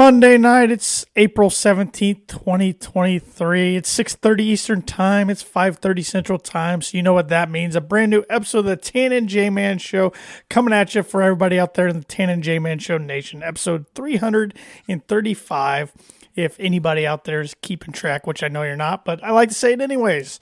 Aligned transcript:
Monday 0.00 0.38
night. 0.38 0.70
It's 0.70 1.04
April 1.14 1.50
17th, 1.50 2.26
2023. 2.26 3.76
It's 3.76 3.90
6:30 3.90 4.40
Eastern 4.44 4.80
Time. 4.80 5.28
It's 5.28 5.42
5:30 5.42 6.02
Central 6.02 6.38
Time. 6.38 6.80
So 6.80 6.96
you 6.96 7.02
know 7.02 7.12
what 7.12 7.28
that 7.28 7.50
means. 7.50 7.76
A 7.76 7.82
brand 7.82 8.10
new 8.10 8.24
episode 8.30 8.60
of 8.60 8.64
the 8.64 8.76
Tan 8.76 9.12
and 9.12 9.28
J 9.28 9.50
Man 9.50 9.76
Show 9.76 10.14
coming 10.48 10.72
at 10.72 10.94
you 10.94 11.02
for 11.02 11.20
everybody 11.20 11.60
out 11.60 11.74
there 11.74 11.86
in 11.86 11.98
the 11.98 12.04
Tan 12.04 12.30
and 12.30 12.42
J 12.42 12.58
Man 12.58 12.78
Show 12.78 12.96
Nation. 12.96 13.42
Episode 13.42 13.84
335. 13.94 15.92
If 16.34 16.56
anybody 16.58 17.06
out 17.06 17.24
there 17.24 17.42
is 17.42 17.54
keeping 17.60 17.92
track, 17.92 18.26
which 18.26 18.42
I 18.42 18.48
know 18.48 18.62
you're 18.62 18.76
not, 18.76 19.04
but 19.04 19.22
I 19.22 19.32
like 19.32 19.50
to 19.50 19.54
say 19.54 19.74
it 19.74 19.82
anyways. 19.82 20.40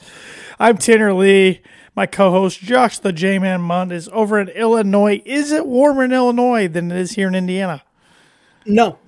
I'm 0.60 0.78
Tanner 0.78 1.12
Lee. 1.12 1.62
My 1.96 2.06
co-host 2.06 2.60
Josh 2.60 3.00
the 3.00 3.12
J-Man 3.12 3.62
Munt 3.62 3.90
is 3.90 4.08
over 4.12 4.38
in 4.38 4.50
Illinois. 4.50 5.20
Is 5.24 5.50
it 5.50 5.66
warmer 5.66 6.04
in 6.04 6.12
Illinois 6.12 6.68
than 6.68 6.92
it 6.92 6.96
is 6.96 7.14
here 7.14 7.26
in 7.26 7.34
Indiana? 7.34 7.82
No, 8.64 8.98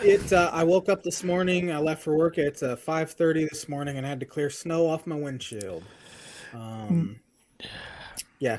it. 0.00 0.32
Uh, 0.32 0.50
I 0.52 0.64
woke 0.64 0.88
up 0.88 1.02
this 1.02 1.22
morning. 1.24 1.70
I 1.70 1.78
left 1.78 2.02
for 2.02 2.16
work 2.16 2.38
at 2.38 2.62
uh, 2.62 2.76
five 2.76 3.10
thirty 3.10 3.44
this 3.44 3.68
morning, 3.68 3.96
and 3.96 4.06
I 4.06 4.08
had 4.08 4.20
to 4.20 4.26
clear 4.26 4.50
snow 4.50 4.86
off 4.88 5.06
my 5.06 5.16
windshield. 5.16 5.82
Um, 6.54 7.20
yeah, 8.38 8.58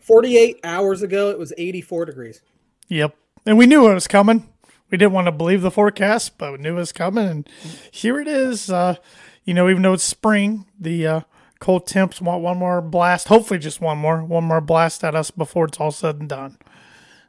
forty 0.00 0.36
eight 0.36 0.60
hours 0.64 1.02
ago, 1.02 1.30
it 1.30 1.38
was 1.38 1.52
eighty 1.58 1.80
four 1.80 2.04
degrees. 2.04 2.42
Yep, 2.88 3.16
and 3.46 3.58
we 3.58 3.66
knew 3.66 3.88
it 3.88 3.94
was 3.94 4.08
coming. 4.08 4.48
We 4.90 4.98
didn't 4.98 5.12
want 5.12 5.26
to 5.26 5.32
believe 5.32 5.62
the 5.62 5.70
forecast, 5.70 6.36
but 6.38 6.52
we 6.52 6.58
knew 6.58 6.72
it 6.72 6.80
was 6.80 6.92
coming, 6.92 7.26
and 7.26 7.48
here 7.90 8.20
it 8.20 8.26
is. 8.28 8.70
Uh, 8.70 8.96
you 9.44 9.54
know, 9.54 9.68
even 9.68 9.82
though 9.82 9.92
it's 9.92 10.04
spring, 10.04 10.66
the 10.78 11.06
uh, 11.06 11.20
cold 11.60 11.86
temps 11.86 12.20
want 12.20 12.42
one 12.42 12.58
more 12.58 12.80
blast. 12.80 13.28
Hopefully, 13.28 13.60
just 13.60 13.80
one 13.80 13.98
more, 13.98 14.24
one 14.24 14.44
more 14.44 14.60
blast 14.60 15.04
at 15.04 15.14
us 15.14 15.30
before 15.30 15.66
it's 15.66 15.78
all 15.78 15.92
said 15.92 16.16
and 16.20 16.28
done. 16.28 16.58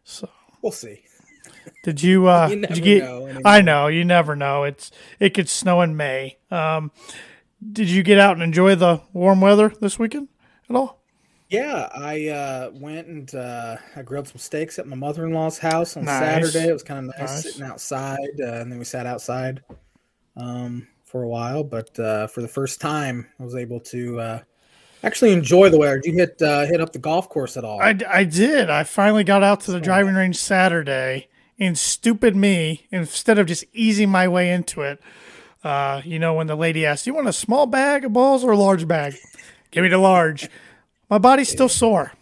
So 0.03 0.29
we'll 0.61 0.71
see. 0.71 1.03
Did 1.83 2.01
you? 2.01 2.27
Uh, 2.27 2.47
you 2.51 2.61
did 2.61 2.77
you 2.77 2.83
get? 2.83 3.03
Know 3.03 3.41
I 3.45 3.61
know 3.61 3.87
you 3.87 4.05
never 4.05 4.35
know. 4.35 4.63
It's 4.63 4.91
it 5.19 5.33
could 5.33 5.49
snow 5.49 5.81
in 5.81 5.95
May. 5.95 6.37
Um, 6.49 6.91
did 7.71 7.89
you 7.89 8.03
get 8.03 8.19
out 8.19 8.33
and 8.33 8.43
enjoy 8.43 8.75
the 8.75 9.01
warm 9.13 9.41
weather 9.41 9.71
this 9.81 9.99
weekend 9.99 10.27
at 10.69 10.75
all? 10.75 11.01
Yeah, 11.49 11.89
I 11.93 12.27
uh, 12.29 12.71
went 12.73 13.07
and 13.07 13.35
uh, 13.35 13.75
I 13.95 14.01
grilled 14.03 14.29
some 14.29 14.37
steaks 14.37 14.79
at 14.79 14.87
my 14.87 14.95
mother 14.95 15.25
in 15.25 15.33
law's 15.33 15.57
house 15.57 15.97
on 15.97 16.05
nice. 16.05 16.19
Saturday. 16.19 16.69
It 16.69 16.73
was 16.73 16.81
kind 16.81 16.99
of 16.99 17.19
nice, 17.19 17.29
nice. 17.29 17.43
sitting 17.43 17.63
outside, 17.63 18.39
uh, 18.39 18.53
and 18.53 18.71
then 18.71 18.79
we 18.79 18.85
sat 18.85 19.05
outside 19.05 19.61
um, 20.37 20.87
for 21.03 21.23
a 21.23 21.27
while. 21.27 21.63
But 21.65 21.99
uh, 21.99 22.27
for 22.27 22.41
the 22.41 22.47
first 22.47 22.79
time, 22.79 23.27
I 23.37 23.43
was 23.43 23.55
able 23.55 23.81
to 23.81 24.19
uh, 24.19 24.39
actually 25.03 25.33
enjoy 25.33 25.69
the 25.69 25.77
weather. 25.77 25.99
Did 25.99 26.13
you 26.13 26.19
hit 26.19 26.41
uh, 26.41 26.65
hit 26.67 26.79
up 26.79 26.93
the 26.93 26.99
golf 26.99 27.27
course 27.27 27.57
at 27.57 27.65
all? 27.65 27.81
I, 27.81 27.97
I 28.09 28.23
did. 28.23 28.69
I 28.69 28.83
finally 28.83 29.25
got 29.25 29.43
out 29.43 29.59
to 29.61 29.71
the 29.71 29.81
driving 29.81 30.15
range 30.15 30.37
Saturday 30.37 31.27
and 31.61 31.77
stupid 31.77 32.35
me, 32.35 32.87
instead 32.89 33.37
of 33.37 33.45
just 33.45 33.63
easing 33.71 34.09
my 34.09 34.27
way 34.27 34.51
into 34.51 34.81
it, 34.81 34.99
uh, 35.63 36.01
you 36.03 36.17
know, 36.17 36.33
when 36.33 36.47
the 36.47 36.55
lady 36.55 36.85
asked, 36.85 37.05
"You 37.05 37.13
want 37.13 37.27
a 37.27 37.33
small 37.33 37.67
bag 37.67 38.03
of 38.03 38.11
balls 38.11 38.43
or 38.43 38.51
a 38.51 38.57
large 38.57 38.87
bag?" 38.87 39.15
Give 39.69 39.83
me 39.83 39.89
the 39.89 39.99
large. 39.99 40.49
My 41.07 41.19
body's 41.19 41.49
still 41.49 41.69
sore. 41.69 42.13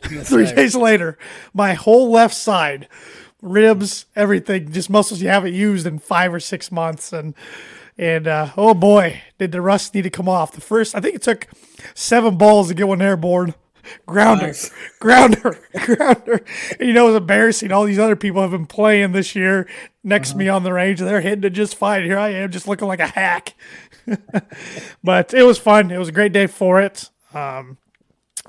Three 0.00 0.46
days 0.46 0.76
later, 0.76 1.18
my 1.52 1.74
whole 1.74 2.10
left 2.10 2.34
side, 2.34 2.88
ribs, 3.42 4.06
everything, 4.14 4.70
just 4.70 4.88
muscles 4.88 5.20
you 5.20 5.28
haven't 5.28 5.54
used 5.54 5.86
in 5.86 5.98
five 5.98 6.32
or 6.32 6.40
six 6.40 6.70
months, 6.70 7.12
and 7.12 7.34
and 7.98 8.28
uh, 8.28 8.50
oh 8.56 8.74
boy, 8.74 9.22
did 9.38 9.50
the 9.50 9.60
rust 9.60 9.92
need 9.92 10.02
to 10.02 10.10
come 10.10 10.28
off. 10.28 10.52
The 10.52 10.60
first, 10.60 10.94
I 10.94 11.00
think 11.00 11.16
it 11.16 11.22
took 11.22 11.48
seven 11.94 12.36
balls 12.38 12.68
to 12.68 12.74
get 12.74 12.86
one 12.86 13.02
airborne 13.02 13.54
grounder, 14.06 14.46
nice. 14.48 14.70
grounder, 15.00 15.58
grounder. 15.84 16.44
And, 16.78 16.88
you 16.88 16.92
know, 16.92 17.04
it 17.04 17.12
was 17.12 17.16
embarrassing. 17.16 17.72
All 17.72 17.84
these 17.84 17.98
other 17.98 18.16
people 18.16 18.42
have 18.42 18.50
been 18.50 18.66
playing 18.66 19.12
this 19.12 19.34
year 19.34 19.68
next 20.02 20.30
uh-huh. 20.30 20.34
to 20.34 20.38
me 20.38 20.48
uh-huh. 20.48 20.56
on 20.56 20.62
the 20.64 20.72
range, 20.72 21.00
and 21.00 21.08
they're 21.08 21.20
hitting 21.20 21.44
it 21.44 21.50
just 21.50 21.76
fine. 21.76 22.04
Here 22.04 22.18
I 22.18 22.30
am, 22.30 22.50
just 22.50 22.68
looking 22.68 22.88
like 22.88 23.00
a 23.00 23.06
hack. 23.06 23.54
but 25.04 25.34
it 25.34 25.44
was 25.44 25.58
fun. 25.58 25.90
It 25.90 25.98
was 25.98 26.08
a 26.08 26.12
great 26.12 26.32
day 26.32 26.46
for 26.46 26.80
it. 26.80 27.10
Um, 27.32 27.78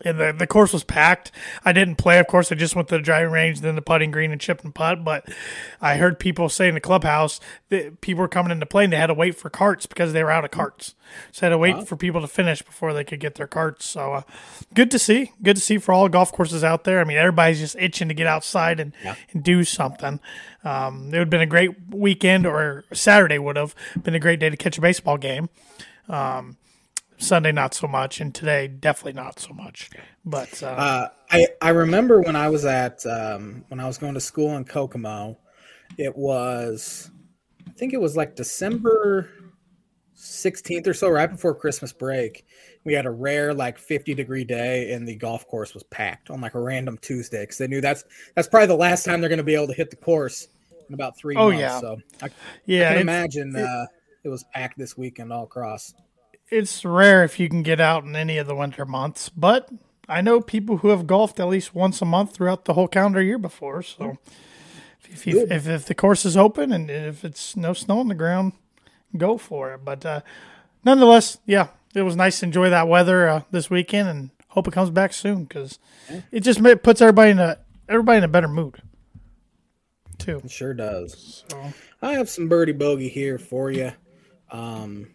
and 0.03 0.19
the, 0.19 0.35
the 0.38 0.47
course 0.47 0.73
was 0.73 0.83
packed. 0.83 1.31
I 1.63 1.72
didn't 1.72 1.95
play, 1.95 2.19
of 2.19 2.28
course. 2.28 2.51
I 2.51 2.56
just 2.56 2.75
went 2.75 2.89
to 2.89 2.97
the 2.97 3.01
driving 3.01 3.31
range, 3.31 3.61
then 3.61 3.75
the 3.75 3.81
putting 3.81 4.11
green 4.11 4.31
and 4.31 4.41
chip 4.41 4.63
and 4.63 4.75
putt. 4.75 5.06
But 5.06 5.29
I 5.79 5.95
heard 5.95 6.19
people 6.19 6.50
say 6.50 6.67
in 6.67 6.73
the 6.73 6.81
clubhouse 6.81 7.39
that 7.69 8.01
people 8.01 8.22
were 8.22 8.28
coming 8.28 8.51
into 8.51 8.66
play 8.66 8.83
and 8.83 8.91
they 8.91 8.97
had 8.97 9.07
to 9.07 9.13
wait 9.13 9.35
for 9.35 9.50
carts 9.50 9.85
because 9.85 10.11
they 10.11 10.23
were 10.23 10.31
out 10.31 10.44
of 10.44 10.51
carts. 10.51 10.95
So 11.31 11.45
I 11.45 11.50
had 11.50 11.50
to 11.51 11.57
wait 11.57 11.75
wow. 11.75 11.85
for 11.85 11.95
people 11.95 12.19
to 12.22 12.28
finish 12.28 12.61
before 12.61 12.94
they 12.94 13.06
could 13.06 13.22
get 13.22 13.35
their 13.35 13.47
carts. 13.47 13.85
So 13.85 14.13
uh, 14.13 14.22
good 14.73 14.91
to 14.91 15.00
see. 15.00 15.31
Good 15.41 15.56
to 15.56 15.61
see 15.61 15.78
for 15.78 15.94
all 15.94 16.09
golf 16.09 16.33
courses 16.33 16.63
out 16.63 16.83
there. 16.83 17.00
I 17.00 17.06
mean, 17.06 17.17
everybody's 17.17 17.59
just 17.59 17.77
itching 17.79 18.09
to 18.09 18.13
get 18.13 18.27
outside 18.27 18.81
and, 18.81 18.91
yeah. 19.01 19.16
and 19.31 19.44
do 19.44 19.63
something. 19.63 20.19
Um, 20.66 21.06
it 21.06 21.12
would 21.12 21.19
have 21.19 21.29
been 21.29 21.41
a 21.41 21.45
great 21.45 21.72
weekend, 21.89 22.45
or 22.45 22.85
Saturday 22.91 23.38
would 23.38 23.56
have 23.56 23.75
been 24.01 24.16
a 24.16 24.19
great 24.19 24.39
day 24.39 24.50
to 24.50 24.57
catch 24.57 24.77
a 24.77 24.81
baseball 24.81 25.17
game. 25.17 25.47
Um, 26.09 26.57
Sunday 27.18 27.52
not 27.52 27.74
so 27.74 27.88
much, 27.88 28.20
and 28.20 28.34
today 28.34 28.68
definitely 28.68 29.14
not 29.14 29.40
so 29.40 29.53
much. 29.53 29.90
But 30.26 30.62
uh, 30.62 30.68
uh, 30.68 31.08
I 31.31 31.48
I 31.62 31.70
remember 31.70 32.22
when 32.22 32.36
I 32.36 32.50
was 32.50 32.66
at 32.66 33.06
um, 33.06 33.64
when 33.70 33.80
I 33.80 33.88
was 33.88 33.98
going 33.98 34.14
to 34.16 34.20
school 34.20 34.56
in 34.58 34.66
Kokomo, 34.66 35.38
it 35.98 36.16
was 36.16 37.09
I 37.68 37.72
think 37.72 37.94
it 37.94 38.02
was 38.02 38.18
like 38.18 38.36
December 38.36 39.30
sixteenth 40.14 40.88
or 40.88 40.94
so, 40.94 41.09
right 41.09 41.30
before 41.30 41.56
Christmas 41.56 41.94
break. 41.94 42.46
We 42.84 42.94
had 42.94 43.06
a 43.06 43.12
rare 43.12 43.54
like 43.54 43.78
fifty 43.78 44.14
degree 44.14 44.44
day, 44.44 44.92
and 44.92 45.08
the 45.08 45.16
golf 45.16 45.48
course 45.48 45.74
was 45.74 45.84
packed 45.84 46.30
on 46.30 46.42
like 46.42 46.56
a 46.56 46.59
random 46.59 46.98
Tuesday 46.98 47.44
because 47.44 47.58
they 47.58 47.68
knew 47.68 47.81
that's 47.81 48.04
that's 48.36 48.48
probably 48.48 48.68
the 48.68 48.75
last 48.75 49.06
time 49.06 49.22
they're 49.22 49.30
going 49.30 49.38
to 49.38 49.44
be 49.44 49.56
able 49.56 49.68
to 49.68 49.74
hit 49.74 49.90
the 49.90 49.96
course 49.96 50.50
in 50.88 50.94
about 50.94 51.18
three 51.18 51.36
oh, 51.36 51.50
months. 51.50 51.59
Yeah. 51.59 51.80
So 51.80 51.98
I, 52.22 52.30
yeah, 52.66 52.90
I 52.90 52.94
can 52.94 53.02
imagine 53.02 53.56
it, 53.56 53.64
uh, 53.64 53.86
it 54.24 54.30
was 54.30 54.44
packed 54.54 54.78
this 54.78 54.98
weekend 54.98 55.31
all 55.31 55.44
across 55.44 55.94
it's 56.50 56.85
rare 56.85 57.23
if 57.23 57.39
you 57.39 57.50
can 57.50 57.63
get 57.63 57.79
out 57.79 58.03
in 58.03 58.16
any 58.16 58.38
of 58.38 58.47
the 58.47 58.56
winter 58.56 58.85
months, 58.85 59.29
but 59.29 59.69
I 60.07 60.22
know 60.22 60.41
people 60.41 60.78
who 60.78 60.89
have 60.89 61.07
golfed 61.07 61.39
at 61.39 61.47
least 61.47 61.73
once 61.73 62.01
a 62.01 62.06
month 62.06 62.33
throughout 62.33 62.66
the 62.66 62.73
whole 62.73 62.88
calendar 62.88 63.22
year 63.22 63.38
before. 63.38 63.81
So 63.81 64.17
if, 65.09 65.25
you, 65.25 65.47
if, 65.50 65.67
if 65.67 65.85
the 65.85 65.95
course 65.95 66.25
is 66.25 66.38
open 66.38 66.72
and 66.72 66.89
if 66.89 67.25
it's 67.25 67.56
no 67.56 67.73
snow 67.73 68.00
on 68.00 68.07
the 68.07 68.16
ground, 68.16 68.53
go 69.17 69.38
for 69.38 69.73
it. 69.73 69.81
But 69.83 70.06
uh, 70.06 70.22
nonetheless, 70.83 71.39
yeah, 71.45 71.69
it 71.95 72.03
was 72.03 72.16
nice 72.16 72.39
to 72.39 72.45
enjoy 72.45 72.69
that 72.69 72.88
weather 72.88 73.27
uh, 73.27 73.41
this 73.51 73.69
weekend 73.69 74.09
and 74.09 74.29
hope 74.50 74.67
it 74.67 74.73
comes 74.73 74.89
back 74.89 75.13
soon 75.13 75.45
because 75.45 75.79
it 76.31 76.41
just 76.41 76.62
puts 76.83 77.01
everybody 77.01 77.31
in 77.31 77.39
a 77.39 77.57
everybody 77.89 78.19
in 78.19 78.23
a 78.23 78.29
better 78.29 78.47
mood. 78.47 78.81
Too. 80.17 80.41
It 80.44 80.51
sure 80.51 80.73
does. 80.73 81.44
So. 81.50 81.73
I 82.01 82.13
have 82.13 82.29
some 82.29 82.47
birdie 82.47 82.72
bogey 82.72 83.09
here 83.09 83.38
for 83.38 83.72
you. 83.72 83.91
Um, 84.51 85.15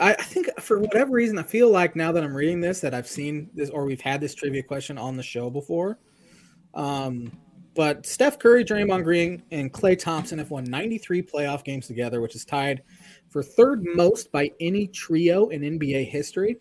I, 0.00 0.12
I 0.12 0.22
think 0.22 0.48
for 0.60 0.78
whatever 0.78 1.12
reason, 1.12 1.38
I 1.38 1.42
feel 1.42 1.70
like 1.70 1.96
now 1.96 2.12
that 2.12 2.22
I'm 2.22 2.34
reading 2.34 2.60
this 2.60 2.80
that 2.80 2.94
I've 2.94 3.08
seen 3.08 3.50
this 3.54 3.70
or 3.70 3.84
we've 3.84 4.00
had 4.00 4.20
this 4.20 4.34
trivia 4.34 4.62
question 4.62 4.98
on 4.98 5.16
the 5.16 5.22
show 5.22 5.50
before. 5.50 5.98
Um, 6.74 7.32
but 7.74 8.04
Steph 8.04 8.38
Curry, 8.38 8.64
Draymond 8.64 9.04
Green, 9.04 9.42
and 9.50 9.72
Klay 9.72 9.98
Thompson 9.98 10.38
have 10.38 10.50
won 10.50 10.64
93 10.64 11.22
playoff 11.22 11.64
games 11.64 11.86
together, 11.86 12.20
which 12.20 12.34
is 12.34 12.44
tied 12.44 12.82
for 13.28 13.42
third 13.42 13.84
most 13.94 14.32
by 14.32 14.50
any 14.60 14.86
trio 14.88 15.48
in 15.48 15.62
NBA 15.62 16.08
history. 16.10 16.56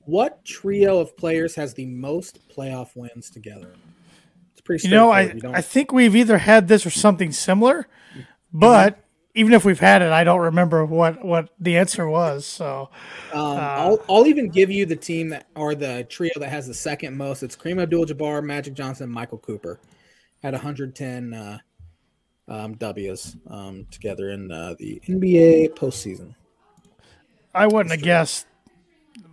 What 0.00 0.44
trio 0.44 0.98
of 0.98 1.16
players 1.16 1.54
has 1.54 1.74
the 1.74 1.86
most 1.86 2.40
playoff 2.48 2.96
wins 2.96 3.30
together? 3.30 3.74
It's 4.52 4.60
pretty. 4.60 4.88
You 4.88 4.94
know, 4.94 5.10
I 5.10 5.32
you 5.32 5.40
I 5.44 5.60
think 5.60 5.92
we've 5.92 6.16
either 6.16 6.38
had 6.38 6.66
this 6.66 6.84
or 6.84 6.90
something 6.90 7.30
similar, 7.30 7.86
mm-hmm. 8.12 8.20
but 8.52 9.04
even 9.34 9.52
if 9.52 9.64
we've 9.64 9.78
had 9.78 10.02
it, 10.02 10.10
I 10.10 10.24
don't 10.24 10.40
remember 10.40 10.84
what 10.84 11.24
what 11.24 11.50
the 11.60 11.76
answer 11.76 12.08
was. 12.08 12.46
So, 12.46 12.90
um, 13.32 13.40
uh, 13.40 13.60
I'll 13.60 14.04
I'll 14.08 14.26
even 14.26 14.48
give 14.48 14.70
you 14.70 14.86
the 14.86 14.96
team 14.96 15.28
that 15.30 15.46
or 15.54 15.74
the 15.74 16.04
trio 16.04 16.32
that 16.36 16.48
has 16.48 16.66
the 16.66 16.74
second 16.74 17.16
most. 17.16 17.42
It's 17.42 17.56
Kareem 17.56 17.80
Abdul-Jabbar, 17.80 18.44
Magic 18.44 18.74
Johnson, 18.74 19.10
Michael 19.10 19.38
Cooper, 19.38 19.80
had 20.42 20.54
110 20.54 21.34
uh, 21.34 21.58
um, 22.48 22.74
W's 22.74 23.36
um, 23.48 23.86
together 23.90 24.30
in 24.30 24.50
uh, 24.50 24.74
the 24.78 25.00
NBA 25.06 25.74
postseason. 25.74 26.34
I 27.54 27.66
wouldn't 27.66 27.90
have 27.90 28.02
guessed 28.02 28.46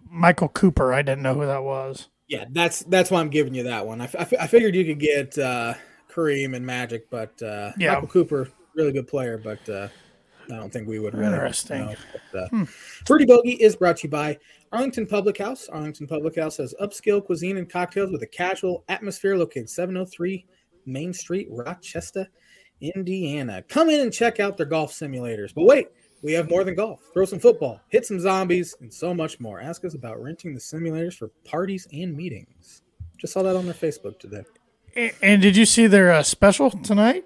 Michael 0.10 0.50
Cooper. 0.50 0.94
I 0.94 1.02
didn't 1.02 1.24
know 1.24 1.36
who 1.36 1.46
that 1.46 1.64
was. 1.64 2.10
Yeah, 2.28 2.46
that's 2.50 2.80
that's 2.84 3.12
why 3.12 3.22
I'm 3.22 3.30
giving 3.30 3.54
you 3.54 3.64
that 3.64 3.86
one. 3.86 4.02
I, 4.02 4.06
f- 4.06 4.34
I 4.40 4.48
figured 4.48 4.76
you 4.76 4.86
could 4.86 5.00
get 5.00 5.38
uh, 5.38 5.76
Kareem 6.12 6.56
and 6.56 6.66
Magic, 6.66 7.10
but 7.10 7.42
uh, 7.42 7.72
yeah. 7.78 7.94
Michael 7.94 8.08
Cooper 8.08 8.50
really 8.76 8.92
good 8.92 9.08
player, 9.08 9.38
but 9.38 9.68
uh, 9.70 9.88
I 10.52 10.56
don't 10.56 10.72
think 10.72 10.88
we 10.88 11.00
would 11.00 11.14
really. 11.14 11.34
Interesting. 11.34 11.86
Know. 11.88 11.96
But, 12.32 12.40
uh, 12.40 12.48
hmm. 12.50 12.64
Birdie 13.06 13.26
Bogey 13.26 13.54
is 13.54 13.76
brought 13.76 13.98
to 13.98 14.08
you 14.08 14.12
by 14.12 14.38
Arlington 14.72 15.08
Public 15.08 15.38
House. 15.38 15.68
Arlington 15.70 16.08
Public 16.08 16.36
House 16.36 16.58
has 16.58 16.74
upscale 16.82 17.24
cuisine 17.24 17.58
and 17.58 17.70
cocktails 17.70 18.12
with 18.12 18.22
a 18.24 18.28
casual 18.28 18.84
atmosphere 18.90 19.38
located 19.38 19.70
703 19.70 20.46
Main 20.86 21.14
Street, 21.14 21.48
Rochester, 21.50 22.28
Indiana. 22.82 23.64
Come 23.68 23.90
in 23.90 24.02
and 24.02 24.14
check 24.14 24.40
out 24.40 24.58
their 24.58 24.66
golf 24.66 24.92
simulators. 24.92 25.54
But 25.54 25.64
wait, 25.64 25.88
we 26.22 26.34
have 26.34 26.50
more 26.50 26.64
than 26.64 26.76
golf. 26.76 27.02
Throw 27.14 27.26
some 27.26 27.40
football, 27.40 27.82
hit 27.90 28.06
some 28.06 28.20
zombies, 28.20 28.76
and 28.82 28.94
so 28.94 29.14
much 29.14 29.40
more. 29.40 29.62
Ask 29.62 29.86
us 29.86 29.96
about 29.96 30.22
renting 30.22 30.54
the 30.54 30.60
simulators 30.60 31.14
for 31.14 31.30
parties 31.44 31.88
and 31.92 32.16
meetings. 32.16 32.84
Just 33.18 33.34
saw 33.34 33.44
that 33.44 33.56
on 33.56 33.66
their 33.66 33.74
Facebook 33.74 34.20
today. 34.20 34.44
And 35.22 35.42
did 35.42 35.58
you 35.58 35.66
see 35.66 35.88
their 35.88 36.12
uh, 36.12 36.24
special 36.24 36.72
tonight? 36.72 37.26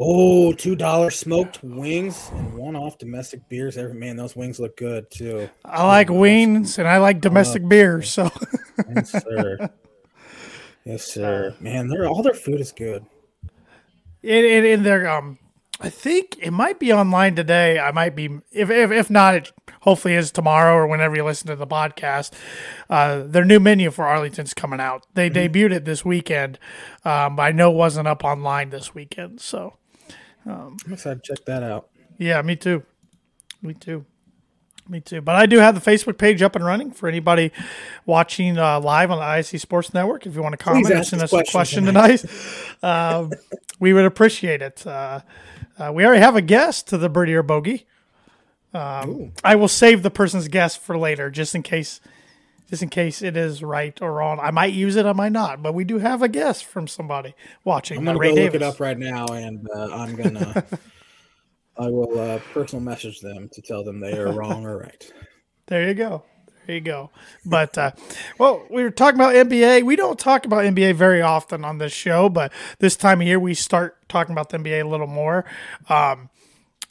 Oh, 0.00 0.52
two 0.52 0.76
dollar 0.76 1.10
smoked 1.10 1.62
wings 1.64 2.30
and 2.32 2.54
one 2.54 2.76
off 2.76 2.98
domestic 2.98 3.48
beers. 3.48 3.76
Every 3.76 3.94
man, 3.94 4.16
those 4.16 4.36
wings 4.36 4.60
look 4.60 4.76
good 4.76 5.10
too. 5.10 5.50
I 5.64 5.84
like 5.84 6.08
wings 6.08 6.78
and 6.78 6.86
I 6.86 6.98
like 6.98 7.20
domestic 7.20 7.64
uh, 7.64 7.66
beers. 7.68 8.10
So, 8.10 8.30
yes, 8.94 9.10
sir. 9.10 9.70
Yes, 10.84 11.04
sir. 11.04 11.56
Man, 11.60 11.88
their 11.88 12.06
all 12.06 12.22
their 12.22 12.34
food 12.34 12.60
is 12.60 12.70
good. 12.70 13.04
In, 14.22 14.44
in, 14.44 14.64
in 14.64 14.82
their 14.84 15.08
um, 15.08 15.38
I 15.80 15.90
think 15.90 16.36
it 16.40 16.52
might 16.52 16.78
be 16.78 16.92
online 16.92 17.34
today. 17.34 17.80
I 17.80 17.90
might 17.90 18.16
be 18.16 18.26
if 18.52 18.70
if, 18.70 18.92
if 18.92 19.10
not, 19.10 19.34
it 19.34 19.52
hopefully 19.80 20.14
is 20.14 20.30
tomorrow 20.30 20.74
or 20.74 20.86
whenever 20.86 21.16
you 21.16 21.24
listen 21.24 21.48
to 21.48 21.56
the 21.56 21.66
podcast. 21.66 22.32
Uh, 22.88 23.24
their 23.24 23.44
new 23.44 23.58
menu 23.58 23.90
for 23.90 24.04
Arlington's 24.04 24.54
coming 24.54 24.80
out. 24.80 25.06
They 25.14 25.28
mm-hmm. 25.28 25.52
debuted 25.52 25.72
it 25.72 25.84
this 25.84 26.04
weekend, 26.04 26.60
um, 27.04 27.34
but 27.36 27.42
I 27.42 27.52
know 27.52 27.72
it 27.72 27.76
wasn't 27.76 28.06
up 28.06 28.24
online 28.24 28.70
this 28.70 28.94
weekend. 28.94 29.40
So 29.40 29.74
um, 30.48 30.76
I'm 30.86 30.92
excited 30.92 31.22
to 31.22 31.34
check 31.34 31.44
that 31.46 31.62
out. 31.62 31.88
Yeah, 32.18 32.40
me 32.42 32.56
too. 32.56 32.82
Me 33.62 33.74
too. 33.74 34.04
Me 34.88 35.00
too. 35.00 35.20
But 35.20 35.36
I 35.36 35.44
do 35.46 35.58
have 35.58 35.74
the 35.74 35.90
Facebook 35.90 36.16
page 36.16 36.40
up 36.40 36.56
and 36.56 36.64
running 36.64 36.90
for 36.90 37.08
anybody 37.08 37.52
watching 38.06 38.56
uh, 38.56 38.80
live 38.80 39.10
on 39.10 39.18
the 39.18 39.24
ISC 39.24 39.60
Sports 39.60 39.92
Network. 39.92 40.26
If 40.26 40.34
you 40.34 40.42
want 40.42 40.54
to 40.54 40.56
comment 40.56 40.90
or 40.90 41.04
send 41.04 41.20
us 41.22 41.32
a 41.32 41.44
question 41.44 41.84
tonight, 41.84 42.24
um, 42.82 43.30
we 43.78 43.92
would 43.92 44.06
appreciate 44.06 44.62
it. 44.62 44.86
Uh, 44.86 45.20
uh, 45.78 45.92
we 45.92 46.06
already 46.06 46.22
have 46.22 46.36
a 46.36 46.42
guest 46.42 46.88
to 46.88 46.98
the 46.98 47.10
Birdie 47.10 47.34
or 47.34 47.42
Bogey. 47.42 47.86
Um, 48.72 49.32
I 49.44 49.56
will 49.56 49.68
save 49.68 50.02
the 50.02 50.10
person's 50.10 50.48
guess 50.48 50.74
for 50.74 50.96
later, 50.96 51.30
just 51.30 51.54
in 51.54 51.62
case, 51.62 52.00
just 52.68 52.82
in 52.82 52.88
case 52.88 53.22
it 53.22 53.36
is 53.36 53.62
right 53.62 54.00
or 54.02 54.12
wrong. 54.12 54.38
I 54.40 54.50
might 54.50 54.72
use 54.72 54.96
it, 54.96 55.06
I 55.06 55.12
might 55.12 55.32
not, 55.32 55.62
but 55.62 55.74
we 55.74 55.84
do 55.84 55.98
have 55.98 56.22
a 56.22 56.28
guess 56.28 56.60
from 56.60 56.86
somebody 56.86 57.34
watching. 57.64 57.98
I'm 57.98 58.04
gonna 58.04 58.18
Ray 58.18 58.30
go 58.30 58.36
Davis. 58.36 58.52
look 58.54 58.62
it 58.62 58.64
up 58.64 58.80
right 58.80 58.98
now, 58.98 59.26
and 59.26 59.66
uh, 59.74 59.88
I'm 59.92 60.14
gonna. 60.16 60.64
I 61.78 61.88
will 61.88 62.18
uh, 62.18 62.40
personal 62.52 62.82
message 62.84 63.20
them 63.20 63.48
to 63.52 63.62
tell 63.62 63.84
them 63.84 64.00
they 64.00 64.18
are 64.18 64.32
wrong 64.32 64.66
or 64.66 64.78
right. 64.78 65.12
There 65.66 65.86
you 65.86 65.94
go. 65.94 66.24
There 66.66 66.74
you 66.74 66.82
go. 66.82 67.10
But 67.46 67.78
uh, 67.78 67.92
well, 68.36 68.66
we 68.68 68.82
were 68.82 68.90
talking 68.90 69.18
about 69.18 69.34
NBA. 69.34 69.84
We 69.84 69.96
don't 69.96 70.18
talk 70.18 70.44
about 70.44 70.64
NBA 70.64 70.96
very 70.96 71.22
often 71.22 71.64
on 71.64 71.78
this 71.78 71.92
show, 71.92 72.28
but 72.28 72.52
this 72.80 72.96
time 72.96 73.20
of 73.20 73.26
year 73.26 73.38
we 73.38 73.54
start 73.54 73.96
talking 74.08 74.32
about 74.32 74.50
the 74.50 74.58
NBA 74.58 74.84
a 74.84 74.88
little 74.88 75.06
more. 75.06 75.44
Um, 75.88 76.30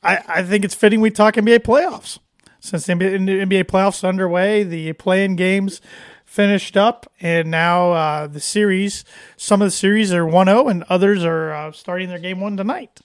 I, 0.02 0.20
I 0.28 0.44
think 0.44 0.64
it's 0.64 0.74
fitting 0.74 1.02
we 1.02 1.12
talk 1.12 1.36
NBA 1.36 1.60
playoffs 1.60 2.20
since 2.60 2.86
the 2.86 2.94
NBA, 2.94 3.48
NBA 3.48 3.64
playoffs 3.66 4.08
underway. 4.08 4.64
The 4.64 4.94
playing 4.94 5.36
games 5.36 5.82
finished 6.26 6.78
up, 6.78 7.12
and 7.20 7.50
now 7.50 7.92
uh, 7.92 8.28
the 8.28 8.40
series. 8.40 9.06
Some 9.38 9.62
of 9.62 9.68
the 9.68 9.72
series 9.72 10.14
are 10.14 10.26
1-0, 10.26 10.70
and 10.70 10.84
others 10.84 11.24
are 11.24 11.54
uh, 11.54 11.72
starting 11.72 12.10
their 12.10 12.20
game 12.20 12.40
one 12.40 12.58
tonight. 12.58 13.00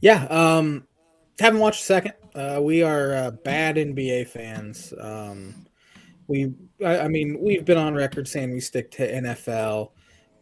Yeah, 0.00 0.24
um, 0.24 0.86
haven't 1.38 1.60
watched 1.60 1.82
a 1.82 1.84
second. 1.84 2.12
Uh, 2.34 2.60
we 2.62 2.82
are 2.82 3.14
uh, 3.14 3.30
bad 3.30 3.76
NBA 3.76 4.28
fans. 4.28 4.92
Um, 5.00 5.66
we, 6.28 6.52
I, 6.84 7.00
I, 7.00 7.08
mean, 7.08 7.38
we've 7.40 7.64
been 7.64 7.78
on 7.78 7.94
record 7.94 8.28
saying 8.28 8.52
we 8.52 8.60
stick 8.60 8.90
to 8.92 9.10
NFL 9.10 9.90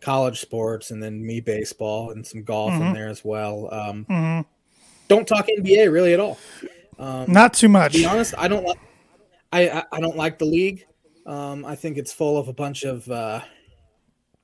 college 0.01 0.41
sports 0.41 0.91
and 0.91 1.03
then 1.03 1.25
me 1.25 1.41
baseball 1.41 2.11
and 2.11 2.27
some 2.27 2.43
golf 2.43 2.73
mm-hmm. 2.73 2.83
in 2.83 2.93
there 2.93 3.09
as 3.09 3.25
well. 3.25 3.73
Um, 3.73 4.07
mm-hmm. 4.11 4.49
Don't 5.09 5.27
talk 5.27 5.47
NBA 5.47 5.93
really 5.93 6.15
at 6.15 6.21
all. 6.21 6.39
Um, 6.99 7.31
Not 7.31 7.55
too 7.55 7.69
much. 7.69 7.93
To 7.93 7.99
be 7.99 8.07
honest, 8.07 8.35
I 8.39 8.49
don't 8.49 8.65
like. 8.65 8.79
I, 9.53 9.85
I 9.93 10.01
don't 10.01 10.17
like 10.17 10.39
the 10.39 10.47
league. 10.47 10.85
Um, 11.27 11.65
I 11.65 11.77
think 11.77 11.97
it's 11.97 12.13
full 12.13 12.37
of 12.37 12.49
a 12.49 12.53
bunch 12.53 12.85
of 12.85 13.09
uh, 13.09 13.41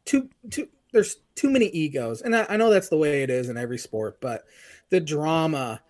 too 0.05 0.29
too. 0.51 0.69
There's 0.93 1.17
too 1.35 1.51
many 1.51 1.67
egos, 1.67 2.23
and 2.23 2.35
I, 2.35 2.47
I 2.49 2.57
know 2.57 2.71
that's 2.71 2.89
the 2.89 2.97
way 2.97 3.23
it 3.23 3.31
is 3.31 3.49
in 3.49 3.57
every 3.57 3.79
sport. 3.79 4.21
But 4.21 4.45
the 4.91 5.01
drama 5.01 5.81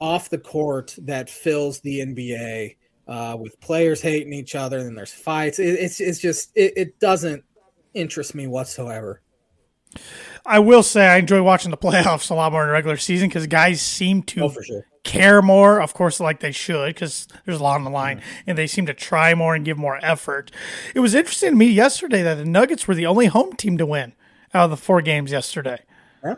off 0.00 0.30
the 0.30 0.38
court 0.38 0.94
that 0.98 1.28
fills 1.28 1.80
the 1.80 2.00
NBA 2.00 2.76
uh, 3.06 3.36
with 3.38 3.60
players 3.60 4.00
hating 4.00 4.32
each 4.32 4.54
other, 4.54 4.78
and 4.78 4.96
there's 4.96 5.12
fights. 5.12 5.58
It, 5.58 5.74
it's 5.78 6.00
it's 6.00 6.18
just 6.18 6.50
it, 6.54 6.72
it 6.76 7.00
doesn't 7.00 7.44
interest 7.94 8.34
me 8.34 8.46
whatsoever. 8.46 9.22
I 10.46 10.58
will 10.58 10.82
say 10.82 11.06
I 11.06 11.18
enjoy 11.18 11.42
watching 11.42 11.70
the 11.70 11.76
playoffs 11.76 12.30
a 12.30 12.34
lot 12.34 12.52
more 12.52 12.62
in 12.62 12.68
the 12.68 12.72
regular 12.72 12.96
season 12.96 13.28
because 13.28 13.46
guys 13.46 13.80
seem 13.80 14.22
to 14.24 14.44
oh, 14.44 14.54
sure. 14.62 14.86
care 15.04 15.42
more, 15.42 15.80
of 15.80 15.94
course, 15.94 16.20
like 16.20 16.40
they 16.40 16.52
should, 16.52 16.94
because 16.94 17.28
there's 17.44 17.60
a 17.60 17.62
lot 17.62 17.76
on 17.76 17.84
the 17.84 17.90
line, 17.90 18.18
mm-hmm. 18.18 18.50
and 18.50 18.58
they 18.58 18.66
seem 18.66 18.86
to 18.86 18.94
try 18.94 19.34
more 19.34 19.54
and 19.54 19.64
give 19.64 19.78
more 19.78 19.98
effort. 20.02 20.50
It 20.94 21.00
was 21.00 21.14
interesting 21.14 21.50
to 21.50 21.56
me 21.56 21.66
yesterday 21.66 22.22
that 22.22 22.36
the 22.36 22.44
Nuggets 22.44 22.88
were 22.88 22.94
the 22.94 23.06
only 23.06 23.26
home 23.26 23.54
team 23.54 23.78
to 23.78 23.86
win 23.86 24.14
out 24.54 24.64
of 24.64 24.70
the 24.70 24.76
four 24.76 25.02
games 25.02 25.30
yesterday. 25.32 25.80
Yeah. 26.24 26.36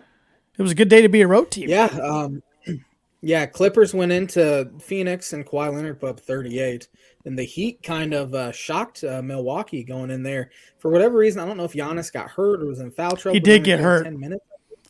It 0.59 0.63
was 0.63 0.73
a 0.73 0.77
good 0.77 0.89
day 0.89 1.03
to 1.03 1.09
be 1.09 1.23
a 1.23 1.29
road 1.29 1.51
team. 1.51 1.69
Yeah. 1.69 1.87
Um, 1.87 2.43
yeah. 3.23 3.47
Clippers 3.47 3.95
went 3.95 4.13
into 4.13 4.71
Phoenix 4.81 5.33
and 5.33 5.47
Kawhi 5.47 5.73
Leonard 5.73 6.01
put 6.01 6.11
up 6.11 6.21
38 6.21 6.89
and 7.25 7.39
the 7.39 7.45
Heat 7.45 7.83
kind 7.83 8.15
of 8.15 8.35
uh, 8.35 8.53
shocked 8.53 9.05
uh, 9.05 9.23
Milwaukee 9.23 9.85
going 9.85 10.11
in 10.11 10.23
there 10.23 10.51
for 10.79 10.91
whatever 10.91 11.19
reason. 11.19 11.41
I 11.41 11.47
don't 11.47 11.57
know 11.57 11.65
if 11.65 11.73
Giannis 11.73 12.13
got 12.13 12.31
hurt 12.31 12.63
or 12.63 12.67
was 12.67 12.81
in 12.81 12.91
foul 12.91 13.17
trouble. 13.17 13.35
He 13.35 13.41
did 13.41 13.65
get 13.65 13.81
hurt. 13.81 14.05
Ten 14.05 14.19
minutes. 14.19 14.45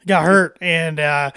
Got 0.06 0.24
hurt, 0.24 0.58
and 0.60 0.98
uh, 0.98 1.30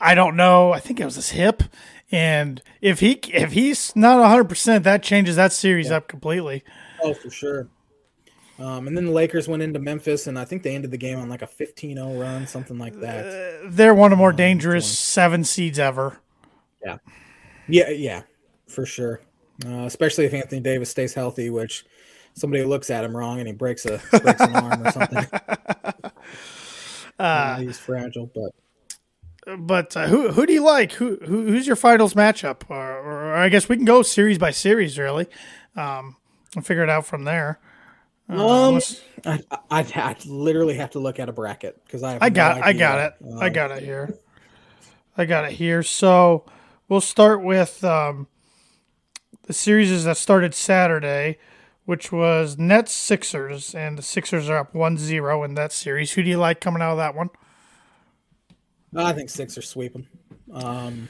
I 0.00 0.14
don't 0.14 0.36
know. 0.36 0.72
I 0.72 0.80
think 0.80 1.00
it 1.00 1.04
was 1.04 1.16
his 1.16 1.30
hip. 1.30 1.62
And 2.10 2.62
if 2.80 3.00
he 3.00 3.12
if 3.32 3.52
he's 3.52 3.94
not 3.94 4.18
100, 4.20 4.44
percent 4.44 4.84
that 4.84 5.02
changes 5.02 5.36
that 5.36 5.52
series 5.52 5.90
yeah. 5.90 5.96
up 5.96 6.08
completely. 6.08 6.64
Oh, 7.02 7.14
for 7.14 7.30
sure. 7.30 7.68
Um, 8.58 8.86
and 8.86 8.96
then 8.96 9.06
the 9.06 9.12
Lakers 9.12 9.48
went 9.48 9.62
into 9.62 9.78
Memphis, 9.78 10.26
and 10.26 10.38
I 10.38 10.44
think 10.44 10.62
they 10.62 10.74
ended 10.74 10.90
the 10.90 10.98
game 10.98 11.18
on 11.18 11.30
like 11.30 11.40
a 11.40 11.46
15-0 11.46 12.20
run, 12.20 12.46
something 12.46 12.78
like 12.78 13.00
that. 13.00 13.24
Uh, 13.64 13.68
they're 13.70 13.94
one 13.94 14.12
of 14.12 14.18
the 14.18 14.20
more 14.20 14.30
um, 14.30 14.36
dangerous 14.36 14.84
20. 14.84 14.94
seven 14.94 15.44
seeds 15.44 15.78
ever. 15.78 16.20
Yeah, 16.84 16.98
yeah, 17.68 17.88
yeah, 17.88 18.22
for 18.66 18.84
sure 18.84 19.22
uh, 19.66 19.84
especially 19.84 20.24
if 20.24 20.34
Anthony 20.34 20.60
Davis 20.60 20.90
stays 20.90 21.14
healthy, 21.14 21.50
which 21.50 21.84
somebody 22.34 22.64
looks 22.64 22.90
at 22.90 23.04
him 23.04 23.16
wrong 23.16 23.38
and 23.38 23.46
he 23.46 23.52
breaks 23.52 23.86
a 23.86 24.00
breaks 24.10 24.40
an 24.40 24.54
arm 24.56 24.86
or 24.86 24.90
something. 24.92 25.26
Uh, 27.18 27.58
he's 27.58 27.78
fragile, 27.78 28.30
but 28.34 29.58
but 29.58 29.94
uh, 29.94 30.06
who 30.06 30.30
who 30.30 30.46
do 30.46 30.54
you 30.54 30.64
like? 30.64 30.92
Who, 30.92 31.16
who 31.16 31.46
who's 31.48 31.66
your 31.66 31.76
finals 31.76 32.14
matchup? 32.14 32.62
Or, 32.70 32.76
or, 32.76 33.34
I 33.34 33.50
guess 33.50 33.68
we 33.68 33.76
can 33.76 33.84
go 33.84 34.00
series 34.00 34.38
by 34.38 34.52
series, 34.52 34.98
really, 34.98 35.26
um, 35.76 36.16
and 36.56 36.64
figure 36.64 36.82
it 36.82 36.88
out 36.88 37.04
from 37.04 37.24
there. 37.24 37.60
Uh, 38.30 38.70
um, 38.70 38.80
I, 39.26 39.40
I'd, 39.70 39.92
I'd, 39.94 40.24
literally 40.24 40.76
have 40.76 40.90
to 40.90 40.98
look 40.98 41.18
at 41.18 41.28
a 41.28 41.32
bracket 41.32 41.84
because 41.84 42.02
I 42.02 42.16
I 42.22 42.30
got 42.30 42.56
no 42.56 42.62
I 42.62 42.72
got 42.72 42.98
it 42.98 43.14
um, 43.22 43.38
I 43.38 43.48
got 43.50 43.70
it 43.70 43.82
here. 43.82 44.18
I 45.16 45.26
got 45.26 45.44
it 45.44 45.52
here. 45.52 45.82
So 45.82 46.46
we'll 46.88 47.02
start 47.02 47.42
with 47.42 47.84
um, 47.84 48.28
the 49.50 49.54
series 49.54 49.90
is 49.90 50.04
that 50.04 50.16
started 50.16 50.54
Saturday, 50.54 51.36
which 51.84 52.12
was 52.12 52.56
Nets 52.56 52.92
Sixers, 52.92 53.74
and 53.74 53.98
the 53.98 54.02
Sixers 54.02 54.48
are 54.48 54.58
up 54.58 54.76
1 54.76 54.96
0 54.96 55.42
in 55.42 55.54
that 55.54 55.72
series. 55.72 56.12
Who 56.12 56.22
do 56.22 56.30
you 56.30 56.36
like 56.36 56.60
coming 56.60 56.80
out 56.80 56.92
of 56.92 56.98
that 56.98 57.16
one? 57.16 57.30
I 58.94 59.12
think 59.12 59.28
Sixers 59.28 59.68
sweep 59.68 59.94
them. 59.94 60.06
Um, 60.52 61.08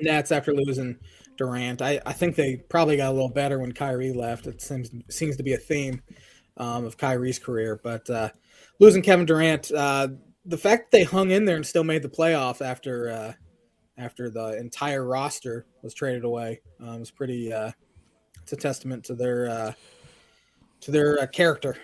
Nets 0.00 0.32
after 0.32 0.52
losing 0.52 0.98
Durant, 1.36 1.80
I, 1.80 2.00
I 2.04 2.12
think 2.14 2.34
they 2.34 2.56
probably 2.56 2.96
got 2.96 3.10
a 3.10 3.12
little 3.12 3.28
better 3.28 3.60
when 3.60 3.70
Kyrie 3.70 4.12
left. 4.12 4.48
It 4.48 4.60
seems 4.60 4.90
seems 5.08 5.36
to 5.36 5.44
be 5.44 5.52
a 5.52 5.56
theme 5.56 6.02
um, 6.56 6.84
of 6.84 6.96
Kyrie's 6.96 7.38
career, 7.38 7.78
but 7.80 8.10
uh, 8.10 8.30
losing 8.80 9.02
Kevin 9.02 9.24
Durant, 9.24 9.70
uh, 9.70 10.08
the 10.44 10.58
fact 10.58 10.90
that 10.90 10.98
they 10.98 11.04
hung 11.04 11.30
in 11.30 11.44
there 11.44 11.54
and 11.54 11.64
still 11.64 11.84
made 11.84 12.02
the 12.02 12.08
playoff 12.08 12.60
after 12.60 13.08
uh, 13.08 13.32
after 13.98 14.30
the 14.30 14.56
entire 14.58 15.04
roster 15.04 15.66
was 15.82 15.92
traded 15.92 16.24
away. 16.24 16.60
Um, 16.80 17.00
it's 17.00 17.10
pretty. 17.10 17.52
Uh, 17.52 17.72
it's 18.42 18.52
a 18.52 18.56
testament 18.56 19.04
to 19.04 19.14
their 19.14 19.48
uh, 19.48 19.72
to 20.80 20.90
their 20.90 21.20
uh, 21.20 21.26
character. 21.26 21.76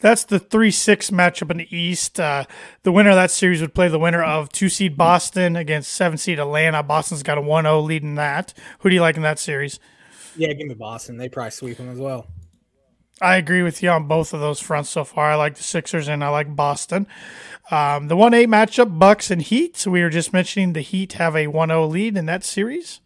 That's 0.00 0.24
the 0.24 0.40
three 0.40 0.72
six 0.72 1.10
matchup 1.10 1.50
in 1.50 1.58
the 1.58 1.76
East. 1.76 2.18
Uh, 2.18 2.44
the 2.82 2.90
winner 2.90 3.10
of 3.10 3.16
that 3.16 3.30
series 3.30 3.60
would 3.60 3.74
play 3.74 3.88
the 3.88 3.98
winner 3.98 4.22
of 4.22 4.50
two 4.50 4.68
seed 4.68 4.96
Boston 4.96 5.54
against 5.54 5.92
seven 5.92 6.18
seed 6.18 6.40
Atlanta. 6.40 6.82
Boston's 6.82 7.22
got 7.22 7.38
a 7.38 7.42
1-0 7.42 7.84
lead 7.84 8.02
in 8.02 8.16
that. 8.16 8.54
Who 8.80 8.88
do 8.88 8.96
you 8.96 9.00
like 9.00 9.16
in 9.16 9.22
that 9.22 9.38
series? 9.38 9.78
Yeah, 10.36 10.52
give 10.52 10.66
me 10.66 10.74
Boston. 10.74 11.16
They 11.16 11.28
probably 11.28 11.52
sweep 11.52 11.76
them 11.76 11.90
as 11.90 11.98
well. 11.98 12.26
I 13.20 13.36
agree 13.36 13.62
with 13.62 13.82
you 13.82 13.90
on 13.90 14.08
both 14.08 14.32
of 14.32 14.40
those 14.40 14.60
fronts 14.60 14.90
so 14.90 15.04
far. 15.04 15.30
I 15.30 15.34
like 15.36 15.56
the 15.56 15.62
Sixers 15.62 16.08
and 16.08 16.24
I 16.24 16.28
like 16.28 16.56
Boston. 16.56 17.06
Um, 17.70 18.08
the 18.08 18.16
1 18.16 18.34
8 18.34 18.48
matchup, 18.48 18.98
Bucks 18.98 19.30
and 19.30 19.40
Heat. 19.40 19.76
So 19.76 19.90
we 19.90 20.02
were 20.02 20.10
just 20.10 20.32
mentioning 20.32 20.72
the 20.72 20.80
Heat 20.80 21.14
have 21.14 21.36
a 21.36 21.46
1 21.46 21.68
0 21.68 21.86
lead 21.86 22.16
in 22.16 22.26
that 22.26 22.44
series. 22.44 23.00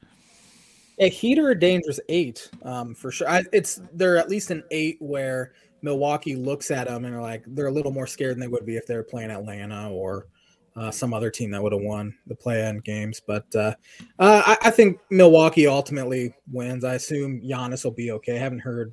A 0.99 1.11
Heat 1.11 1.39
are 1.39 1.51
a 1.51 1.59
dangerous 1.59 2.01
eight 2.09 2.51
um, 2.63 2.95
for 2.95 3.11
sure. 3.11 3.29
I, 3.29 3.45
it's 3.53 3.81
They're 3.93 4.17
at 4.17 4.31
least 4.31 4.51
an 4.51 4.65
eight 4.71 4.97
where 5.01 5.53
Milwaukee 5.83 6.35
looks 6.35 6.71
at 6.71 6.87
them 6.87 7.05
and 7.05 7.15
are 7.15 7.21
like, 7.21 7.45
they're 7.47 7.67
a 7.67 7.73
little 7.73 7.93
more 7.93 8.07
scared 8.07 8.33
than 8.33 8.41
they 8.41 8.49
would 8.49 8.65
be 8.65 8.77
if 8.77 8.87
they 8.87 8.97
were 8.97 9.05
playing 9.05 9.31
Atlanta 9.31 9.91
or 9.91 10.27
uh, 10.77 10.91
some 10.91 11.15
other 11.15 11.31
team 11.31 11.51
that 11.51 11.63
would 11.63 11.73
have 11.73 11.83
won 11.83 12.15
the 12.27 12.35
play-in 12.35 12.79
games. 12.81 13.21
But 13.25 13.47
uh, 13.55 13.75
uh, 14.19 14.43
I, 14.47 14.59
I, 14.63 14.71
think 14.71 14.99
Milwaukee 15.11 15.67
ultimately 15.67 16.35
wins. 16.53 16.85
I 16.85 16.95
assume 16.95 17.41
Giannis 17.41 17.85
will 17.85 17.93
be 17.93 18.11
okay. 18.13 18.37
I 18.37 18.41
haven't 18.41 18.59
heard 18.59 18.93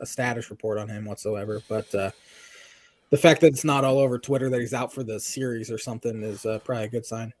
a 0.00 0.06
status 0.06 0.50
report 0.50 0.78
on 0.78 0.88
him 0.88 1.04
whatsoever, 1.04 1.62
but 1.68 1.92
uh, 1.94 2.10
the 3.10 3.16
fact 3.16 3.40
that 3.40 3.48
it's 3.48 3.64
not 3.64 3.84
all 3.84 3.98
over 3.98 4.18
Twitter 4.18 4.50
that 4.50 4.60
he's 4.60 4.74
out 4.74 4.92
for 4.92 5.02
the 5.02 5.18
series 5.18 5.70
or 5.70 5.78
something 5.78 6.22
is 6.22 6.44
uh, 6.44 6.58
probably 6.60 6.84
a 6.84 6.88
good 6.88 7.06
sign. 7.06 7.32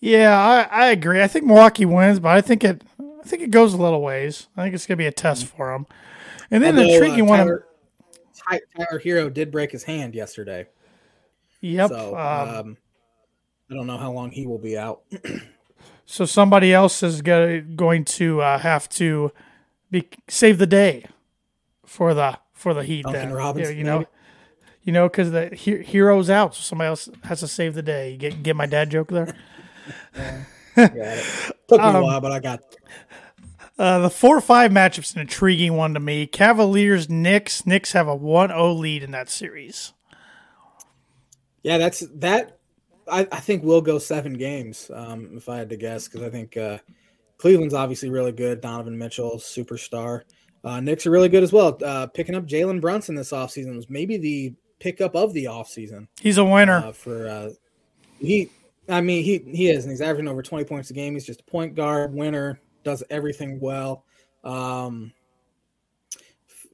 Yeah, 0.00 0.38
I, 0.38 0.84
I 0.84 0.86
agree. 0.88 1.22
I 1.22 1.28
think 1.28 1.44
Milwaukee 1.44 1.84
wins, 1.84 2.20
but 2.20 2.30
I 2.30 2.40
think 2.40 2.64
it 2.64 2.82
I 2.98 3.26
think 3.26 3.42
it 3.42 3.50
goes 3.50 3.74
a 3.74 3.76
little 3.76 4.00
ways. 4.00 4.48
I 4.56 4.62
think 4.62 4.74
it's 4.74 4.86
going 4.86 4.96
to 4.96 5.02
be 5.02 5.06
a 5.06 5.12
test 5.12 5.46
for 5.46 5.74
him. 5.74 5.86
And 6.50 6.62
then 6.62 6.76
Although, 6.76 6.88
the 6.88 6.94
intriguing 6.94 7.30
uh, 7.30 7.36
Tyler, 7.36 7.66
one. 8.48 8.60
Tyler 8.76 9.00
Herro 9.04 9.32
did 9.32 9.50
break 9.50 9.70
his 9.70 9.84
hand 9.84 10.14
yesterday. 10.14 10.66
Yep. 11.60 11.90
So 11.90 12.16
um, 12.16 12.48
um, 12.48 12.76
I 13.70 13.74
don't 13.74 13.86
know 13.86 13.98
how 13.98 14.10
long 14.10 14.30
he 14.30 14.46
will 14.46 14.58
be 14.58 14.78
out. 14.78 15.02
so 16.06 16.24
somebody 16.24 16.72
else 16.72 17.02
is 17.02 17.20
going 17.20 18.04
to 18.04 18.40
uh, 18.40 18.58
have 18.58 18.88
to 18.90 19.32
be 19.90 20.08
save 20.28 20.58
the 20.58 20.66
day 20.66 21.04
for 21.90 22.14
the 22.14 22.38
for 22.52 22.72
the 22.72 22.84
Heat. 22.84 23.02
Duncan 23.02 23.30
then. 23.30 23.32
Robinson, 23.32 23.76
you 23.76 23.82
know, 23.82 23.98
maybe? 23.98 24.10
you 24.84 24.92
know, 24.92 25.08
because 25.08 25.32
the 25.32 25.48
he- 25.48 25.82
hero's 25.82 26.30
out, 26.30 26.54
so 26.54 26.62
somebody 26.62 26.86
else 26.86 27.08
has 27.24 27.40
to 27.40 27.48
save 27.48 27.74
the 27.74 27.82
day. 27.82 28.12
You 28.12 28.16
get 28.16 28.42
get 28.44 28.54
my 28.54 28.66
dad 28.66 28.90
joke 28.90 29.08
there. 29.08 29.34
yeah. 30.76 31.22
Took 31.66 31.80
me 31.80 31.86
um, 31.86 31.96
a 31.96 32.02
while, 32.02 32.20
but 32.20 32.30
I 32.30 32.38
got. 32.38 32.60
Uh, 33.76 33.98
the 33.98 34.10
four 34.10 34.40
five 34.40 34.70
matchup's 34.70 35.14
an 35.14 35.20
intriguing 35.20 35.74
one 35.74 35.94
to 35.94 36.00
me. 36.00 36.26
Cavaliers 36.26 37.08
Knicks. 37.08 37.66
Knicks 37.66 37.92
have 37.92 38.06
a 38.06 38.16
1-0 38.16 38.78
lead 38.78 39.02
in 39.02 39.10
that 39.12 39.30
series. 39.30 39.94
Yeah, 41.62 41.78
that's 41.78 42.00
that. 42.16 42.58
I, 43.10 43.26
I 43.32 43.40
think 43.40 43.64
we'll 43.64 43.80
go 43.80 43.98
seven 43.98 44.34
games 44.34 44.90
um, 44.94 45.30
if 45.36 45.48
I 45.48 45.56
had 45.56 45.70
to 45.70 45.76
guess 45.76 46.06
because 46.06 46.22
I 46.22 46.30
think 46.30 46.56
uh, 46.56 46.78
Cleveland's 47.38 47.74
obviously 47.74 48.10
really 48.10 48.32
good. 48.32 48.60
Donovan 48.60 48.98
Mitchell, 48.98 49.38
superstar. 49.38 50.22
Uh, 50.62 50.80
Knicks 50.80 51.06
are 51.06 51.10
really 51.10 51.28
good 51.28 51.42
as 51.42 51.52
well. 51.52 51.78
Uh, 51.84 52.06
picking 52.06 52.34
up 52.34 52.46
Jalen 52.46 52.80
Brunson 52.80 53.14
this 53.14 53.32
offseason 53.32 53.76
was 53.76 53.88
maybe 53.88 54.16
the 54.16 54.54
pickup 54.78 55.14
of 55.14 55.32
the 55.32 55.44
offseason. 55.44 56.06
He's 56.20 56.38
a 56.38 56.44
winner. 56.44 56.78
Uh, 56.78 56.92
for 56.92 57.28
uh, 57.28 57.50
he, 58.18 58.50
I 58.88 59.00
mean, 59.00 59.24
he 59.24 59.38
he 59.38 59.70
is, 59.70 59.84
and 59.84 59.90
he's 59.90 60.00
averaging 60.00 60.28
over 60.28 60.42
20 60.42 60.64
points 60.64 60.90
a 60.90 60.94
game. 60.94 61.14
He's 61.14 61.26
just 61.26 61.40
a 61.40 61.44
point 61.44 61.74
guard, 61.74 62.12
winner, 62.12 62.60
does 62.84 63.02
everything 63.10 63.60
well. 63.60 64.04
Um, 64.44 65.12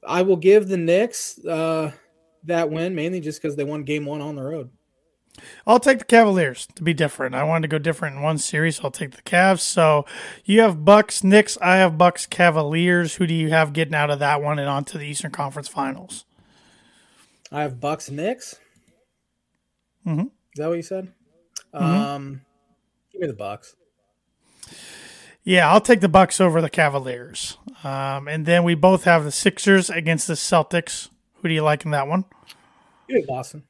I 0.05 0.21
will 0.21 0.37
give 0.37 0.67
the 0.67 0.77
Knicks 0.77 1.43
uh, 1.45 1.91
that 2.43 2.69
win 2.69 2.95
mainly 2.95 3.19
just 3.19 3.41
because 3.41 3.55
they 3.55 3.63
won 3.63 3.83
game 3.83 4.05
one 4.05 4.21
on 4.21 4.35
the 4.35 4.43
road. 4.43 4.69
I'll 5.65 5.79
take 5.79 5.99
the 5.99 6.05
Cavaliers 6.05 6.67
to 6.75 6.83
be 6.83 6.93
different. 6.93 7.35
I 7.35 7.43
wanted 7.43 7.63
to 7.63 7.67
go 7.67 7.79
different 7.79 8.17
in 8.17 8.21
one 8.21 8.37
series. 8.37 8.77
So 8.77 8.83
I'll 8.85 8.91
take 8.91 9.11
the 9.11 9.21
Cavs. 9.21 9.59
So 9.59 10.05
you 10.45 10.61
have 10.61 10.83
Bucks, 10.85 11.23
Knicks. 11.23 11.57
I 11.61 11.77
have 11.77 11.97
Bucks, 11.97 12.25
Cavaliers. 12.25 13.15
Who 13.15 13.27
do 13.27 13.33
you 13.33 13.49
have 13.49 13.73
getting 13.73 13.95
out 13.95 14.09
of 14.09 14.19
that 14.19 14.41
one 14.41 14.59
and 14.59 14.69
on 14.69 14.83
to 14.85 14.97
the 14.97 15.05
Eastern 15.05 15.31
Conference 15.31 15.67
Finals? 15.67 16.25
I 17.51 17.61
have 17.61 17.79
Bucks, 17.79 18.09
Knicks. 18.09 18.55
Mm-hmm. 20.05 20.21
Is 20.21 20.27
that 20.55 20.67
what 20.67 20.75
you 20.75 20.83
said? 20.83 21.13
Mm-hmm. 21.73 21.83
Um, 21.85 22.41
give 23.11 23.21
me 23.21 23.27
the 23.27 23.33
Bucks. 23.33 23.75
Yeah, 25.43 25.71
I'll 25.71 25.79
take 25.79 26.01
the 26.01 26.09
Bucks 26.09 26.41
over 26.41 26.61
the 26.61 26.69
Cavaliers. 26.69 27.57
Um, 27.83 28.27
and 28.27 28.45
then 28.45 28.63
we 28.63 28.75
both 28.75 29.05
have 29.05 29.23
the 29.23 29.31
Sixers 29.31 29.89
against 29.89 30.27
the 30.27 30.33
Celtics. 30.33 31.09
Who 31.35 31.47
do 31.47 31.53
you 31.53 31.61
like 31.61 31.85
in 31.85 31.91
that 31.91 32.07
one? 32.07 32.25
Give 33.07 33.25
Boston. 33.25 33.63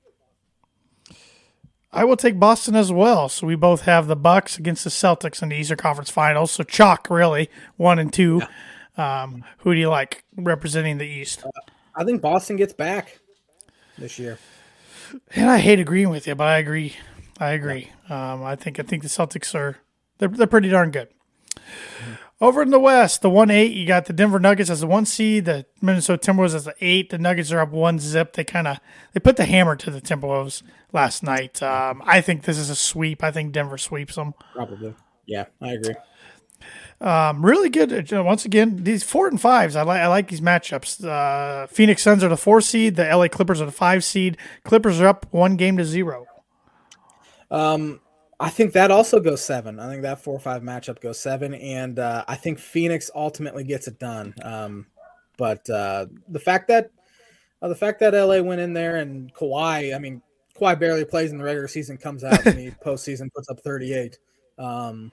I 1.98 2.04
will 2.04 2.16
take 2.16 2.39
Boston 2.39 2.75
as 2.75 2.92
well. 2.92 3.27
So 3.27 3.48
we 3.48 3.56
both 3.56 3.82
have 3.82 4.06
the 4.06 4.16
Bucks 4.16 4.60
against 4.60 4.84
the 4.84 4.92
Celtics 4.92 5.42
in 5.42 5.50
the 5.50 5.56
Eastern 5.56 5.77
Conference 5.77 6.12
Finals. 6.12 6.51
So 6.51 6.63
chalk, 6.63 7.10
really, 7.10 7.50
one 7.75 7.98
and 7.98 8.13
two. 8.13 8.44
Yeah. 8.98 9.24
Um, 9.24 9.44
who 9.60 9.74
do 9.74 9.80
you 9.80 9.89
like 9.89 10.24
representing 10.36 11.00
the 11.00 11.08
East? 11.08 11.44
Uh, 11.44 11.50
I 11.96 12.04
think 12.04 12.22
Boston 12.22 12.56
gets 12.56 12.74
back 12.74 13.18
this 13.98 14.20
year. 14.20 14.38
And 15.32 15.50
I 15.50 15.58
hate 15.58 15.80
agreeing 15.80 16.10
with 16.10 16.27
you, 16.27 16.36
but 16.36 16.48
I 16.48 16.60
agree. 16.60 16.96
I 17.39 17.51
agree. 17.51 17.89
Yeah. 18.08 18.34
Um, 18.34 18.44
I 18.44 18.56
think 18.56 18.80
I 18.80 18.84
think 18.84 19.01
the 19.01 19.10
Celtics 19.10 19.56
are 19.56 19.77
they're 20.20 20.30
they're 20.30 20.46
pretty 20.46 20.70
darn 20.70 20.92
good. 20.92 21.10
Mm-hmm. 21.56 22.13
Over 22.39 22.62
in 22.62 22.70
the 22.70 22.79
West, 22.79 23.24
the 23.24 23.32
one 23.32 23.50
eight, 23.50 23.72
you 23.72 23.88
got 23.88 24.06
the 24.06 24.13
Denver 24.13 24.39
Nuggets 24.39 24.70
as 24.70 24.82
the 24.82 24.88
one 24.88 25.06
seed, 25.06 25.46
the 25.46 25.65
Minnesota 25.82 26.32
Timberwolves 26.32 26.53
as 26.53 26.65
the 26.65 26.75
eight. 26.82 27.10
The 27.10 27.17
Nuggets 27.17 27.51
are 27.51 27.60
up 27.60 27.72
one 27.72 27.98
zip. 27.98 28.34
They 28.34 28.44
kind 28.44 28.67
of 28.67 28.79
they 29.13 29.20
put 29.20 29.38
the 29.38 29.46
hammer 29.46 29.75
to 29.75 29.89
the 29.89 30.00
Timberwolves 30.00 30.62
last 30.94 31.24
night. 31.24 31.63
Um, 31.63 32.03
I 32.06 32.22
think 32.22 32.44
this 32.44 32.60
is 32.60 32.70
a 32.70 32.75
sweep. 32.75 33.24
I 33.24 33.32
think 33.32 33.53
Denver 33.53 33.79
sweeps 33.79 34.15
them. 34.15 34.36
Probably, 34.53 34.94
yeah, 35.25 35.46
I 35.60 35.72
agree. 35.72 35.96
Um, 37.01 37.44
really 37.44 37.70
good. 37.70 38.13
Uh, 38.13 38.24
once 38.24 38.46
again, 38.46 38.84
these 38.84 39.03
four 39.03 39.27
and 39.27 39.41
fives. 39.41 39.75
I 39.75 39.82
like. 39.82 40.01
I 40.01 40.08
like 40.08 40.27
these 40.29 40.41
matchups. 40.41 41.03
Uh, 41.06 41.65
Phoenix 41.67 42.03
Suns 42.03 42.24
are 42.24 42.29
the 42.29 42.38
four 42.38 42.62
seed. 42.62 42.98
The 42.98 43.03
LA 43.06 43.29
Clippers 43.29 43.62
are 43.62 43.65
the 43.65 43.72
five 43.72 44.03
seed. 44.03 44.38
Clippers 44.63 45.01
are 45.01 45.08
up 45.08 45.25
one 45.32 45.56
game 45.56 45.77
to 45.77 45.86
zero. 45.86 46.25
Um, 47.50 48.00
I 48.39 48.50
think 48.50 48.74
that 48.74 48.91
also 48.91 49.20
goes 49.20 49.44
seven. 49.44 49.79
I 49.79 49.89
think 49.89 50.03
that 50.03 50.24
four 50.24 50.36
or 50.36 50.39
five 50.39 50.62
matchup 50.62 51.01
goes 51.01 51.20
seven, 51.20 51.56
and 51.56 51.98
uh, 51.98 52.24
I 52.27 52.36
think 52.36 52.60
Phoenix 52.60 53.10
ultimately 53.15 53.63
gets 53.63 53.88
it 53.88 53.98
done. 53.98 54.36
Um, 54.44 54.86
but 55.38 55.67
uh, 55.70 56.06
the 56.27 56.39
fact 56.39 56.67
that 56.67 56.91
uh, 57.62 57.67
the 57.67 57.75
fact 57.75 58.00
that 58.01 58.13
LA 58.13 58.41
went 58.41 58.62
in 58.62 58.74
there 58.74 58.98
and 58.98 59.34
Kawhi, 59.34 59.96
I 59.96 60.00
mean, 60.00 60.22
Kawhi 60.60 60.79
barely 60.79 61.03
plays 61.03 61.32
in 61.32 61.39
the 61.39 61.44
regular 61.44 61.67
season, 61.67 61.98
comes 61.98 62.24
out 62.24 62.46
in 62.46 62.58
the 62.58 62.72
postseason, 62.86 63.34
puts 63.34 63.50
up 63.50 63.60
thirty 63.62 63.94
eight. 63.94 64.20
Um, 64.60 65.12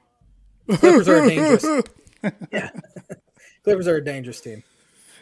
Clippers 0.69 1.09
are 1.09 1.27
dangerous. 1.27 1.83
yeah, 2.53 2.71
Clippers 3.65 3.89
are 3.89 3.97
a 3.97 4.05
dangerous 4.05 4.41
team. 4.41 4.63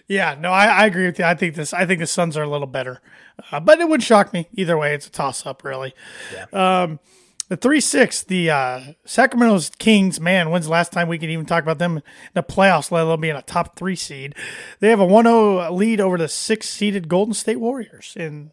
Yeah, 0.09 0.37
no, 0.38 0.50
I, 0.50 0.66
I, 0.66 0.87
agree 0.87 1.06
with 1.06 1.21
you. 1.21 1.25
I 1.25 1.35
think 1.35 1.54
this. 1.54 1.73
I 1.73 1.87
think 1.87 2.00
the 2.00 2.06
Suns 2.09 2.37
are 2.37 2.42
a 2.42 2.49
little 2.49 2.66
better, 2.66 3.00
uh, 3.52 3.61
but 3.61 3.80
it 3.80 3.88
would 3.88 4.02
shock 4.02 4.32
me 4.32 4.49
either 4.54 4.76
way. 4.76 4.94
It's 4.94 5.06
a 5.06 5.11
toss 5.11 5.47
up, 5.47 5.62
really. 5.62 5.94
Yeah. 6.32 6.82
Um, 6.82 6.99
the 7.52 7.56
three 7.59 7.82
six, 7.82 8.23
the 8.23 8.49
uh, 8.49 8.80
Sacramento's 9.04 9.68
Kings. 9.78 10.18
Man, 10.18 10.49
when's 10.49 10.64
the 10.64 10.73
last 10.73 10.90
time 10.90 11.06
we 11.06 11.18
could 11.18 11.28
even 11.28 11.44
talk 11.44 11.62
about 11.62 11.78
them 11.78 11.99
in 11.99 12.02
the 12.32 12.42
playoffs? 12.42 12.90
Let 12.90 13.02
alone 13.02 13.21
being 13.21 13.37
a 13.37 13.42
top 13.42 13.76
three 13.76 13.94
seed. 13.94 14.35
They 14.80 14.88
have 14.88 15.00
a 15.00 15.06
1-0 15.06 15.71
lead 15.71 16.00
over 16.00 16.16
the 16.16 16.28
six 16.28 16.66
seeded 16.66 17.09
Golden 17.09 17.35
State 17.35 17.61
Warriors. 17.61 18.14
In 18.18 18.52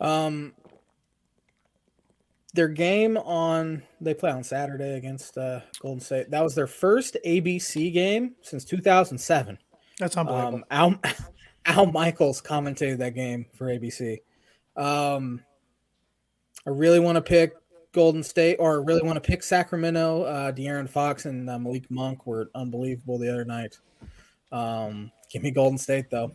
um, 0.00 0.52
their 2.54 2.66
game 2.66 3.16
on 3.16 3.84
they 4.00 4.14
play 4.14 4.32
on 4.32 4.42
Saturday 4.42 4.96
against 4.96 5.38
uh, 5.38 5.60
Golden 5.80 6.00
State. 6.00 6.32
That 6.32 6.42
was 6.42 6.56
their 6.56 6.66
first 6.66 7.18
ABC 7.24 7.92
game 7.92 8.34
since 8.42 8.64
2007. 8.64 9.56
That's 10.00 10.16
unbelievable. 10.16 10.64
Um, 10.72 10.98
Al, 11.04 11.12
Al 11.66 11.86
Michaels 11.86 12.42
commentated 12.42 12.98
that 12.98 13.14
game 13.14 13.46
for 13.54 13.66
ABC. 13.66 14.22
Um, 14.76 15.40
I 16.68 16.70
really 16.70 17.00
want 17.00 17.16
to 17.16 17.22
pick 17.22 17.54
Golden 17.92 18.22
State 18.22 18.56
or 18.56 18.78
I 18.78 18.84
really 18.84 19.00
want 19.00 19.16
to 19.16 19.26
pick 19.26 19.42
Sacramento. 19.42 20.24
Uh, 20.24 20.52
De'Aaron 20.52 20.86
Fox 20.86 21.24
and 21.24 21.48
uh, 21.48 21.58
Malik 21.58 21.90
Monk 21.90 22.26
were 22.26 22.50
unbelievable 22.54 23.16
the 23.16 23.32
other 23.32 23.46
night. 23.46 23.78
Um, 24.52 25.10
give 25.32 25.42
me 25.42 25.50
Golden 25.50 25.78
State 25.78 26.10
though. 26.10 26.30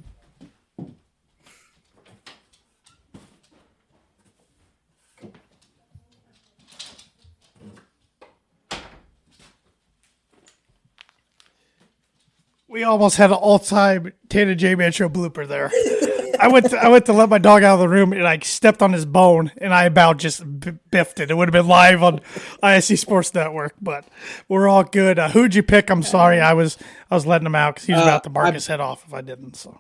We 12.68 12.82
almost 12.82 13.18
had 13.18 13.30
an 13.30 13.36
all-time 13.36 14.14
Tana 14.30 14.56
J 14.56 14.74
Man 14.74 14.92
show 14.92 15.10
blooper 15.10 15.48
there. 15.48 15.70
I 16.40 16.48
went 16.48 16.70
to, 16.72 16.78
I 16.78 16.88
went 16.88 17.06
to 17.06 17.14
let 17.14 17.30
my 17.30 17.38
dog 17.38 17.64
out 17.64 17.76
of 17.76 17.80
the 17.80 17.90
room 17.90 18.14
and 18.14 18.28
I 18.28 18.40
stepped 18.40 18.82
on 18.82 18.94
his 18.94 19.06
bone 19.06 19.52
and 19.58 19.74
I 19.74 19.86
about 19.86 20.18
just 20.18 20.44
biffed 20.90 21.20
it. 21.20 21.30
It 21.30 21.36
would 21.36 21.48
have 21.48 21.54
been 21.54 21.68
live 21.68 22.02
on 22.02 22.20
ISC 22.62 22.98
Sports 22.98 23.34
Network, 23.34 23.76
but 23.82 24.08
we're 24.48 24.68
all 24.68 24.84
good. 24.84 25.20
Uh, 25.20 25.30
who'd 25.30 25.56
you 25.56 25.64
pick? 25.64 25.90
I'm 25.90 26.04
sorry, 26.04 26.40
I 26.40 26.54
was 26.54 26.78
I 27.10 27.16
was 27.16 27.26
letting 27.26 27.46
him 27.46 27.56
out 27.56 27.76
because 27.76 27.88
he 27.88 27.94
was 27.94 28.02
uh, 28.02 28.06
about 28.06 28.24
to 28.24 28.30
bark 28.30 28.48
I, 28.48 28.52
his 28.52 28.68
head 28.68 28.80
off 28.80 29.06
if 29.08 29.14
I 29.14 29.22
didn't. 29.22 29.56
So 29.56 29.80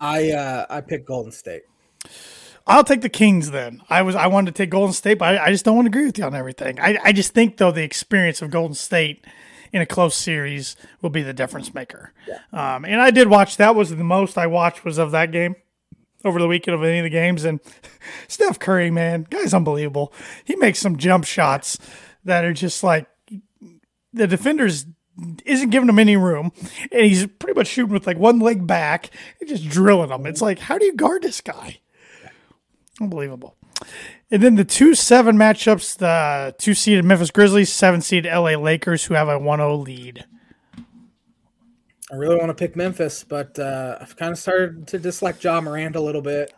I 0.00 0.30
uh, 0.32 0.66
I 0.68 0.80
picked 0.80 1.06
Golden 1.06 1.32
State. 1.32 1.62
I'll 2.66 2.84
take 2.84 3.00
the 3.00 3.08
Kings 3.08 3.52
then. 3.52 3.82
I 3.88 4.02
was 4.02 4.16
I 4.16 4.26
wanted 4.26 4.54
to 4.54 4.62
take 4.62 4.70
Golden 4.70 4.92
State, 4.92 5.18
but 5.18 5.36
I, 5.36 5.46
I 5.46 5.50
just 5.50 5.64
don't 5.64 5.76
want 5.76 5.86
to 5.86 5.90
agree 5.90 6.06
with 6.06 6.18
you 6.18 6.24
on 6.24 6.34
everything. 6.34 6.80
I, 6.80 6.98
I 7.02 7.12
just 7.12 7.32
think 7.32 7.58
though 7.58 7.70
the 7.70 7.84
experience 7.84 8.42
of 8.42 8.50
Golden 8.50 8.74
State 8.74 9.24
in 9.72 9.82
a 9.82 9.86
close 9.86 10.16
series 10.16 10.76
will 11.02 11.10
be 11.10 11.22
the 11.22 11.32
difference 11.32 11.74
maker. 11.74 12.12
Yeah. 12.26 12.40
Um, 12.52 12.84
and 12.84 13.00
I 13.00 13.10
did 13.10 13.28
watch. 13.28 13.56
That 13.56 13.74
was 13.74 13.90
the 13.90 14.04
most 14.04 14.38
I 14.38 14.46
watched 14.46 14.84
was 14.84 14.98
of 14.98 15.10
that 15.12 15.32
game 15.32 15.56
over 16.24 16.40
the 16.40 16.48
weekend 16.48 16.74
of 16.74 16.82
any 16.82 16.98
of 16.98 17.04
the 17.04 17.10
games. 17.10 17.44
And 17.44 17.60
Steph 18.28 18.58
Curry, 18.58 18.90
man, 18.90 19.26
guy's 19.30 19.54
unbelievable. 19.54 20.12
He 20.44 20.56
makes 20.56 20.78
some 20.78 20.96
jump 20.96 21.24
shots 21.24 21.78
that 22.24 22.44
are 22.44 22.52
just 22.52 22.82
like 22.82 23.06
the 24.12 24.26
defenders 24.26 24.86
isn't 25.44 25.70
giving 25.70 25.88
him 25.88 25.98
any 25.98 26.16
room, 26.16 26.52
and 26.92 27.06
he's 27.06 27.26
pretty 27.26 27.58
much 27.58 27.68
shooting 27.68 27.92
with 27.92 28.06
like 28.06 28.18
one 28.18 28.38
leg 28.38 28.66
back, 28.66 29.10
and 29.40 29.48
just 29.48 29.68
drilling 29.68 30.10
them. 30.10 30.26
It's 30.26 30.42
like, 30.42 30.58
how 30.58 30.78
do 30.78 30.84
you 30.84 30.94
guard 30.94 31.22
this 31.22 31.40
guy? 31.40 31.78
Unbelievable. 33.00 33.56
And 34.30 34.42
then 34.42 34.56
the 34.56 34.64
two 34.64 34.94
seven 34.94 35.36
matchups: 35.36 35.98
the 35.98 36.54
two 36.58 36.74
seeded 36.74 37.04
Memphis 37.04 37.30
Grizzlies, 37.30 37.72
seven 37.72 38.00
seed 38.00 38.24
LA 38.24 38.56
Lakers, 38.56 39.04
who 39.04 39.14
have 39.14 39.28
a 39.28 39.38
1-0 39.38 39.84
lead. 39.84 40.24
I 42.10 42.14
really 42.14 42.36
want 42.36 42.48
to 42.48 42.54
pick 42.54 42.76
Memphis, 42.76 43.24
but 43.24 43.58
uh, 43.58 43.98
I've 44.00 44.16
kind 44.16 44.32
of 44.32 44.38
started 44.38 44.86
to 44.88 44.98
dislike 44.98 45.42
Ja 45.42 45.60
Morant 45.60 45.96
a 45.96 46.00
little 46.00 46.22
bit. 46.22 46.52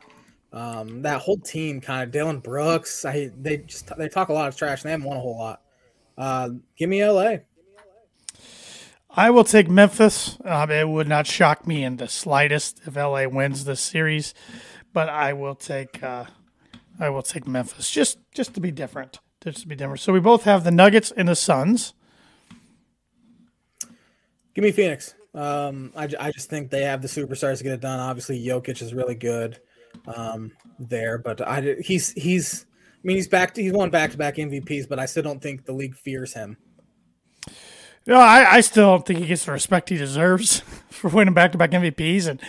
Um, 0.52 1.02
that 1.02 1.20
whole 1.20 1.38
team, 1.38 1.80
kind 1.80 2.02
of 2.02 2.10
Dillon 2.10 2.40
Brooks, 2.40 3.04
I 3.04 3.30
they 3.38 3.58
just 3.58 3.94
they 3.96 4.08
talk 4.08 4.28
a 4.28 4.32
lot 4.32 4.48
of 4.48 4.56
trash. 4.56 4.82
and 4.82 4.88
They 4.88 4.92
haven't 4.92 5.06
won 5.06 5.16
a 5.16 5.20
whole 5.20 5.38
lot. 5.38 5.62
Uh, 6.16 6.50
give 6.76 6.88
me 6.88 7.04
LA. 7.04 7.36
I 9.10 9.30
will 9.30 9.44
take 9.44 9.68
Memphis. 9.68 10.38
Um, 10.44 10.70
it 10.70 10.88
would 10.88 11.08
not 11.08 11.26
shock 11.26 11.66
me 11.66 11.82
in 11.82 11.96
the 11.96 12.08
slightest 12.08 12.82
if 12.86 12.96
LA 12.96 13.26
wins 13.26 13.64
this 13.64 13.80
series, 13.80 14.34
but 14.92 15.08
I 15.08 15.32
will 15.32 15.54
take 15.54 16.02
uh, 16.02 16.24
I 16.98 17.10
will 17.10 17.22
take 17.22 17.46
Memphis 17.46 17.90
just 17.90 18.18
just 18.32 18.54
to 18.54 18.60
be 18.60 18.70
different. 18.70 19.20
Just 19.40 19.62
to 19.62 19.68
be 19.68 19.76
different. 19.76 20.00
So 20.00 20.12
we 20.12 20.20
both 20.20 20.44
have 20.44 20.64
the 20.64 20.70
Nuggets 20.70 21.12
and 21.12 21.28
the 21.28 21.36
Suns. 21.36 21.94
Give 24.54 24.64
me 24.64 24.72
Phoenix. 24.72 25.14
Um, 25.34 25.92
I, 25.94 26.08
I 26.18 26.32
just 26.32 26.50
think 26.50 26.70
they 26.70 26.82
have 26.82 27.00
the 27.00 27.08
superstars 27.08 27.58
to 27.58 27.64
get 27.64 27.74
it 27.74 27.80
done. 27.80 28.00
Obviously, 28.00 28.44
Jokic 28.44 28.82
is 28.82 28.92
really 28.92 29.14
good 29.14 29.60
um, 30.08 30.50
there, 30.80 31.18
but 31.18 31.40
I 31.40 31.76
he's 31.80 32.10
he's 32.12 32.66
I 32.94 33.00
mean 33.04 33.16
he's 33.16 33.28
back 33.28 33.54
to, 33.54 33.62
he's 33.62 33.72
won 33.72 33.90
back 33.90 34.10
to 34.10 34.16
back 34.16 34.34
MVPs, 34.34 34.88
but 34.88 34.98
I 34.98 35.06
still 35.06 35.22
don't 35.22 35.40
think 35.40 35.64
the 35.64 35.72
league 35.72 35.94
fears 35.94 36.34
him. 36.34 36.56
No, 38.04 38.16
I, 38.16 38.54
I 38.54 38.60
still 38.62 38.86
don't 38.86 39.06
think 39.06 39.20
he 39.20 39.26
gets 39.26 39.44
the 39.44 39.52
respect 39.52 39.90
he 39.90 39.96
deserves 39.96 40.60
for 40.90 41.08
winning 41.08 41.34
back 41.34 41.52
to 41.52 41.58
back 41.58 41.70
MVPs 41.70 42.26
and 42.26 42.40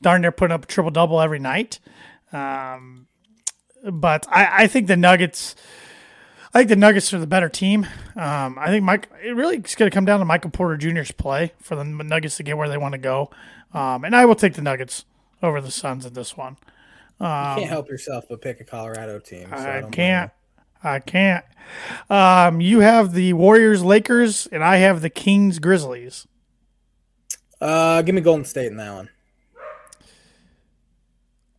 darn 0.00 0.22
near 0.22 0.30
putting 0.30 0.54
up 0.54 0.64
a 0.64 0.66
triple 0.68 0.92
double 0.92 1.20
every 1.20 1.40
night. 1.40 1.80
Um, 2.32 3.07
but 3.84 4.26
I, 4.28 4.64
I 4.64 4.66
think 4.66 4.86
the 4.86 4.96
Nuggets. 4.96 5.54
I 6.54 6.60
think 6.60 6.70
the 6.70 6.76
Nuggets 6.76 7.12
are 7.12 7.18
the 7.18 7.26
better 7.26 7.48
team. 7.48 7.86
Um, 8.16 8.58
I 8.58 8.68
think 8.68 8.84
Mike. 8.84 9.08
It 9.22 9.34
really 9.36 9.58
is 9.58 9.74
going 9.74 9.90
to 9.90 9.94
come 9.94 10.04
down 10.04 10.18
to 10.18 10.24
Michael 10.24 10.50
Porter 10.50 10.76
Jr.'s 10.76 11.12
play 11.12 11.52
for 11.60 11.76
the 11.76 11.84
Nuggets 11.84 12.36
to 12.38 12.42
get 12.42 12.56
where 12.56 12.68
they 12.68 12.78
want 12.78 12.92
to 12.92 12.98
go, 12.98 13.30
um, 13.74 14.04
and 14.04 14.16
I 14.16 14.24
will 14.24 14.34
take 14.34 14.54
the 14.54 14.62
Nuggets 14.62 15.04
over 15.42 15.60
the 15.60 15.70
Suns 15.70 16.06
in 16.06 16.14
this 16.14 16.36
one. 16.36 16.56
Um, 17.20 17.56
you 17.56 17.62
can't 17.62 17.70
help 17.70 17.88
yourself 17.88 18.24
but 18.28 18.40
pick 18.40 18.60
a 18.60 18.64
Colorado 18.64 19.18
team. 19.18 19.48
So 19.50 19.56
I, 19.56 19.78
I 19.78 19.90
can't. 19.90 20.30
I 20.82 21.00
can't. 21.00 21.44
Um, 22.08 22.60
you 22.60 22.80
have 22.80 23.12
the 23.12 23.32
Warriors, 23.32 23.82
Lakers, 23.82 24.46
and 24.46 24.62
I 24.62 24.76
have 24.76 25.02
the 25.02 25.10
Kings, 25.10 25.58
Grizzlies. 25.58 26.26
Uh, 27.60 28.02
give 28.02 28.14
me 28.14 28.20
Golden 28.20 28.44
State 28.44 28.66
in 28.66 28.76
that 28.76 28.94
one. 28.94 29.08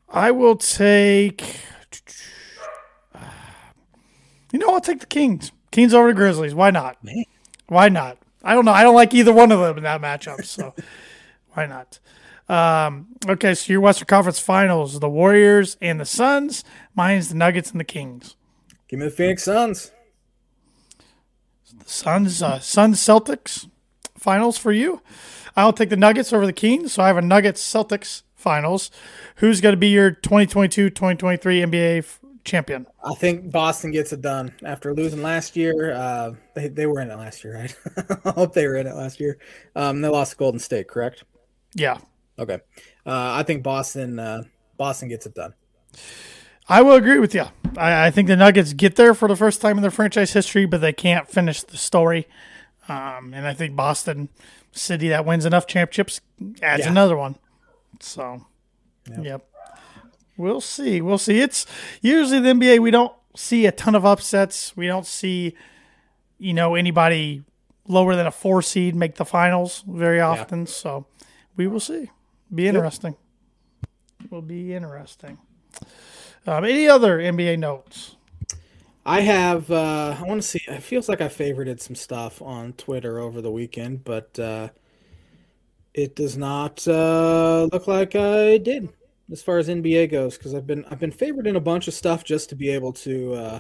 I 0.07 0.31
will 0.31 0.55
take. 0.55 1.43
You 4.51 4.59
know, 4.59 4.73
I'll 4.73 4.81
take 4.81 4.99
the 4.99 5.05
Kings. 5.05 5.51
Kings 5.71 5.93
over 5.93 6.07
the 6.07 6.13
Grizzlies. 6.13 6.55
Why 6.55 6.71
not? 6.71 7.03
Man. 7.03 7.23
Why 7.67 7.89
not? 7.89 8.17
I 8.43 8.53
don't 8.53 8.65
know. 8.65 8.71
I 8.71 8.83
don't 8.83 8.95
like 8.95 9.13
either 9.13 9.33
one 9.33 9.51
of 9.51 9.59
them 9.59 9.77
in 9.77 9.83
that 9.83 10.01
matchup. 10.01 10.43
So 10.45 10.73
why 11.53 11.65
not? 11.65 11.99
Um, 12.47 13.07
okay, 13.27 13.53
so 13.53 13.71
your 13.71 13.81
Western 13.81 14.07
Conference 14.07 14.39
Finals: 14.39 14.99
the 14.99 15.09
Warriors 15.09 15.77
and 15.81 15.99
the 15.99 16.05
Suns. 16.05 16.63
Mine's 16.95 17.29
the 17.29 17.35
Nuggets 17.35 17.71
and 17.71 17.79
the 17.79 17.85
Kings. 17.85 18.35
Give 18.87 18.99
me 18.99 19.05
the 19.05 19.11
Phoenix 19.11 19.43
Suns. 19.43 19.91
The 21.77 21.89
Suns, 21.89 22.41
uh, 22.41 22.59
Suns 22.59 22.99
Celtics 22.99 23.69
Finals 24.17 24.57
for 24.57 24.71
you. 24.71 25.01
I'll 25.55 25.73
take 25.73 25.89
the 25.89 25.97
Nuggets 25.97 26.33
over 26.33 26.45
the 26.45 26.53
Kings. 26.53 26.93
So 26.93 27.03
I 27.03 27.07
have 27.07 27.17
a 27.17 27.21
Nuggets 27.21 27.61
Celtics 27.61 28.23
Finals. 28.33 28.89
Who's 29.35 29.61
going 29.61 29.73
to 29.73 29.77
be 29.77 29.89
your 29.89 30.11
2022-2023 30.11 30.91
NBA 30.91 32.18
champion? 32.43 32.87
I 33.03 33.13
think 33.15 33.51
Boston 33.51 33.91
gets 33.91 34.13
it 34.13 34.21
done 34.21 34.53
after 34.63 34.93
losing 34.93 35.21
last 35.21 35.55
year. 35.55 35.93
Uh, 35.93 36.31
they, 36.55 36.67
they 36.67 36.85
were 36.85 37.01
in 37.01 37.09
it 37.09 37.15
last 37.15 37.43
year, 37.43 37.55
right? 37.97 38.19
I 38.25 38.31
hope 38.31 38.53
they 38.53 38.67
were 38.67 38.75
in 38.75 38.87
it 38.87 38.95
last 38.95 39.19
year. 39.19 39.37
Um, 39.75 40.01
they 40.01 40.07
lost 40.07 40.31
to 40.31 40.37
Golden 40.37 40.59
State, 40.59 40.87
correct? 40.87 41.23
Yeah. 41.73 41.99
Okay. 42.37 42.59
Uh, 43.05 43.33
I 43.33 43.43
think 43.43 43.63
Boston 43.63 44.19
uh, 44.19 44.43
Boston 44.77 45.09
gets 45.09 45.25
it 45.25 45.35
done. 45.35 45.53
I 46.67 46.81
will 46.81 46.93
agree 46.93 47.19
with 47.19 47.33
you. 47.33 47.45
I, 47.77 48.07
I, 48.07 48.11
think 48.11 48.27
the 48.27 48.35
Nuggets 48.35 48.73
get 48.73 48.95
there 48.95 49.15
for 49.15 49.27
the 49.27 49.35
first 49.35 49.59
time 49.59 49.77
in 49.77 49.81
their 49.81 49.91
franchise 49.91 50.33
history, 50.33 50.65
but 50.65 50.81
they 50.81 50.93
can't 50.93 51.27
finish 51.27 51.63
the 51.63 51.77
story. 51.77 52.27
Um, 52.87 53.33
and 53.33 53.47
I 53.47 53.53
think 53.53 53.75
Boston 53.75 54.29
City 54.71 55.09
that 55.09 55.25
wins 55.25 55.45
enough 55.45 55.65
championships 55.65 56.21
adds 56.61 56.83
yeah. 56.83 56.91
another 56.91 57.17
one. 57.17 57.35
So, 57.99 58.45
yep. 59.09 59.25
yep. 59.25 59.48
We'll 60.39 60.61
see. 60.61 61.01
We'll 61.01 61.17
see. 61.17 61.41
It's 61.41 61.65
usually 62.01 62.39
the 62.39 62.53
NBA. 62.53 62.79
We 62.79 62.91
don't 62.91 63.13
see 63.35 63.65
a 63.65 63.73
ton 63.73 63.93
of 63.93 64.05
upsets. 64.05 64.75
We 64.77 64.87
don't 64.87 65.05
see, 65.05 65.53
you 66.37 66.53
know, 66.53 66.75
anybody 66.75 67.43
lower 67.89 68.15
than 68.15 68.25
a 68.25 68.31
four 68.31 68.61
seed 68.61 68.95
make 68.95 69.15
the 69.15 69.25
finals 69.25 69.83
very 69.85 70.21
often. 70.21 70.59
Yeah. 70.59 70.65
So, 70.65 71.05
we 71.57 71.67
will 71.67 71.81
see. 71.81 72.09
Be 72.55 72.69
interesting. 72.69 73.17
Yep. 74.21 74.31
Will 74.31 74.41
be 74.41 74.73
interesting. 74.73 75.39
Um, 76.47 76.63
any 76.63 76.87
other 76.87 77.19
NBA 77.19 77.59
notes? 77.59 78.15
I 79.05 79.19
have. 79.19 79.69
Uh, 79.69 80.15
I 80.17 80.23
want 80.23 80.41
to 80.41 80.47
see. 80.47 80.61
It 80.69 80.83
feels 80.83 81.09
like 81.09 81.19
I 81.19 81.27
favorited 81.27 81.81
some 81.81 81.95
stuff 81.95 82.41
on 82.41 82.71
Twitter 82.73 83.19
over 83.19 83.41
the 83.41 83.51
weekend, 83.51 84.05
but 84.05 84.39
uh, 84.39 84.69
it 85.93 86.15
does 86.15 86.37
not 86.37 86.87
uh, 86.87 87.67
look 87.73 87.87
like 87.87 88.15
I 88.15 88.57
did 88.57 88.89
as 89.31 89.41
far 89.41 89.57
as 89.57 89.69
NBA 89.69 90.11
goes 90.11 90.37
because 90.37 90.53
I've 90.55 90.67
been 90.67 90.85
I've 90.89 90.99
been 90.99 91.11
favored 91.11 91.47
in 91.47 91.55
a 91.55 91.61
bunch 91.61 91.87
of 91.87 91.93
stuff 91.93 92.23
just 92.23 92.49
to 92.49 92.55
be 92.55 92.69
able 92.69 92.93
to 92.93 93.33
uh, 93.33 93.59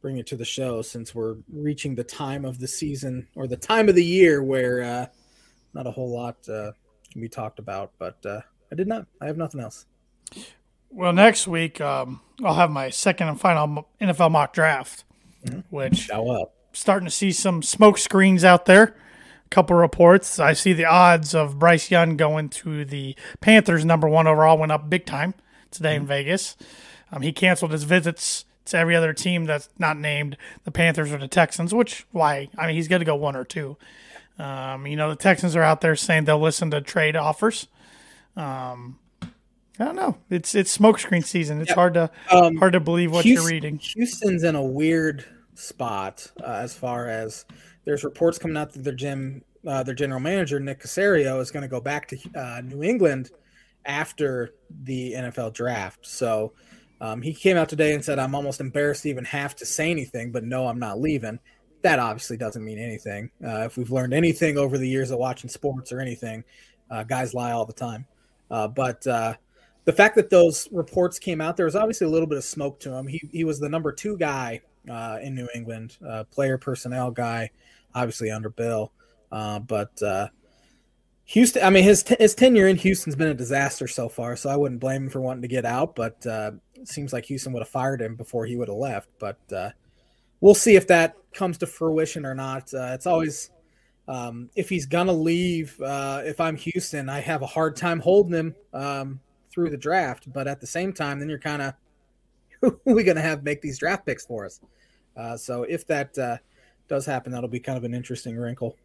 bring 0.00 0.18
it 0.18 0.26
to 0.28 0.36
the 0.36 0.44
show 0.44 0.82
since 0.82 1.14
we're 1.14 1.36
reaching 1.52 1.94
the 1.94 2.04
time 2.04 2.44
of 2.44 2.58
the 2.58 2.68
season 2.68 3.26
or 3.34 3.46
the 3.46 3.56
time 3.56 3.88
of 3.88 3.94
the 3.94 4.04
year 4.04 4.42
where 4.42 4.82
uh, 4.82 5.06
not 5.74 5.86
a 5.86 5.90
whole 5.90 6.10
lot 6.10 6.36
uh, 6.48 6.72
can 7.10 7.20
be 7.20 7.28
talked 7.28 7.58
about. 7.58 7.92
But 7.98 8.24
uh, 8.24 8.40
I 8.70 8.74
did 8.74 8.86
not. 8.86 9.06
I 9.20 9.26
have 9.26 9.36
nothing 9.36 9.60
else. 9.60 9.86
Well, 10.90 11.12
next 11.12 11.46
week 11.46 11.80
um, 11.80 12.20
I'll 12.44 12.54
have 12.54 12.70
my 12.70 12.90
second 12.90 13.28
and 13.28 13.40
final 13.40 13.88
NFL 14.00 14.30
mock 14.30 14.52
draft, 14.52 15.04
mm-hmm. 15.44 15.60
which. 15.70 16.08
Starting 16.72 17.06
to 17.06 17.10
see 17.10 17.32
some 17.32 17.62
smoke 17.62 17.98
screens 17.98 18.44
out 18.44 18.66
there 18.66 18.94
couple 19.50 19.76
reports. 19.76 20.38
I 20.38 20.52
see 20.52 20.72
the 20.72 20.84
odds 20.84 21.34
of 21.34 21.58
Bryce 21.58 21.90
Young 21.90 22.16
going 22.16 22.48
to 22.50 22.84
the 22.84 23.16
Panthers 23.40 23.84
number 23.84 24.08
one 24.08 24.26
overall 24.26 24.58
went 24.58 24.72
up 24.72 24.88
big 24.88 25.06
time 25.06 25.34
today 25.70 25.94
mm-hmm. 25.94 26.02
in 26.02 26.06
Vegas. 26.06 26.56
Um, 27.10 27.22
he 27.22 27.32
canceled 27.32 27.72
his 27.72 27.84
visits 27.84 28.44
to 28.66 28.78
every 28.78 28.94
other 28.94 29.12
team 29.12 29.44
that's 29.44 29.68
not 29.78 29.98
named 29.98 30.36
the 30.64 30.70
Panthers 30.70 31.12
or 31.12 31.18
the 31.18 31.28
Texans, 31.28 31.74
which 31.74 32.06
why? 32.12 32.48
I 32.56 32.66
mean, 32.66 32.76
he's 32.76 32.88
going 32.88 33.00
to 33.00 33.06
go 33.06 33.16
one 33.16 33.36
or 33.36 33.44
two. 33.44 33.76
Um, 34.38 34.86
you 34.86 34.96
know, 34.96 35.10
the 35.10 35.16
Texans 35.16 35.56
are 35.56 35.62
out 35.62 35.80
there 35.80 35.96
saying 35.96 36.24
they'll 36.24 36.38
listen 36.38 36.70
to 36.70 36.80
trade 36.80 37.16
offers. 37.16 37.66
Um, 38.36 38.98
I 39.80 39.84
don't 39.84 39.96
know. 39.96 40.16
It's 40.30 40.54
it's 40.54 40.76
smokescreen 40.76 41.24
season. 41.24 41.60
It's 41.60 41.70
yep. 41.70 41.76
hard 41.76 41.94
to 41.94 42.10
um, 42.30 42.56
hard 42.56 42.72
to 42.72 42.80
believe 42.80 43.12
what 43.12 43.24
Houston, 43.24 43.42
you're 43.42 43.52
reading. 43.52 43.78
Houston's 43.78 44.44
in 44.44 44.54
a 44.54 44.62
weird 44.62 45.24
spot 45.54 46.30
uh, 46.40 46.46
as 46.46 46.74
far 46.74 47.08
as 47.08 47.44
there's 47.88 48.04
reports 48.04 48.36
coming 48.36 48.58
out 48.58 48.70
that 48.70 48.84
their 48.84 48.92
gym, 48.92 49.42
uh, 49.66 49.82
their 49.82 49.94
general 49.94 50.20
manager 50.20 50.60
Nick 50.60 50.82
Caserio 50.82 51.40
is 51.40 51.50
going 51.50 51.62
to 51.62 51.68
go 51.68 51.80
back 51.80 52.06
to 52.08 52.18
uh, 52.36 52.60
New 52.62 52.82
England 52.82 53.30
after 53.86 54.52
the 54.84 55.14
NFL 55.14 55.54
draft. 55.54 56.06
So 56.06 56.52
um, 57.00 57.22
he 57.22 57.32
came 57.32 57.56
out 57.56 57.70
today 57.70 57.94
and 57.94 58.04
said, 58.04 58.18
"I'm 58.18 58.34
almost 58.34 58.60
embarrassed 58.60 59.04
to 59.04 59.08
even 59.08 59.24
have 59.24 59.56
to 59.56 59.64
say 59.64 59.90
anything, 59.90 60.32
but 60.32 60.44
no, 60.44 60.66
I'm 60.66 60.78
not 60.78 61.00
leaving." 61.00 61.38
That 61.80 61.98
obviously 61.98 62.36
doesn't 62.36 62.62
mean 62.62 62.78
anything. 62.78 63.30
Uh, 63.42 63.60
if 63.60 63.78
we've 63.78 63.90
learned 63.90 64.12
anything 64.12 64.58
over 64.58 64.76
the 64.76 64.86
years 64.86 65.10
of 65.10 65.18
watching 65.18 65.48
sports 65.48 65.90
or 65.90 65.98
anything, 65.98 66.44
uh, 66.90 67.04
guys 67.04 67.32
lie 67.32 67.52
all 67.52 67.64
the 67.64 67.72
time. 67.72 68.04
Uh, 68.50 68.68
but 68.68 69.06
uh, 69.06 69.32
the 69.86 69.92
fact 69.94 70.14
that 70.16 70.28
those 70.28 70.68
reports 70.72 71.18
came 71.18 71.40
out, 71.40 71.56
there 71.56 71.64
was 71.64 71.76
obviously 71.76 72.06
a 72.06 72.10
little 72.10 72.28
bit 72.28 72.36
of 72.36 72.44
smoke 72.44 72.80
to 72.80 72.92
him. 72.92 73.06
He 73.06 73.22
he 73.32 73.44
was 73.44 73.58
the 73.58 73.68
number 73.70 73.92
two 73.92 74.18
guy 74.18 74.60
in 75.22 75.34
New 75.34 75.48
England, 75.54 75.96
player 76.30 76.58
personnel 76.58 77.10
guy 77.10 77.50
obviously 77.94 78.30
under 78.30 78.50
Bill. 78.50 78.92
Uh, 79.30 79.58
but 79.58 80.00
uh, 80.02 80.28
Houston, 81.24 81.62
I 81.62 81.70
mean, 81.70 81.84
his 81.84 82.02
t- 82.02 82.16
his 82.18 82.34
tenure 82.34 82.68
in 82.68 82.76
Houston's 82.76 83.16
been 83.16 83.28
a 83.28 83.34
disaster 83.34 83.86
so 83.86 84.08
far, 84.08 84.36
so 84.36 84.48
I 84.48 84.56
wouldn't 84.56 84.80
blame 84.80 85.04
him 85.04 85.10
for 85.10 85.20
wanting 85.20 85.42
to 85.42 85.48
get 85.48 85.64
out. 85.64 85.94
But 85.94 86.24
uh, 86.26 86.52
it 86.74 86.88
seems 86.88 87.12
like 87.12 87.26
Houston 87.26 87.52
would 87.52 87.60
have 87.60 87.68
fired 87.68 88.00
him 88.00 88.16
before 88.16 88.46
he 88.46 88.56
would 88.56 88.68
have 88.68 88.78
left. 88.78 89.10
But 89.18 89.38
uh, 89.52 89.70
we'll 90.40 90.54
see 90.54 90.76
if 90.76 90.86
that 90.86 91.16
comes 91.34 91.58
to 91.58 91.66
fruition 91.66 92.24
or 92.24 92.34
not. 92.34 92.72
Uh, 92.72 92.92
it's 92.94 93.06
always 93.06 93.50
um, 94.06 94.48
if 94.56 94.70
he's 94.70 94.86
gonna 94.86 95.12
leave. 95.12 95.78
Uh, 95.80 96.22
if 96.24 96.40
I'm 96.40 96.56
Houston, 96.56 97.10
I 97.10 97.20
have 97.20 97.42
a 97.42 97.46
hard 97.46 97.76
time 97.76 98.00
holding 98.00 98.32
him 98.32 98.54
um, 98.72 99.20
through 99.50 99.68
the 99.68 99.76
draft. 99.76 100.32
But 100.32 100.48
at 100.48 100.62
the 100.62 100.66
same 100.66 100.94
time, 100.94 101.18
then 101.18 101.28
you're 101.28 101.38
kind 101.38 101.60
of 101.60 101.74
who 102.62 102.80
are 102.86 102.94
we 102.94 103.04
gonna 103.04 103.20
have 103.20 103.44
make 103.44 103.60
these 103.60 103.78
draft 103.78 104.06
picks 104.06 104.24
for 104.24 104.46
us? 104.46 104.60
so 105.36 105.64
if 105.64 105.84
that 105.88 106.16
does 106.88 107.06
happen, 107.06 107.32
that'll 107.32 107.48
be 107.48 107.60
kind 107.60 107.78
of 107.78 107.84
an 107.84 107.94
interesting 107.94 108.36
wrinkle. 108.36 108.76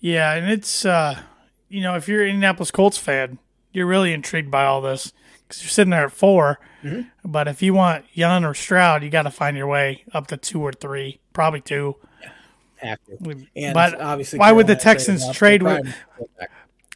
Yeah, 0.00 0.34
and 0.34 0.50
it's 0.50 0.84
uh, 0.84 1.20
you 1.68 1.80
know 1.80 1.96
if 1.96 2.08
you're 2.08 2.22
an 2.22 2.30
Indianapolis 2.30 2.70
Colts 2.70 2.98
fan, 2.98 3.38
you're 3.72 3.86
really 3.86 4.12
intrigued 4.12 4.50
by 4.50 4.64
all 4.64 4.80
this 4.80 5.12
because 5.46 5.62
you're 5.62 5.70
sitting 5.70 5.90
there 5.90 6.06
at 6.06 6.12
4 6.12 6.58
mm-hmm. 6.82 7.00
But 7.24 7.48
if 7.48 7.62
you 7.62 7.74
want 7.74 8.04
Young 8.12 8.44
or 8.44 8.54
Stroud, 8.54 9.02
you 9.02 9.10
got 9.10 9.22
to 9.22 9.30
find 9.30 9.56
your 9.56 9.66
way 9.66 10.04
up 10.12 10.26
to 10.28 10.36
two 10.36 10.60
or 10.60 10.72
three, 10.72 11.20
probably 11.32 11.60
two. 11.60 11.96
Yeah, 12.22 12.30
have 12.76 13.04
to. 13.04 13.46
And 13.54 13.74
but 13.74 14.00
obviously, 14.00 14.38
why 14.38 14.52
would 14.52 14.66
the 14.66 14.76
Texans 14.76 15.30
trade 15.32 15.62
with? 15.62 15.86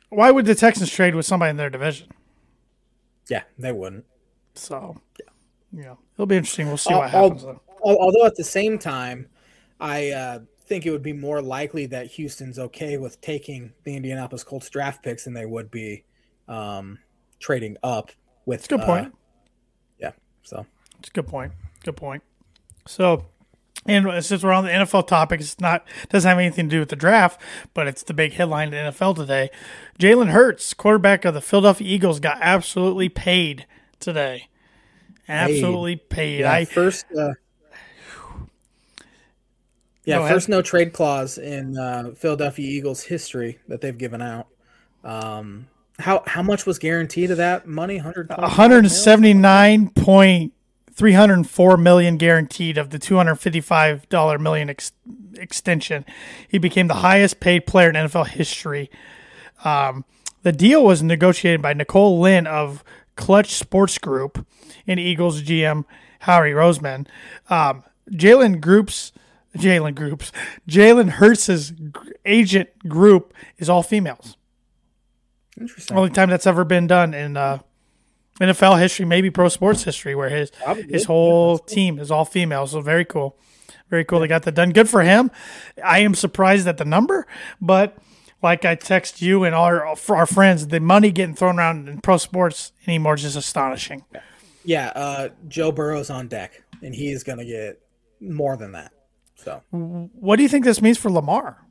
Why 0.09 0.31
would 0.31 0.45
the 0.45 0.57
Texans 0.57 0.91
trade 0.91 1.15
with 1.15 1.27
somebody 1.27 1.51
in 1.51 1.57
their 1.57 1.71
division? 1.71 2.09
Yeah, 3.29 3.43
they 3.59 3.71
wouldn't. 3.71 4.05
So, 4.55 4.97
yeah, 5.73 5.95
it'll 6.15 6.27
be 6.27 6.37
interesting. 6.37 6.67
We'll 6.67 6.77
see 6.77 6.93
what 6.93 7.11
happens. 7.11 7.45
Though. 7.45 7.61
Although 7.83 8.27
at 8.27 8.35
the 8.35 8.45
same 8.45 8.77
time, 8.77 9.29
I 9.81 10.11
uh, 10.11 10.39
think 10.67 10.87
it 10.87 10.91
would 10.91 11.03
be 11.03 11.13
more 11.13 11.43
likely 11.43 11.87
that 11.87 12.07
Houston's 12.07 12.59
okay 12.59 12.97
with 12.97 13.21
taking 13.21 13.73
the 13.85 13.97
Indianapolis 13.97 14.45
Colts 14.45 14.69
draft 14.71 15.03
picks 15.03 15.25
than 15.25 15.35
they 15.35 15.47
would 15.47 15.71
be 15.71 16.05
um, 16.49 16.99
trading 17.39 17.77
up 17.83 18.13
with. 18.47 18.61
That's 18.61 18.73
a 18.73 18.77
good 18.77 18.87
point. 18.87 19.07
Uh, 19.09 19.11
yeah, 19.99 20.13
so 20.43 20.67
it's 20.99 21.09
a 21.09 21.13
good 21.13 21.27
point. 21.27 21.53
Good 21.83 21.97
point. 21.97 22.23
So, 22.87 23.27
and 23.87 24.25
since 24.25 24.43
we're 24.43 24.53
on 24.53 24.65
the 24.65 24.71
NFL 24.71 25.07
topic, 25.07 25.41
it's 25.41 25.59
not 25.61 25.87
doesn't 26.09 26.29
have 26.29 26.39
anything 26.39 26.69
to 26.69 26.77
do 26.77 26.81
with 26.81 26.91
the 26.91 26.97
draft, 26.97 27.41
but 27.75 27.89
it's 27.89 28.03
the 28.03 28.15
big 28.15 28.35
headline 28.35 28.73
in 28.73 28.85
the 28.85 28.93
NFL 28.93 29.17
today. 29.17 29.51
Jalen 29.99 30.31
Hurts, 30.31 30.75
quarterback 30.75 31.25
of 31.25 31.35
the 31.35 31.41
Philadelphia 31.41 31.89
Eagles, 31.89 32.21
got 32.21 32.39
absolutely 32.41 33.09
paid 33.09 33.67
today. 33.99 34.49
Absolutely 35.29 35.97
paid. 35.97 36.09
paid. 36.11 36.41
Yeah, 36.41 36.53
I 36.53 36.65
first. 36.65 37.07
Uh, 37.17 37.33
yeah, 40.19 40.29
first 40.29 40.49
no 40.49 40.63
trade 40.63 40.93
clause 40.93 41.39
in 41.39 41.77
uh, 41.79 42.13
Philadelphia 42.17 42.67
Eagles 42.69 43.03
history 43.05 43.59
that 43.69 43.81
they've 43.81 43.97
given 43.97 44.23
out. 44.23 44.49
Um, 45.05 45.69
how 45.99 46.23
how 46.27 46.43
much 46.43 46.67
was 46.67 46.79
guaranteed 46.79 47.31
of 47.31 47.37
that 47.37 47.67
money? 47.67 47.99
179 47.99 49.91
point 49.91 50.53
304 50.93 51.77
million 51.77 52.17
guaranteed 52.17 52.77
of 52.77 52.91
the 52.91 52.99
255 52.99 54.09
dollar 54.09 54.39
million 54.39 54.71
ex- 54.71 54.93
extension. 55.35 56.05
He 56.49 56.59
became 56.59 56.89
the 56.89 56.95
highest 56.95 57.41
paid 57.41 57.67
player 57.67 57.89
in 57.91 57.95
NFL 57.95 58.29
history. 58.29 58.91
Um, 59.65 60.05
the 60.43 60.53
deal 60.53 60.85
was 60.85 61.03
negotiated 61.03 61.61
by 61.63 61.73
Nicole 61.75 62.19
Lynn 62.19 62.47
of 62.47 62.83
Clutch 63.17 63.55
Sports 63.55 63.99
Group 63.99 64.47
and 64.87 64.99
Eagles 64.99 65.43
GM 65.43 65.85
Howie 66.21 66.53
Roseman. 66.53 67.07
Um, 67.49 67.85
Jalen 68.11 68.61
Groups, 68.61 69.13
Jalen 69.57 69.95
Groups, 69.95 70.33
Jalen 70.69 71.11
Hurts's 71.11 71.73
agent 72.25 72.69
group 72.89 73.35
is 73.59 73.69
all 73.69 73.83
females. 73.83 74.37
Interesting. 75.59 75.97
Only 75.97 76.11
time 76.11 76.31
that's 76.31 76.47
ever 76.47 76.65
been 76.65 76.87
done 76.87 77.13
in 77.13 77.37
uh, 77.37 77.59
NFL 78.41 78.81
history, 78.81 79.05
maybe 79.05 79.31
pro 79.31 79.49
sports 79.49 79.85
history, 79.85 80.15
where 80.15 80.31
his 80.31 80.51
Probably 80.51 80.85
his 80.85 81.05
whole 81.05 81.59
cool. 81.59 81.67
team 81.67 81.99
is 81.99 82.11
all 82.11 82.25
female. 82.25 82.67
So 82.67 82.81
very 82.81 83.05
cool, 83.05 83.37
very 83.91 84.05
cool. 84.05 84.19
Yeah. 84.19 84.23
They 84.23 84.29
got 84.29 84.43
that 84.45 84.55
done. 84.55 84.71
Good 84.71 84.89
for 84.89 85.03
him. 85.03 85.31
I 85.85 85.99
am 86.01 86.15
surprised 86.15 86.67
at 86.67 86.79
the 86.79 86.85
number, 86.85 87.27
but 87.61 87.99
like 88.43 88.65
I 88.65 88.75
text 88.77 89.21
you 89.21 89.45
and 89.45 89.55
our 89.55 89.85
our 89.87 90.27
friends, 90.27 90.69
the 90.69 90.81
money 90.81 91.11
getting 91.11 91.35
thrown 91.35 91.59
around 91.59 91.89
in 91.89 92.01
pro 92.01 92.17
sports 92.17 92.73
anymore 92.87 93.15
is 93.15 93.23
just 93.23 93.37
astonishing. 93.37 94.05
Yeah, 94.65 94.89
uh, 94.95 95.29
Joe 95.49 95.73
Burrow's 95.73 96.09
on 96.11 96.29
deck, 96.29 96.63
and 96.83 96.95
he 96.95 97.11
is 97.11 97.25
going 97.25 97.39
to 97.39 97.45
get 97.45 97.81
more 98.21 98.57
than 98.57 98.73
that. 98.73 98.93
So, 99.43 99.63
what 99.71 100.37
do 100.37 100.43
you 100.43 100.49
think 100.49 100.65
this 100.65 100.83
means 100.83 100.99
for 100.99 101.11
Lamar? 101.11 101.65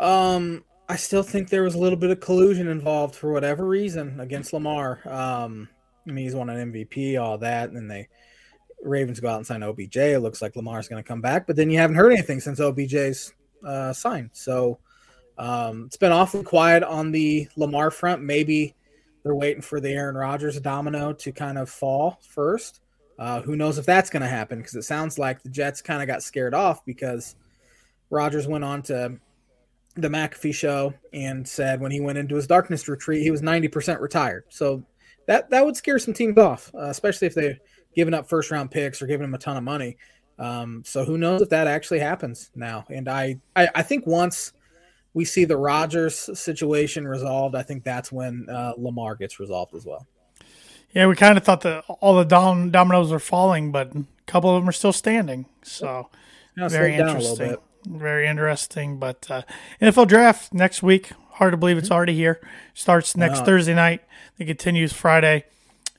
Um, 0.00 0.64
I 0.88 0.96
still 0.96 1.22
think 1.22 1.48
there 1.48 1.62
was 1.62 1.74
a 1.74 1.78
little 1.78 1.98
bit 1.98 2.10
of 2.10 2.20
collusion 2.20 2.68
involved 2.68 3.14
for 3.14 3.32
whatever 3.32 3.66
reason 3.66 4.20
against 4.20 4.52
Lamar. 4.52 5.00
Um, 5.06 5.68
I 6.06 6.12
mean, 6.12 6.24
he's 6.24 6.34
won 6.34 6.50
an 6.50 6.72
MVP, 6.72 7.20
all 7.20 7.38
that, 7.38 7.68
and 7.68 7.76
then 7.76 7.88
they 7.88 8.08
Ravens 8.82 9.20
go 9.20 9.28
out 9.28 9.38
and 9.38 9.46
sign 9.46 9.62
OBJ. 9.62 9.96
It 9.96 10.20
looks 10.20 10.42
like 10.42 10.56
Lamar's 10.56 10.88
going 10.88 11.02
to 11.02 11.06
come 11.06 11.20
back, 11.20 11.46
but 11.46 11.56
then 11.56 11.70
you 11.70 11.78
haven't 11.78 11.96
heard 11.96 12.12
anything 12.12 12.40
since 12.40 12.60
OBJ's 12.60 13.32
uh, 13.66 13.92
signed. 13.92 14.30
So 14.32 14.78
um, 15.38 15.84
it's 15.86 15.96
been 15.96 16.12
awfully 16.12 16.44
quiet 16.44 16.82
on 16.82 17.10
the 17.10 17.48
Lamar 17.56 17.90
front. 17.90 18.22
Maybe 18.22 18.74
they're 19.22 19.34
waiting 19.34 19.62
for 19.62 19.80
the 19.80 19.90
Aaron 19.90 20.16
Rodgers 20.16 20.60
domino 20.60 21.12
to 21.14 21.32
kind 21.32 21.58
of 21.58 21.70
fall 21.70 22.18
first. 22.28 22.80
Uh, 23.18 23.40
who 23.42 23.56
knows 23.56 23.78
if 23.78 23.86
that's 23.86 24.10
going 24.10 24.22
to 24.22 24.28
happen? 24.28 24.58
Because 24.58 24.74
it 24.74 24.82
sounds 24.82 25.18
like 25.18 25.42
the 25.42 25.48
Jets 25.48 25.80
kind 25.80 26.02
of 26.02 26.08
got 26.08 26.22
scared 26.22 26.54
off 26.54 26.84
because 26.84 27.36
Rodgers 28.10 28.46
went 28.46 28.64
on 28.64 28.82
to 28.82 29.18
the 29.96 30.08
McAfee 30.08 30.54
show 30.54 30.92
and 31.12 31.46
said 31.46 31.80
when 31.80 31.92
he 31.92 32.00
went 32.00 32.18
into 32.18 32.34
his 32.34 32.46
darkness 32.46 32.88
retreat, 32.88 33.22
he 33.22 33.30
was 33.30 33.42
90% 33.42 34.00
retired. 34.00 34.44
So 34.48 34.84
that 35.26 35.48
that 35.50 35.64
would 35.64 35.76
scare 35.76 35.98
some 35.98 36.14
teams 36.14 36.36
off, 36.38 36.70
uh, 36.74 36.88
especially 36.88 37.26
if 37.26 37.34
they're 37.34 37.58
giving 37.94 38.14
up 38.14 38.28
first 38.28 38.50
round 38.50 38.70
picks 38.70 39.00
or 39.00 39.06
giving 39.06 39.22
them 39.22 39.34
a 39.34 39.38
ton 39.38 39.56
of 39.56 39.62
money. 39.62 39.96
Um, 40.38 40.82
so 40.84 41.04
who 41.04 41.16
knows 41.16 41.42
if 41.42 41.48
that 41.50 41.66
actually 41.66 42.00
happens 42.00 42.50
now? 42.54 42.84
And 42.90 43.08
I, 43.08 43.38
I, 43.54 43.68
I 43.76 43.82
think 43.82 44.06
once 44.06 44.52
we 45.14 45.24
see 45.24 45.44
the 45.44 45.56
Rodgers 45.56 46.38
situation 46.38 47.06
resolved, 47.06 47.54
I 47.54 47.62
think 47.62 47.84
that's 47.84 48.10
when 48.10 48.48
uh, 48.50 48.72
Lamar 48.76 49.14
gets 49.14 49.38
resolved 49.38 49.74
as 49.74 49.86
well. 49.86 50.06
Yeah, 50.94 51.06
we 51.06 51.16
kind 51.16 51.36
of 51.36 51.44
thought 51.44 51.62
that 51.62 51.84
all 51.88 52.16
the 52.16 52.24
dom- 52.24 52.70
dominoes 52.70 53.10
were 53.10 53.18
falling, 53.18 53.72
but 53.72 53.94
a 53.94 54.04
couple 54.26 54.54
of 54.54 54.62
them 54.62 54.68
are 54.68 54.72
still 54.72 54.92
standing. 54.92 55.46
So 55.62 56.08
very 56.56 56.94
interesting 56.94 57.56
very 57.86 58.26
interesting. 58.26 58.98
But 58.98 59.30
uh, 59.30 59.42
NFL 59.80 60.08
draft 60.08 60.52
next 60.52 60.82
week. 60.82 61.12
Hard 61.32 61.52
to 61.52 61.56
believe 61.56 61.78
it's 61.78 61.88
mm-hmm. 61.88 61.94
already 61.94 62.14
here. 62.14 62.40
Starts 62.74 63.16
next 63.16 63.40
wow. 63.40 63.44
Thursday 63.44 63.74
night. 63.74 64.02
It 64.38 64.46
continues 64.46 64.92
Friday 64.92 65.44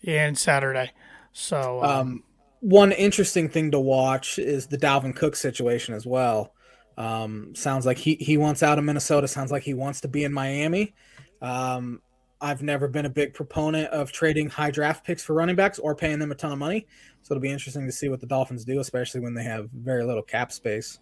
and 0.05 0.37
Saturday. 0.37 0.91
So, 1.33 1.83
um, 1.83 1.89
um, 1.89 2.23
one 2.61 2.91
interesting 2.91 3.49
thing 3.49 3.71
to 3.71 3.79
watch 3.79 4.39
is 4.39 4.67
the 4.67 4.77
Dalvin 4.77 5.15
Cook 5.15 5.35
situation 5.35 5.93
as 5.93 6.05
well. 6.05 6.53
Um, 6.97 7.53
sounds 7.55 7.85
like 7.85 7.97
he 7.97 8.15
he 8.15 8.37
wants 8.37 8.63
out 8.63 8.77
of 8.77 8.85
Minnesota. 8.85 9.27
Sounds 9.27 9.51
like 9.51 9.63
he 9.63 9.73
wants 9.73 10.01
to 10.01 10.07
be 10.07 10.23
in 10.23 10.31
Miami. 10.31 10.93
Um, 11.41 12.01
I've 12.45 12.61
never 12.61 12.87
been 12.87 13.07
a 13.07 13.09
big 13.09 13.33
proponent 13.33 13.89
of 13.89 14.11
trading 14.11 14.51
high 14.51 14.69
draft 14.69 15.03
picks 15.03 15.23
for 15.23 15.33
running 15.33 15.55
backs 15.55 15.79
or 15.79 15.95
paying 15.95 16.19
them 16.19 16.31
a 16.31 16.35
ton 16.35 16.51
of 16.51 16.59
money. 16.59 16.85
So 17.23 17.33
it'll 17.33 17.41
be 17.41 17.49
interesting 17.49 17.87
to 17.87 17.91
see 17.91 18.07
what 18.07 18.21
the 18.21 18.27
Dolphins 18.27 18.63
do, 18.63 18.79
especially 18.79 19.21
when 19.21 19.33
they 19.33 19.41
have 19.41 19.67
very 19.71 20.05
little 20.05 20.21
cap 20.21 20.51
space 20.51 20.99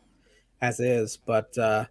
as 0.62 0.79
is. 0.79 1.17
But 1.17 1.58
uh, 1.58 1.88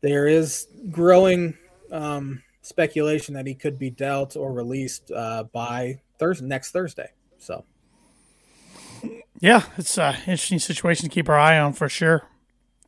there 0.00 0.26
is 0.26 0.66
growing 0.90 1.56
um, 1.92 2.42
speculation 2.62 3.32
that 3.34 3.46
he 3.46 3.54
could 3.54 3.78
be 3.78 3.90
dealt 3.90 4.34
or 4.34 4.52
released 4.52 5.12
uh, 5.12 5.44
by 5.44 6.00
Thursday 6.18 6.46
next 6.46 6.72
Thursday. 6.72 7.10
So, 7.38 7.64
yeah, 9.38 9.62
it's 9.78 9.96
an 9.98 10.16
interesting 10.26 10.58
situation 10.58 11.08
to 11.08 11.14
keep 11.14 11.28
our 11.28 11.38
eye 11.38 11.60
on 11.60 11.74
for 11.74 11.88
sure. 11.88 12.26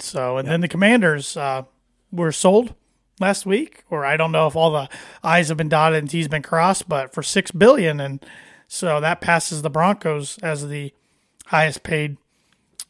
So, 0.01 0.37
and 0.37 0.49
then 0.49 0.63
the 0.63 0.69
Commanders 0.69 1.37
uh, 1.37 1.63
were 2.11 2.33
sold 2.33 2.75
last 3.21 3.47
week, 3.47 3.85
or 3.91 4.05
I 4.05 4.17
don't 4.17 4.33
know 4.33 4.47
if 4.47 4.57
all 4.57 4.71
the 4.71 4.89
I's 5.23 5.49
have 5.49 5.57
been 5.57 5.69
dotted 5.69 5.99
and 5.99 6.11
T's 6.11 6.29
been 6.29 6.43
crossed, 6.43 6.89
but 6.89 7.13
for 7.13 7.23
six 7.23 7.51
billion, 7.51 8.01
and 8.01 8.25
so 8.69 9.01
that 9.01 9.21
passes 9.21 9.63
the 9.63 9.71
Broncos 9.71 10.39
as 10.39 10.69
the 10.69 10.93
highest 11.47 11.83
paid 11.83 12.17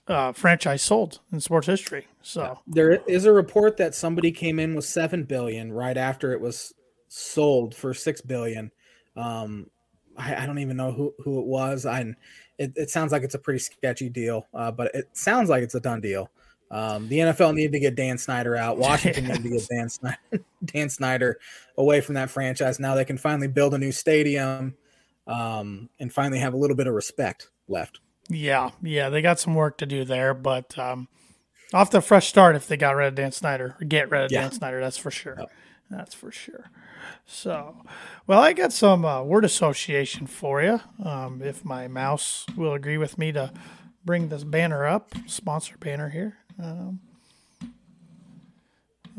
uh, 0.08 0.32
franchise 0.32 0.82
sold 0.82 1.20
in 1.32 1.40
sports 1.40 1.66
history. 1.66 2.06
So 2.22 2.58
there 2.66 3.02
is 3.06 3.24
a 3.24 3.32
report 3.32 3.76
that 3.76 3.94
somebody 3.94 4.32
came 4.32 4.58
in 4.58 4.74
with 4.74 4.84
seven 4.84 5.24
billion 5.24 5.72
right 5.72 5.96
after 5.96 6.32
it 6.32 6.40
was 6.40 6.74
sold 7.08 7.74
for 7.74 7.94
six 7.94 8.20
billion. 8.20 8.70
Um, 9.16 9.70
I, 10.16 10.42
I, 10.42 10.46
don't 10.46 10.58
even 10.58 10.76
know 10.76 10.92
who, 10.92 11.14
who 11.22 11.40
it 11.40 11.46
was. 11.46 11.86
I 11.86 12.14
it, 12.58 12.72
it 12.76 12.90
sounds 12.90 13.12
like 13.12 13.22
it's 13.22 13.34
a 13.34 13.38
pretty 13.38 13.58
sketchy 13.58 14.08
deal, 14.08 14.46
uh, 14.54 14.70
but 14.70 14.94
it 14.94 15.08
sounds 15.12 15.48
like 15.48 15.62
it's 15.62 15.74
a 15.74 15.80
done 15.80 16.00
deal. 16.00 16.30
Um, 16.70 17.08
the 17.08 17.18
NFL 17.18 17.54
needed 17.54 17.72
to 17.72 17.80
get 17.80 17.94
Dan 17.94 18.18
Snyder 18.18 18.56
out. 18.56 18.78
Washington 18.78 19.24
needed 19.24 19.42
to 19.42 19.48
get 19.50 19.68
Dan 19.68 19.88
Snyder, 19.88 20.18
Dan 20.64 20.88
Snyder 20.88 21.38
away 21.78 22.00
from 22.00 22.14
that 22.16 22.30
franchise. 22.30 22.80
Now 22.80 22.94
they 22.94 23.04
can 23.04 23.18
finally 23.18 23.48
build 23.48 23.74
a 23.74 23.78
new 23.78 23.92
stadium 23.92 24.74
um, 25.26 25.88
and 25.98 26.12
finally 26.12 26.38
have 26.40 26.54
a 26.54 26.56
little 26.56 26.76
bit 26.76 26.86
of 26.86 26.94
respect 26.94 27.50
left. 27.68 28.00
Yeah, 28.28 28.70
yeah, 28.82 29.08
they 29.08 29.22
got 29.22 29.38
some 29.38 29.54
work 29.54 29.78
to 29.78 29.86
do 29.86 30.04
there, 30.04 30.34
but 30.34 30.76
um, 30.78 31.08
off 31.72 31.90
the 31.90 32.00
fresh 32.00 32.26
start 32.26 32.56
if 32.56 32.66
they 32.66 32.76
got 32.76 32.96
rid 32.96 33.08
of 33.08 33.14
Dan 33.14 33.32
Snyder 33.32 33.76
or 33.80 33.84
get 33.84 34.10
rid 34.10 34.24
of 34.24 34.32
yeah. 34.32 34.42
Dan 34.42 34.52
Snyder. 34.52 34.80
That's 34.80 34.98
for 34.98 35.10
sure. 35.10 35.36
Yep. 35.38 35.50
That's 35.90 36.14
for 36.14 36.32
sure. 36.32 36.70
So, 37.24 37.76
well, 38.26 38.40
I 38.40 38.52
got 38.52 38.72
some 38.72 39.04
uh, 39.04 39.22
word 39.22 39.44
association 39.44 40.26
for 40.26 40.62
you. 40.62 40.80
Um, 41.04 41.42
if 41.42 41.64
my 41.64 41.86
mouse 41.86 42.44
will 42.56 42.72
agree 42.72 42.98
with 42.98 43.18
me 43.18 43.32
to 43.32 43.52
bring 44.04 44.28
this 44.28 44.44
banner 44.44 44.86
up, 44.86 45.12
sponsor 45.26 45.76
banner 45.78 46.08
here. 46.08 46.38
Um, 46.62 47.00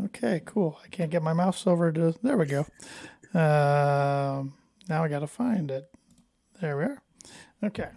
okay, 0.06 0.41
cool. 0.45 0.80
I 0.84 0.88
can't 0.88 1.12
get 1.12 1.21
my 1.21 1.34
mouse 1.34 1.67
over 1.67 1.91
to. 1.91 2.15
There 2.23 2.38
we 2.38 2.45
go. 2.45 2.62
Um, 3.34 4.54
now 4.89 5.04
I 5.04 5.08
got 5.08 5.19
to 5.19 5.28
find 5.28 5.69
it. 5.69 5.89
There 6.62 6.78
we 6.78 6.84
are. 6.84 7.02
Okay. 7.63 7.89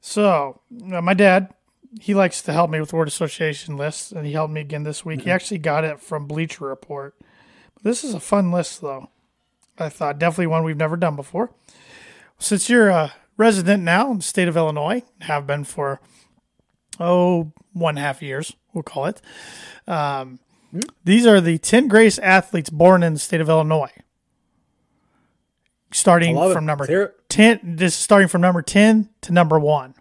So 0.00 0.60
uh, 0.92 1.00
my 1.00 1.14
dad, 1.14 1.54
he 2.00 2.14
likes 2.14 2.42
to 2.42 2.52
help 2.52 2.70
me 2.70 2.80
with 2.80 2.92
word 2.92 3.08
association 3.08 3.76
lists, 3.76 4.12
and 4.12 4.26
he 4.26 4.32
helped 4.32 4.52
me 4.52 4.60
again 4.60 4.82
this 4.82 5.04
week. 5.04 5.20
Mm-hmm. 5.20 5.28
He 5.28 5.32
actually 5.32 5.58
got 5.58 5.84
it 5.84 6.00
from 6.00 6.26
Bleacher 6.26 6.66
Report. 6.66 7.14
This 7.82 8.04
is 8.04 8.14
a 8.14 8.20
fun 8.20 8.50
list, 8.50 8.80
though. 8.80 9.08
I 9.78 9.88
thought 9.88 10.18
definitely 10.18 10.48
one 10.48 10.64
we've 10.64 10.76
never 10.76 10.96
done 10.96 11.16
before. 11.16 11.50
Since 12.38 12.68
you're 12.68 12.88
a 12.88 13.12
resident 13.36 13.82
now 13.82 14.10
in 14.10 14.18
the 14.18 14.22
state 14.22 14.48
of 14.48 14.56
Illinois, 14.56 15.02
have 15.22 15.46
been 15.46 15.64
for 15.64 16.00
oh 17.00 17.52
one 17.72 17.96
half 17.96 18.22
years, 18.22 18.54
we'll 18.74 18.82
call 18.82 19.06
it. 19.06 19.22
Um, 19.86 20.40
mm-hmm. 20.74 20.80
These 21.04 21.26
are 21.26 21.40
the 21.40 21.58
ten 21.58 21.88
greatest 21.88 22.18
athletes 22.20 22.70
born 22.70 23.02
in 23.02 23.14
the 23.14 23.18
state 23.18 23.40
of 23.40 23.48
Illinois. 23.48 23.92
starting 25.92 26.36
from 26.52 26.66
number 26.66 27.14
10. 27.28 27.60
This 27.76 27.94
is 27.94 27.98
starting 27.98 28.28
from 28.28 28.40
number 28.40 28.62
10 28.62 29.08
to 29.22 29.32
number 29.32 29.58
1. 29.58 29.94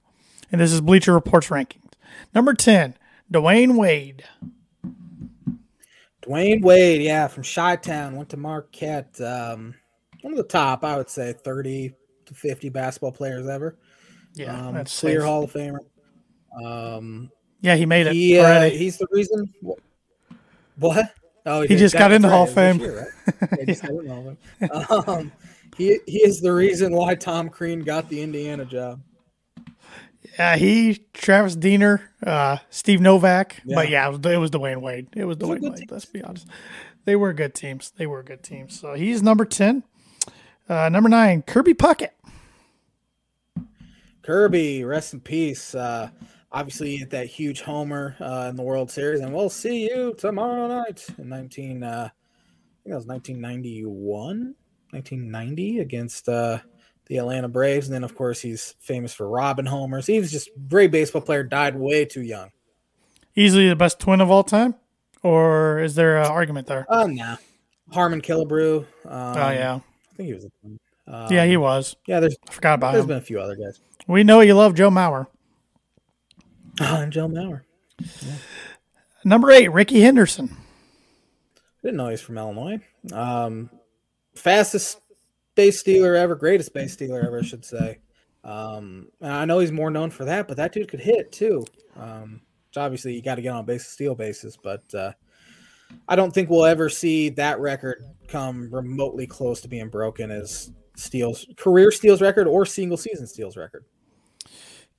And 0.52 0.62
this 0.62 0.72
is 0.72 0.82
Bleacher 0.82 1.14
Report's 1.14 1.48
rankings. 1.48 1.80
Number 2.34 2.54
10, 2.54 2.96
Dwyane 3.32 3.78
Wade. 3.78 4.24
Dwyane 6.24 6.62
Wade, 6.62 7.02
yeah, 7.02 7.28
from 7.28 7.44
Chi 7.44 7.76
Town, 7.78 8.16
went 8.16 8.30
to 8.30 8.38
Marquette. 8.38 9.20
Um, 9.20 9.76
one 10.22 10.34
of 10.34 10.38
the 10.38 10.44
top, 10.44 10.84
I 10.84 10.98
would 10.98 11.10
say, 11.10 11.34
30 11.34 11.94
to 12.26 12.34
50 12.34 12.70
basketball 12.70 13.12
players 13.12 13.48
ever. 13.48 13.78
Yeah, 14.36 14.68
um, 14.68 14.74
that's 14.74 15.00
clear 15.00 15.22
safe. 15.22 15.28
Hall 15.28 15.44
of 15.44 15.54
Famer. 15.54 15.80
Um, 16.64 17.30
yeah, 17.64 17.76
he 17.76 17.86
made 17.86 18.08
it. 18.08 18.14
He, 18.14 18.38
uh, 18.38 18.70
he's 18.70 18.98
the 18.98 19.08
reason. 19.10 19.52
What? 20.76 21.14
Oh, 21.46 21.62
he, 21.62 21.70
he 21.70 21.76
just 21.78 21.96
got 21.96 22.12
in 22.12 22.22
the 22.22 22.30
Hall 22.30 22.44
of 22.44 22.54
Fame. 22.54 22.80
Year, 22.80 23.14
right? 23.42 24.92
um, 25.08 25.32
he 25.78 26.00
he 26.06 26.20
is 26.20 26.42
the 26.42 26.54
reason 26.54 26.94
why 26.94 27.16
Tom 27.16 27.50
Crean 27.50 27.80
got 27.80 28.10
the 28.10 28.22
Indiana 28.22 28.66
job. 28.66 29.02
Yeah, 30.38 30.56
he, 30.58 31.06
Travis 31.14 31.56
Diener, 31.56 32.02
uh, 32.26 32.58
Steve 32.70 33.02
Novak, 33.02 33.62
yeah. 33.66 33.76
but 33.76 33.90
yeah, 33.90 34.08
it 34.08 34.10
was, 34.10 34.20
it 34.34 34.38
was 34.38 34.52
Dwyane 34.52 34.82
Wade. 34.82 35.08
It 35.16 35.26
was 35.26 35.38
Dwyane 35.38 35.62
Wade. 35.62 35.76
Teams. 35.78 35.92
Let's 35.92 36.06
be 36.06 36.22
honest, 36.22 36.48
they 37.06 37.16
were 37.16 37.32
good 37.32 37.54
teams. 37.54 37.94
They 37.96 38.08
were 38.08 38.24
good 38.24 38.44
teams. 38.44 38.78
So 38.78 38.94
he's 38.94 39.24
number 39.24 39.46
ten. 39.46 39.84
Uh, 40.68 40.90
number 40.90 41.10
nine, 41.10 41.44
Kirby 41.44 41.76
Puckett. 41.76 42.12
Kirby, 44.22 44.84
rest 44.84 45.14
in 45.14 45.22
peace. 45.22 45.76
Uh, 45.76 46.10
obviously, 46.54 46.96
hit 46.96 47.10
that 47.10 47.28
huge 47.28 47.62
homer 47.62 48.16
uh, 48.20 48.48
in 48.50 48.56
the 48.56 48.64
World 48.64 48.90
Series, 48.90 49.20
and 49.20 49.34
we'll 49.34 49.50
see 49.50 49.90
you 49.90 50.14
tomorrow 50.18 50.68
night 50.68 51.06
in 51.18 51.28
nineteen. 51.28 51.84
Uh, 51.84 52.10
I 52.10 52.84
think 52.84 52.92
that 52.92 52.96
was 52.96 53.08
nineteen 53.08 53.42
ninety 53.42 53.82
one. 53.84 54.56
1990 54.94 55.80
against 55.80 56.30
uh, 56.30 56.60
the 57.08 57.18
Atlanta 57.18 57.48
Braves. 57.48 57.88
And 57.88 57.96
then, 57.96 58.04
of 58.04 58.16
course, 58.16 58.40
he's 58.42 58.76
famous 58.80 59.14
for 59.14 59.28
robbing 59.28 59.66
homers. 59.66 60.06
He 60.06 60.20
was 60.20 60.32
just 60.32 60.50
great 60.70 60.92
baseball 60.92 61.22
player, 61.22 61.44
died 61.44 61.76
way 61.76 62.06
too 62.06 62.22
young. 62.22 62.52
Easily 63.36 63.68
the 63.68 63.76
best 63.76 64.00
twin 64.00 64.22
of 64.22 64.30
all 64.30 64.44
time? 64.44 64.76
Or 65.24 65.80
is 65.80 65.96
there 65.96 66.18
an 66.18 66.28
argument 66.28 66.68
there? 66.68 66.86
Oh, 66.90 67.02
uh, 67.02 67.08
nah. 67.08 67.38
Harmon 67.92 68.22
Killebrew. 68.22 68.80
Um, 68.80 68.88
oh, 69.06 69.50
yeah. 69.50 69.76
I 69.76 70.16
think 70.16 70.28
he 70.28 70.34
was 70.34 70.46
a 70.46 70.50
twin. 70.62 70.80
Um, 71.08 71.34
yeah, 71.34 71.46
he 71.46 71.58
was. 71.58 71.96
Yeah, 72.08 72.20
there's 72.20 72.38
I 72.48 72.52
forgot 72.52 72.76
about 72.76 72.94
there's 72.94 73.04
him. 73.04 73.10
There's 73.10 73.18
been 73.18 73.24
a 73.24 73.26
few 73.26 73.40
other 73.40 73.56
guys. 73.56 73.80
We 74.08 74.24
know 74.24 74.42
you 74.42 74.54
love 74.54 74.76
Joe 74.76 74.90
Mauer. 74.90 75.28
Oh, 76.82 77.02
and 77.02 77.12
Joe 77.12 77.28
Mauer. 77.28 77.62
Yeah. 78.00 78.36
Number 79.24 79.52
eight, 79.52 79.70
Rickey 79.70 80.02
Henderson. 80.02 80.56
Didn't 81.82 81.98
know 81.98 82.10
he's 82.10 82.22
from 82.22 82.38
Illinois. 82.38 82.80
Um, 83.12 83.70
fastest 84.36 85.00
base 85.56 85.80
stealer 85.80 86.16
ever, 86.16 86.36
greatest 86.36 86.74
base 86.74 86.94
stealer 86.94 87.22
ever, 87.22 87.40
I 87.40 87.44
should 87.44 87.66
say. 87.66 88.00
Um, 88.44 89.08
I 89.22 89.46
know 89.46 89.60
he's 89.60 89.72
more 89.72 89.90
known 89.90 90.10
for 90.10 90.26
that, 90.26 90.48
but 90.48 90.58
that 90.58 90.74
dude 90.74 90.90
could 90.90 91.00
hit 91.00 91.32
too. 91.32 91.66
Um, 91.96 92.42
which 92.68 92.78
obviously 92.78 93.14
you 93.14 93.22
got 93.22 93.36
to 93.36 93.42
get 93.42 93.54
on 93.54 93.66
base 93.66 93.88
steal 93.88 94.16
bases, 94.16 94.58
but 94.62 94.84
uh, 94.96 95.12
I 96.08 96.16
don't 96.16 96.34
think 96.34 96.50
we'll 96.50 96.66
ever 96.66 96.90
see 96.90 97.30
that 97.30 97.60
record 97.60 98.04
come 98.28 98.74
remotely 98.74 99.28
close 99.28 99.62
to 99.62 99.68
being 99.68 99.90
broken 99.90 100.32
as 100.32 100.72
steals 100.96 101.48
career 101.58 101.92
steals 101.92 102.22
record 102.22 102.48
or 102.48 102.66
single 102.66 102.98
season 102.98 103.28
steals 103.28 103.58
record. 103.58 103.86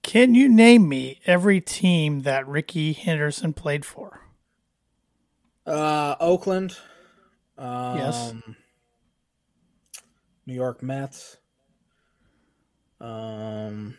Can 0.05 0.35
you 0.35 0.51
name 0.51 0.87
me 0.87 1.19
every 1.25 1.62
team 1.62 2.23
that 2.23 2.47
Rickey 2.47 2.93
Henderson 2.93 3.55
played 3.55 3.87
for? 3.87 4.21
Uh, 5.67 6.14
Oakland. 6.21 6.77
Um, 7.57 7.97
yes. 7.97 8.35
New 10.45 10.53
York 10.53 10.83
Mets. 10.83 11.38
Um, 13.01 13.97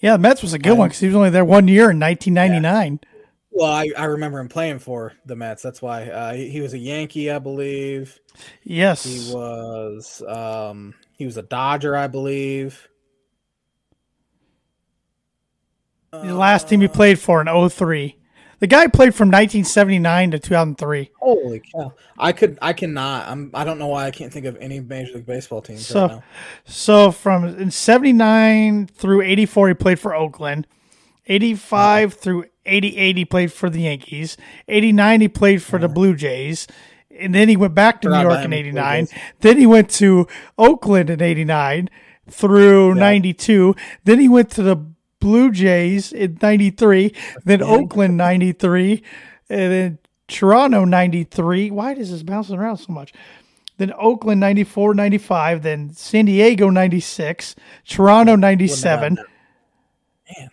yeah, 0.00 0.12
the 0.12 0.18
Mets 0.18 0.42
was 0.42 0.52
a 0.52 0.58
good 0.58 0.72
I, 0.72 0.74
one 0.74 0.88
because 0.90 1.00
he 1.00 1.06
was 1.06 1.16
only 1.16 1.30
there 1.30 1.46
one 1.46 1.66
year 1.66 1.90
in 1.90 1.98
1999. 1.98 3.00
Yeah. 3.02 3.20
Well, 3.50 3.72
I, 3.72 3.90
I 3.96 4.04
remember 4.04 4.38
him 4.38 4.50
playing 4.50 4.80
for 4.80 5.14
the 5.24 5.34
Mets. 5.34 5.62
That's 5.62 5.80
why 5.80 6.10
uh, 6.10 6.34
he, 6.34 6.50
he, 6.50 6.60
was 6.60 6.74
a 6.74 6.78
Yankee, 6.78 7.30
I 7.30 7.38
believe. 7.38 8.20
Yes, 8.64 9.02
he 9.04 9.34
was. 9.34 10.22
Um, 10.28 10.92
he 11.12 11.24
was 11.24 11.38
a 11.38 11.42
Dodger, 11.42 11.96
I 11.96 12.06
believe. 12.06 12.86
The 16.10 16.34
last 16.34 16.68
team 16.68 16.80
he 16.80 16.88
played 16.88 17.18
for 17.18 17.40
in 17.40 17.68
03. 17.68 18.16
The 18.60 18.66
guy 18.66 18.88
played 18.88 19.14
from 19.14 19.28
1979 19.28 20.32
to 20.32 20.38
2003. 20.40 21.10
Holy 21.20 21.60
cow! 21.60 21.92
I 22.18 22.32
could, 22.32 22.58
I 22.60 22.72
cannot. 22.72 23.28
I'm, 23.28 23.52
I 23.54 23.62
don't 23.62 23.78
know 23.78 23.86
why 23.86 24.06
I 24.06 24.10
can't 24.10 24.32
think 24.32 24.46
of 24.46 24.56
any 24.56 24.80
Major 24.80 25.14
League 25.14 25.26
Baseball 25.26 25.62
teams 25.62 25.86
so, 25.86 26.06
right. 26.08 26.22
So 26.64 27.12
from 27.12 27.44
in 27.44 27.70
79 27.70 28.88
through 28.88 29.22
84, 29.22 29.68
he 29.68 29.74
played 29.74 30.00
for 30.00 30.14
Oakland. 30.14 30.66
85 31.26 32.08
uh-huh. 32.10 32.20
through 32.20 32.44
88, 32.66 33.16
he 33.16 33.24
played 33.24 33.52
for 33.52 33.70
the 33.70 33.82
Yankees. 33.82 34.36
89, 34.66 35.20
he 35.20 35.28
played 35.28 35.62
for 35.62 35.76
uh-huh. 35.76 35.86
the 35.86 35.92
Blue 35.92 36.16
Jays. 36.16 36.66
And 37.16 37.34
then 37.34 37.48
he 37.48 37.56
went 37.56 37.74
back 37.74 38.00
to 38.02 38.08
New 38.08 38.20
York 38.20 38.44
in 38.44 38.52
89. 38.52 39.08
Then 39.40 39.56
he 39.56 39.66
went 39.66 39.90
to 39.90 40.26
Oakland 40.56 41.10
in 41.10 41.20
89 41.20 41.90
through 42.28 42.94
yeah. 42.94 43.00
92. 43.00 43.74
Then 44.04 44.20
he 44.20 44.28
went 44.28 44.50
to 44.52 44.62
the 44.62 44.76
Blue 45.20 45.50
Jays 45.50 46.12
in 46.12 46.38
93, 46.40 47.14
then 47.44 47.62
Oakland 47.62 48.16
93, 48.16 49.02
and 49.48 49.72
then 49.72 49.98
Toronto 50.28 50.84
93. 50.84 51.70
Why 51.70 51.94
does 51.94 52.10
this 52.10 52.22
bouncing 52.22 52.56
around 52.56 52.76
so 52.78 52.92
much? 52.92 53.12
Then 53.78 53.92
Oakland 53.96 54.40
94, 54.40 54.94
95, 54.94 55.62
then 55.62 55.90
San 55.92 56.24
Diego 56.26 56.68
96, 56.68 57.54
Toronto 57.86 58.36
97. 58.36 59.18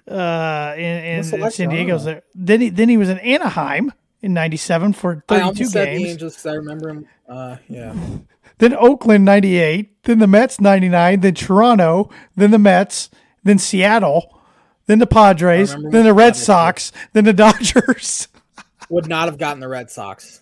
Uh, 0.07 0.73
in, 0.77 0.83
in 0.83 1.23
San 1.51 1.69
Diego's 1.69 2.05
there. 2.05 2.21
Then 2.33 2.61
he, 2.61 2.69
then 2.69 2.87
he 2.87 2.97
was 2.97 3.09
in 3.09 3.19
Anaheim 3.19 3.91
in 4.21 4.33
97 4.33 4.93
for 4.93 5.23
32 5.27 5.69
games. 5.71 6.09
Angels, 6.09 6.45
I 6.45 6.53
remember 6.53 6.89
him. 6.89 7.07
Uh, 7.27 7.57
yeah. 7.67 7.95
Then 8.57 8.73
Oakland 8.73 9.25
98, 9.25 10.03
then 10.03 10.19
the 10.19 10.27
Mets 10.27 10.61
99, 10.61 11.19
then 11.19 11.33
Toronto, 11.33 12.09
then 12.37 12.51
the 12.51 12.57
Mets, 12.57 13.09
then 13.43 13.59
Seattle, 13.59 14.39
then 14.87 14.99
the 14.99 15.07
Padres, 15.07 15.73
then 15.73 16.05
the 16.05 16.13
Red 16.13 16.35
Sox, 16.35 16.91
then 17.13 17.25
the 17.25 17.33
Dodgers. 17.33 18.27
Would 18.89 19.07
not 19.07 19.25
have 19.27 19.37
gotten 19.37 19.59
the 19.59 19.67
Red 19.67 19.89
Sox. 19.89 20.41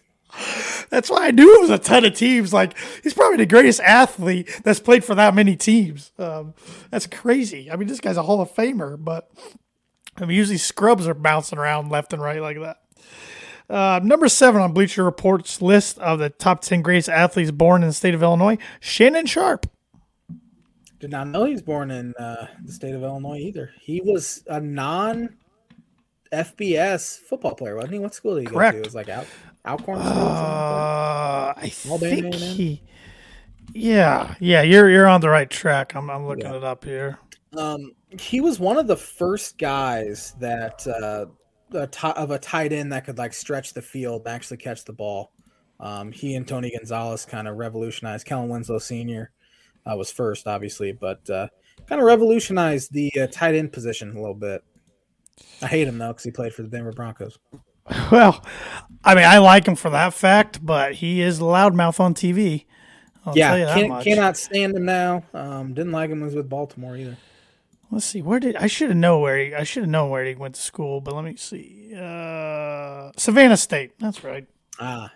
That's 0.90 1.10
why 1.10 1.28
I 1.28 1.32
knew 1.32 1.58
it 1.58 1.62
was 1.62 1.70
a 1.70 1.78
ton 1.78 2.06
of 2.06 2.14
teams. 2.16 2.54
Like 2.54 2.76
he's 3.04 3.14
probably 3.14 3.38
the 3.38 3.46
greatest 3.46 3.80
athlete 3.82 4.62
that's 4.64 4.80
played 4.80 5.04
for 5.04 5.16
that 5.16 5.36
many 5.36 5.56
teams. 5.56 6.12
Um, 6.18 6.54
that's 6.90 7.08
crazy. 7.08 7.72
I 7.72 7.76
mean, 7.76 7.88
this 7.88 8.00
guy's 8.00 8.18
a 8.18 8.24
Hall 8.24 8.42
of 8.42 8.52
Famer, 8.52 9.02
but 9.02 9.30
I 10.18 10.26
mean, 10.26 10.36
usually 10.36 10.58
scrubs 10.58 11.08
are 11.08 11.14
bouncing 11.14 11.60
around 11.60 11.90
left 11.90 12.14
and 12.14 12.22
right 12.22 12.42
like 12.42 12.60
that. 12.60 12.78
Uh, 13.70 14.00
number 14.04 14.28
seven 14.28 14.62
on 14.62 14.74
Bleacher 14.74 15.04
Report's 15.04 15.62
list 15.62 15.98
of 16.00 16.20
the 16.20 16.30
top 16.30 16.62
ten 16.62 16.82
greatest 16.82 17.10
athletes 17.10 17.52
born 17.52 17.82
in 17.82 17.90
the 17.90 17.94
state 17.94 18.14
of 18.14 18.22
Illinois, 18.22 18.58
Shannon 18.80 19.26
Sharpe. 19.26 19.68
Did 21.04 21.12
not 21.12 21.28
know 21.28 21.44
he's 21.44 21.62
born 21.62 21.92
in 21.92 22.16
uh, 22.16 22.48
the 22.63 22.72
state 22.72 22.96
of 22.96 23.04
Illinois 23.04 23.38
either. 23.38 23.72
He 23.82 24.00
was 24.00 24.42
a 24.48 24.62
non 24.62 25.36
FBS 26.32 27.20
football 27.20 27.56
player, 27.56 27.76
wasn't 27.76 27.92
he? 27.92 28.00
What 28.00 28.16
school 28.16 28.36
did 28.36 28.44
he 28.44 28.48
Correct. 28.48 28.76
go 28.76 28.78
to? 28.78 28.84
It 28.84 28.86
was 28.86 28.96
like 28.96 29.10
out 29.10 29.28
Alcorn. 29.66 30.00
Uh, 30.00 31.54
I 31.58 31.70
think 31.70 32.34
he. 32.34 32.82
Yeah, 33.74 34.36
yeah, 34.39 34.62
you're 34.62 34.89
you're 34.89 35.10
on 35.10 35.20
the 35.20 35.28
right 35.28 35.50
track. 35.50 35.94
I'm 35.94 36.10
I'm 36.10 36.26
looking 36.26 36.46
yeah. 36.46 36.56
it 36.56 36.63
up 36.63 36.86
here. 36.86 37.20
Um, 37.58 37.92
he 38.18 38.39
was 38.39 38.58
one 38.58 38.78
of 38.78 38.88
the 38.88 38.96
first 38.96 39.58
guys 39.58 40.34
that 40.39 40.88
uh, 40.88 41.26
a 41.78 41.88
t- 41.88 42.13
of 42.16 42.32
a 42.32 42.39
tight 42.39 42.72
end 42.72 42.94
that 42.94 43.04
could 43.04 43.18
like 43.18 43.34
stretch 43.34 43.74
the 43.74 43.82
field 43.82 44.22
and 44.26 44.34
actually 44.34 44.56
catch 44.56 44.86
the 44.86 44.94
ball. 44.94 45.34
Um, 45.82 46.13
he 46.13 46.36
and 46.36 46.48
Tony 46.48 46.72
Gonzalez 46.74 47.26
kind 47.26 47.50
of 47.50 47.58
revolutionized. 47.58 48.26
Kellen 48.26 48.48
Winslow 48.48 48.80
Sr 48.80 49.34
uh, 49.86 49.96
was 49.96 50.12
first, 50.12 50.48
obviously, 50.48 50.91
but 50.91 51.30
uh, 51.30 51.48
kind 51.88 52.02
of 52.02 52.06
revolutionized 52.06 52.91
the 52.91 53.12
uh, 53.19 53.28
tight 53.28 53.56
end 53.56 53.72
position 53.72 54.12
a 54.12 54.19
little 54.19 54.36
bit. 54.36 54.63
I 55.62 55.67
hate 55.67 55.88
him 55.88 55.98
though 55.98 56.10
because 56.10 56.24
he 56.24 56.32
played 56.32 56.54
for 56.54 56.62
the 56.62 56.69
Denver 56.69 56.91
Broncos. 56.91 57.38
Well, 58.12 58.46
I 59.04 59.13
mean, 59.13 59.26
I 59.26 59.39
like 59.39 59.67
him 59.67 59.76
for 59.76 59.89
that 59.89 60.13
fact, 60.13 60.65
but 60.65 60.93
he 60.93 61.19
is 61.19 61.41
loudmouth 61.41 62.00
on 62.00 62.13
TV. 62.13 62.63
I'll 63.26 63.38
yeah, 63.38 63.74
can, 63.74 64.02
cannot 64.02 64.38
stand 64.38 64.74
him 64.74 64.86
now. 64.86 65.24
Um, 65.34 65.74
didn't 65.74 65.91
like 65.91 66.10
him 66.10 66.22
when 66.22 66.30
he 66.30 66.36
was 66.36 66.36
with 66.36 66.50
Baltimore 66.50 66.96
either. 66.96 67.17
Let's 67.91 68.06
see, 68.06 68.22
where 68.22 68.39
did 68.39 68.56
I 68.56 68.67
should 68.67 68.89
have 68.89 68.98
known 68.98 69.22
where 69.22 69.38
he 69.38 69.54
I 69.54 69.63
should 69.63 69.84
have 69.84 69.89
known 69.89 70.10
where 70.10 70.26
he 70.26 70.34
went 70.34 70.56
to 70.56 70.62
school, 70.62 71.00
but 71.02 71.13
let 71.13 71.26
me 71.26 71.36
see. 71.36 71.93
Uh, 71.96 73.12
Savannah 73.17 73.58
State. 73.58 73.91
That's 74.00 74.24
right. 74.24 74.48
Ah, 74.80 75.12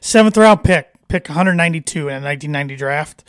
seventh 0.00 0.36
round 0.36 0.64
pick, 0.64 0.94
pick 1.08 1.28
192 1.28 2.08
in 2.08 2.22
a 2.22 2.24
1990 2.24 2.76
draft. 2.76 3.24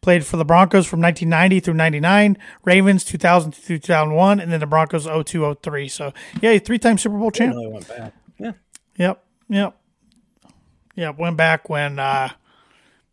Played 0.00 0.26
for 0.26 0.36
the 0.36 0.44
Broncos 0.44 0.86
from 0.86 1.00
1990 1.00 1.60
through 1.60 1.74
99, 1.74 2.36
Ravens 2.64 3.04
2000 3.04 3.52
to 3.52 3.62
2001, 3.62 4.40
and 4.40 4.52
then 4.52 4.60
the 4.60 4.66
Broncos 4.66 5.06
02 5.06 5.56
03. 5.62 5.88
So, 5.88 6.12
yeah, 6.40 6.58
three 6.58 6.78
time 6.78 6.98
Super 6.98 7.18
Bowl 7.18 7.30
champ. 7.30 7.54
Really 7.54 7.68
went 7.68 7.88
back. 7.88 8.12
Yeah. 8.38 8.52
Yep. 8.96 9.24
Yep. 9.48 9.76
Yep. 10.96 11.18
Went 11.18 11.36
back 11.36 11.68
when 11.68 11.98
uh, 12.00 12.30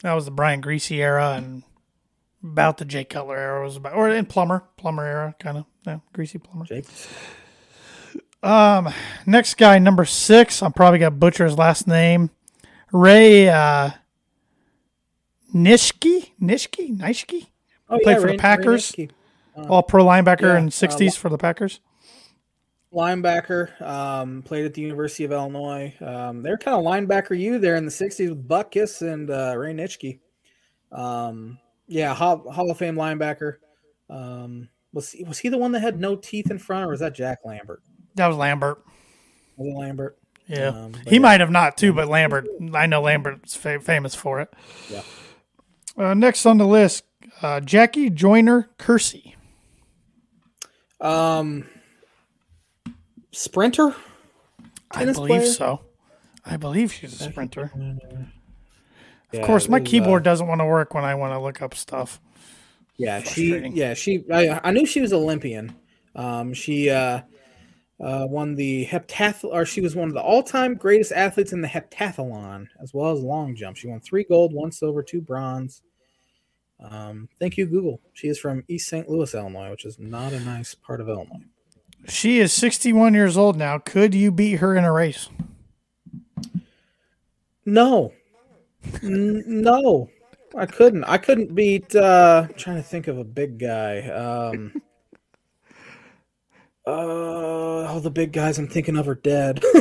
That 0.02 0.14
was 0.14 0.26
the 0.26 0.32
Brian 0.32 0.62
Griese 0.62 0.96
era 0.98 1.34
and 1.34 1.64
about 2.44 2.78
the 2.78 2.86
Jay 2.86 3.04
Cutler 3.04 3.38
era 3.38 3.64
was 3.64 3.76
about, 3.78 3.94
or 3.94 4.10
in 4.10 4.26
Plummer, 4.26 4.64
Plummer 4.78 5.06
era, 5.06 5.36
kind 5.40 5.58
of, 5.58 5.66
yeah, 5.86 6.00
Griese 6.14 6.42
Plummer. 6.42 6.66
Jake. 6.66 6.86
Um, 8.42 8.90
next 9.26 9.56
guy, 9.56 9.80
number 9.80 10.06
six. 10.06 10.64
I'm 10.64 10.72
probably 10.72 11.00
gonna 11.00 11.12
butcher 11.12 11.46
his 11.46 11.58
last 11.58 11.88
name. 11.88 12.30
Ray 12.92 13.50
uh, 13.50 13.92
Nishki, 15.54 16.32
Nishki, 16.42 16.98
Nishki. 16.98 17.48
Oh, 17.90 18.00
Played 18.04 18.16
yeah, 18.16 18.20
for 18.22 18.32
the 18.32 18.38
Packers. 18.38 18.92
Nitschke. 18.92 19.12
All 19.68 19.84
pro 19.84 20.06
linebacker 20.06 20.42
yeah, 20.54 20.58
in 20.60 20.66
uh, 20.68 20.70
'60s 20.70 21.18
for 21.18 21.28
the 21.30 21.38
Packers. 21.38 21.80
linebacker. 22.94 23.80
Um, 23.82 24.42
played 24.44 24.66
at 24.66 24.74
the 24.74 24.82
University 24.82 25.24
of 25.26 25.32
Illinois. 25.32 25.94
Um, 26.02 26.42
they're 26.44 26.58
kind 26.58 26.78
of 26.78 26.84
linebacker 26.86 27.38
you 27.38 27.60
there 27.60 27.76
in 27.76 27.86
the 27.86 27.92
'60s 27.92 28.30
with 28.30 28.48
Butkus 28.48 29.02
and 29.02 29.30
uh, 29.30 29.56
Ray 29.58 29.74
Nitschke. 29.74 30.20
Um, 30.92 31.58
yeah, 31.88 32.14
Hall, 32.14 32.50
Hall 32.52 32.70
of 32.72 32.78
Fame 32.78 32.96
linebacker. 32.96 33.56
Um, 34.10 34.70
was 34.94 35.12
he, 35.12 35.24
was 35.24 35.40
he 35.40 35.50
the 35.50 35.58
one 35.58 35.72
that 35.74 35.82
had 35.82 36.00
no 36.00 36.16
teeth 36.16 36.50
in 36.50 36.58
front, 36.58 36.86
or 36.86 36.90
was 36.92 37.00
that 37.02 37.14
Jack 37.16 37.40
Lambert? 37.44 37.82
That 38.16 38.28
was 38.28 38.38
Lambert. 38.38 38.84
Was 39.58 39.76
Lambert? 39.76 40.18
Yeah, 40.48 40.70
Um, 40.70 40.94
he 41.06 41.16
yeah. 41.16 41.22
might 41.22 41.42
have 41.42 41.52
not 41.52 41.78
too, 41.78 41.94
but 41.94 42.08
Lambert. 42.08 42.48
I 42.74 42.88
know 42.88 43.02
Lambert's 43.02 43.56
fa- 43.56 43.82
famous 43.82 44.16
for 44.16 44.40
it. 44.40 44.50
Yeah. 44.90 45.02
Uh, 46.00 46.14
next 46.14 46.46
on 46.46 46.58
the 46.58 46.66
list, 46.66 47.04
uh, 47.42 47.60
Jackie 47.60 48.10
Joyner 48.10 48.70
Kersee. 48.80 49.36
Um, 51.02 51.68
sprinter. 53.32 53.94
I 54.92 55.04
believe 55.04 55.42
player? 55.42 55.46
so. 55.46 55.82
I 56.46 56.56
believe 56.56 56.94
she's 56.94 57.20
a 57.20 57.30
sprinter. 57.30 57.72
Yeah, 59.32 59.42
Of 59.42 59.46
course, 59.46 59.68
my 59.68 59.80
was, 59.80 59.88
uh, 59.88 59.92
keyboard 59.92 60.24
doesn't 60.24 60.48
want 60.48 60.62
to 60.62 60.66
work 60.66 60.94
when 60.94 61.04
I 61.04 61.16
want 61.16 61.34
to 61.34 61.40
look 61.40 61.62
up 61.62 61.76
stuff. 61.76 62.22
Yeah, 62.98 63.22
she. 63.22 63.58
Yeah, 63.68 63.94
she. 63.94 64.24
I, 64.32 64.60
I 64.64 64.72
knew 64.72 64.86
she 64.86 65.02
was 65.02 65.12
Olympian. 65.12 65.76
Um, 66.16 66.54
she 66.54 66.90
uh, 66.90 67.22
uh, 68.02 68.26
won 68.30 68.56
the 68.56 68.86
heptath, 68.86 69.44
or 69.44 69.66
she 69.66 69.82
was 69.82 69.96
one 69.98 70.08
of 70.08 70.14
the 70.14 70.22
all-time 70.22 70.76
greatest 70.76 71.12
athletes 71.12 71.52
in 71.52 71.62
the 71.62 71.68
heptathlon, 71.68 72.68
as 72.82 72.94
well 72.94 73.12
as 73.12 73.22
long 73.22 73.54
jump. 73.54 73.76
She 73.76 73.88
won 73.88 74.00
three 74.00 74.24
gold, 74.24 74.54
one 74.54 74.72
silver, 74.72 75.04
two 75.04 75.22
bronze. 75.22 75.82
Um, 76.80 77.28
thank 77.40 77.58
you, 77.58 77.66
Google. 77.66 78.00
She 78.14 78.28
is 78.28 78.40
from 78.40 78.64
East 78.68 78.90
St. 78.90 79.10
Louis, 79.10 79.34
Illinois, 79.34 79.70
which 79.72 79.86
is 79.86 80.00
not 80.00 80.34
a 80.34 80.40
nice 80.40 80.74
part 80.76 81.02
of 81.02 81.10
Illinois. 81.10 81.46
She 82.08 82.40
is 82.40 82.54
61 82.54 83.14
years 83.14 83.36
old 83.36 83.58
now. 83.58 83.78
Could 83.78 84.16
you 84.16 84.32
beat 84.32 84.56
her 84.56 84.76
in 84.76 84.86
a 84.86 84.92
race? 84.92 85.30
No, 87.66 88.14
N- 89.04 89.44
no, 89.46 90.10
I 90.56 90.66
couldn't. 90.66 91.04
I 91.04 91.18
couldn't 91.18 91.54
beat. 91.54 91.96
Uh, 91.96 92.48
I'm 92.48 92.56
trying 92.56 92.78
to 92.78 92.84
think 92.84 93.08
of 93.08 93.18
a 93.18 93.24
big 93.24 93.60
guy. 93.60 94.08
Um, 94.10 94.82
uh, 96.88 96.92
all 96.92 98.00
the 98.00 98.12
big 98.12 98.32
guys 98.32 98.58
I'm 98.58 98.68
thinking 98.68 98.98
of 98.98 99.08
are 99.08 99.16
dead. 99.16 99.62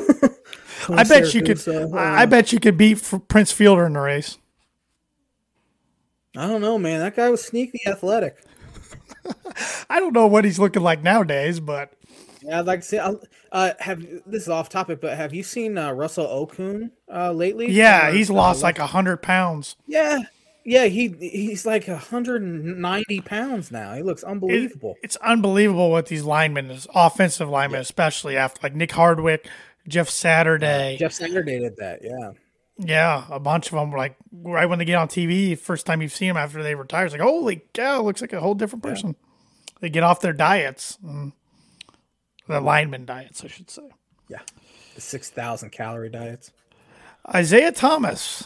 I 0.90 1.04
bet 1.04 1.34
you 1.34 1.42
could. 1.42 1.58
Siragusa, 1.58 1.96
I, 1.96 2.22
uh, 2.24 2.26
bet 2.26 2.52
you 2.52 2.61
could 2.61 2.76
beat 2.76 3.02
Prince 3.28 3.52
Fielder 3.52 3.87
in 3.87 3.96
a 3.96 4.00
race. 4.00 4.38
I 6.38 6.46
don't 6.46 6.61
know, 6.61 6.79
man. 6.79 7.01
That 7.01 7.16
guy 7.16 7.29
was 7.31 7.44
sneaky 7.44 7.81
athletic. 7.87 8.37
I 9.90 10.01
don't 10.01 10.12
know 10.14 10.27
what 10.27 10.44
he's 10.44 10.59
looking 10.59 10.83
like 10.83 11.03
nowadays, 11.03 11.61
but 11.61 11.92
Yeah, 12.42 12.61
I'd 12.61 12.66
like 12.66 12.81
to 12.81 12.87
see. 12.87 12.98
Uh, 13.51 13.72
have 13.81 14.01
this 14.27 14.42
is 14.42 14.48
off 14.48 14.68
topic, 14.68 15.01
but 15.01 15.16
have 15.16 15.35
you 15.35 15.42
seen 15.42 15.77
uh, 15.79 15.90
Russell 15.92 16.27
Okung 16.27 16.90
uh, 17.12 17.33
lately? 17.33 17.70
yeah, 17.70 18.11
he's 18.11 18.31
uh, 18.31 18.35
lost 18.35 18.62
like- 18.62 18.79
a 18.79 18.87
hundred 18.87 19.18
pounds. 19.22 19.77
Yeah, 19.87 20.18
yeah. 20.64 20.85
He 20.85 21.09
he's 21.18 21.64
like 21.66 21.88
190 21.88 23.20
pounds 23.22 23.70
now. 23.70 23.94
He 23.94 24.03
looks 24.03 24.22
It- 24.22 24.27
unbelievable. 24.29 24.96
it's 25.03 25.16
unbelievable 25.16 25.90
what 25.90 26.07
these 26.07 26.24
linemen, 26.24 26.70
is 26.70 26.87
offensive 26.94 27.48
linemen, 27.48 27.81
especially 27.81 28.37
after 28.37 28.61
like 28.62 28.74
Nick 28.74 28.92
Hardwick, 28.92 29.48
Jeff 29.88 30.09
Saturday. 30.11 30.96
Jeff 30.98 31.12
Saturday 31.12 31.59
did 31.59 31.77
that. 31.79 32.01
Yeah. 32.05 32.33
Yeah, 32.79 33.25
a 33.29 33.41
bunch 33.41 33.67
of 33.67 33.73
them. 33.73 33.91
Were 33.91 33.99
like 33.99 34.17
right 34.33 34.67
when 34.67 34.79
they 34.79 34.85
get 34.85 34.95
on 34.95 35.09
TV, 35.09 35.59
first 35.59 35.85
time 35.85 36.01
you've 36.01 36.12
seen 36.12 36.29
them 36.29 36.37
after 36.37 36.62
they 36.62 36.75
retire, 36.75 37.05
it's 37.05 37.12
like, 37.12 37.21
holy 37.21 37.62
cow, 37.73 38.03
looks 38.03 38.21
like 38.21 38.33
a 38.33 38.41
whole 38.41 38.55
different 38.55 38.83
person. 38.83 39.17
They 39.81 39.91
get 39.91 40.03
off 40.03 40.21
their 40.21 40.33
diets, 40.33 40.99
mm. 41.05 41.33
the 42.47 42.61
lineman 42.61 43.05
diets, 43.05 43.45
I 43.45 43.49
should 43.49 43.71
say. 43.71 43.88
Yeah. 44.29 44.41
The 44.95 45.01
6,000 45.01 45.71
calorie 45.71 46.09
diets. 46.09 46.53
Isiah 47.35 47.73
Thomas. 47.73 48.45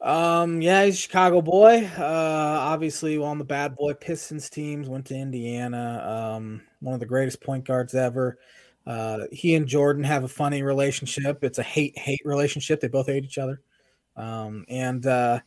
Um, 0.00 0.62
yeah, 0.62 0.84
he's 0.84 0.94
a 0.94 0.98
Chicago 0.98 1.42
boy. 1.42 1.90
Uh, 1.98 2.02
obviously 2.02 3.18
on 3.18 3.38
the 3.38 3.44
bad 3.44 3.76
boy 3.76 3.94
Pistons 3.94 4.48
teams, 4.48 4.88
went 4.88 5.06
to 5.06 5.14
Indiana. 5.14 6.36
Um, 6.36 6.62
one 6.80 6.94
of 6.94 7.00
the 7.00 7.06
greatest 7.06 7.42
point 7.42 7.66
guards 7.66 7.94
ever. 7.94 8.38
Uh, 8.88 9.26
he 9.30 9.54
and 9.54 9.66
Jordan 9.66 10.02
have 10.02 10.24
a 10.24 10.28
funny 10.28 10.62
relationship. 10.62 11.44
It's 11.44 11.58
a 11.58 11.62
hate 11.62 11.96
hate 11.98 12.22
relationship. 12.24 12.80
They 12.80 12.88
both 12.88 13.06
hate 13.06 13.22
each 13.22 13.36
other. 13.36 13.60
Um, 14.16 14.64
and 14.68 15.06
uh, 15.06 15.40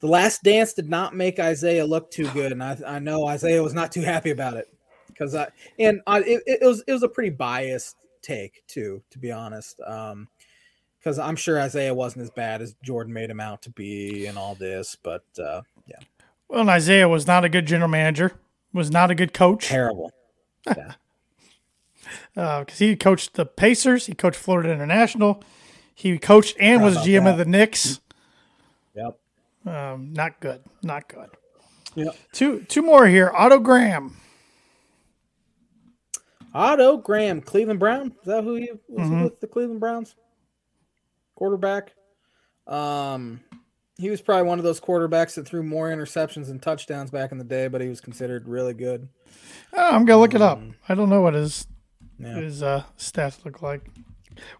the 0.00 0.06
last 0.06 0.42
dance 0.42 0.72
did 0.72 0.88
not 0.88 1.14
make 1.14 1.38
Isiah 1.38 1.84
look 1.84 2.10
too 2.10 2.26
good, 2.30 2.52
and 2.52 2.64
I, 2.64 2.78
I 2.86 2.98
know 2.98 3.30
Isiah 3.30 3.62
was 3.62 3.74
not 3.74 3.92
too 3.92 4.00
happy 4.00 4.30
about 4.30 4.56
it 4.56 4.66
because 5.08 5.34
I 5.34 5.48
and 5.78 6.00
I, 6.06 6.20
it, 6.20 6.42
it 6.46 6.66
was 6.66 6.82
it 6.86 6.92
was 6.92 7.02
a 7.02 7.08
pretty 7.08 7.30
biased 7.30 7.96
take 8.22 8.62
too, 8.66 9.02
to 9.10 9.18
be 9.18 9.30
honest. 9.30 9.78
Um, 9.86 10.28
because 10.98 11.18
I'm 11.20 11.36
sure 11.36 11.60
Isiah 11.60 11.94
wasn't 11.94 12.22
as 12.22 12.30
bad 12.30 12.60
as 12.62 12.74
Jordan 12.82 13.12
made 13.12 13.30
him 13.30 13.38
out 13.38 13.62
to 13.62 13.70
be 13.70 14.26
and 14.26 14.36
all 14.36 14.56
this, 14.56 14.96
but 15.00 15.22
uh, 15.38 15.60
yeah, 15.86 16.00
Well, 16.48 16.68
Isiah 16.68 17.08
was 17.08 17.28
not 17.28 17.44
a 17.44 17.48
good 17.48 17.66
general 17.66 17.88
manager, 17.88 18.32
was 18.72 18.90
not 18.90 19.12
a 19.12 19.14
good 19.14 19.32
coach 19.32 19.68
terrible. 19.68 20.10
Because 22.34 22.78
he 22.78 22.96
coached 22.96 23.34
the 23.34 23.46
Pacers, 23.46 24.06
he 24.06 24.14
coached 24.14 24.38
Florida 24.38 24.70
International, 24.72 25.42
he 25.94 26.18
coached 26.18 26.56
and 26.60 26.82
was 26.82 26.96
GM 26.98 27.24
that. 27.24 27.32
of 27.32 27.38
the 27.38 27.44
Knicks. 27.44 28.00
Yep. 28.94 29.18
Um, 29.66 30.12
not 30.12 30.38
good, 30.40 30.62
not 30.82 31.08
good. 31.08 31.28
Yep. 31.94 32.16
Two 32.32 32.60
two 32.64 32.82
more 32.82 33.06
here. 33.06 33.32
Otto 33.34 33.58
Graham. 33.58 34.16
Otto 36.54 36.96
Graham, 36.96 37.40
Cleveland 37.40 37.80
Brown. 37.80 38.08
Is 38.20 38.26
that 38.26 38.44
who 38.44 38.56
you 38.56 38.80
was 38.88 39.08
Mhm. 39.08 39.24
with 39.24 39.40
the 39.40 39.46
Cleveland 39.46 39.80
Browns? 39.80 40.14
Quarterback. 41.34 41.92
Um, 42.66 43.40
he 43.98 44.08
was 44.10 44.22
probably 44.22 44.48
one 44.48 44.58
of 44.58 44.64
those 44.64 44.80
quarterbacks 44.80 45.34
that 45.34 45.46
threw 45.46 45.62
more 45.62 45.88
interceptions 45.90 46.48
and 46.50 46.62
touchdowns 46.62 47.10
back 47.10 47.30
in 47.32 47.38
the 47.38 47.44
day, 47.44 47.68
but 47.68 47.80
he 47.80 47.88
was 47.88 48.00
considered 48.00 48.48
really 48.48 48.74
good. 48.74 49.08
Oh, 49.74 49.90
I'm 49.90 50.04
gonna 50.06 50.20
look 50.20 50.34
it 50.34 50.42
up. 50.42 50.60
I 50.88 50.94
don't 50.94 51.10
know 51.10 51.20
what 51.20 51.34
his 51.34 51.66
Yeah. 52.18 52.36
his 52.36 52.62
uh, 52.62 52.84
stats 52.98 53.44
look 53.44 53.62
like. 53.62 53.82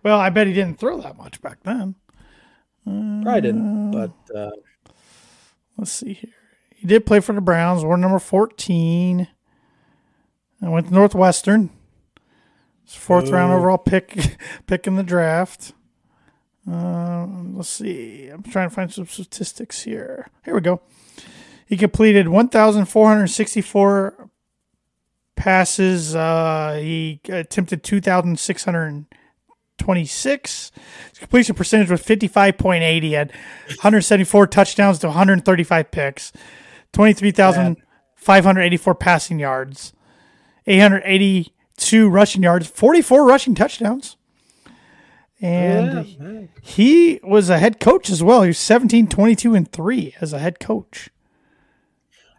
Well, 0.02 0.18
I 0.18 0.30
bet 0.30 0.46
he 0.46 0.52
didn't 0.52 0.78
throw 0.78 1.00
that 1.00 1.16
much 1.16 1.40
back 1.40 1.62
then. 1.62 1.94
Probably 2.84 3.40
didn't, 3.40 3.90
but 3.90 4.12
uh, 4.34 4.50
Let's 5.76 5.92
see 5.92 6.14
here. 6.14 6.32
He 6.74 6.86
did 6.86 7.06
play 7.06 7.20
for 7.20 7.32
the 7.32 7.40
Browns. 7.40 7.84
Wore 7.84 7.96
number 7.96 8.18
fourteen. 8.18 9.28
I 10.62 10.68
went 10.68 10.88
to 10.88 10.94
Northwestern. 10.94 11.70
Fourth 12.86 13.30
round 13.30 13.52
overall 13.52 13.78
pick 13.78 14.36
pick 14.66 14.86
in 14.86 14.96
the 14.96 15.02
draft. 15.02 15.72
Um, 16.66 17.56
let's 17.56 17.68
see. 17.68 18.28
I'm 18.28 18.42
trying 18.42 18.68
to 18.68 18.74
find 18.74 18.92
some 18.92 19.06
statistics 19.06 19.82
here. 19.82 20.28
Here 20.44 20.54
we 20.54 20.60
go. 20.60 20.80
He 21.66 21.76
completed 21.76 22.28
1,464 22.28 24.25
passes. 25.36 26.16
Uh, 26.16 26.80
he 26.82 27.20
attempted 27.28 27.84
2,626. 27.84 30.72
His 31.10 31.18
completion 31.18 31.54
percentage 31.54 31.90
was 31.90 32.02
55.8. 32.02 33.02
He 33.02 33.12
had 33.12 33.30
174 33.68 34.46
touchdowns 34.48 34.98
to 35.00 35.08
135 35.08 35.90
picks, 35.90 36.32
23,584 36.92 38.94
passing 38.94 39.38
yards, 39.38 39.92
882 40.66 42.08
rushing 42.08 42.42
yards, 42.42 42.66
44 42.66 43.26
rushing 43.26 43.54
touchdowns. 43.54 44.16
And 45.40 46.06
yeah, 46.06 46.46
he 46.62 47.20
was 47.22 47.50
a 47.50 47.58
head 47.58 47.78
coach 47.78 48.08
as 48.08 48.22
well. 48.22 48.40
He 48.42 48.48
was 48.48 48.58
17, 48.58 49.06
22, 49.06 49.54
and 49.54 49.70
3 49.70 50.14
as 50.20 50.32
a 50.32 50.38
head 50.38 50.58
coach. 50.58 51.10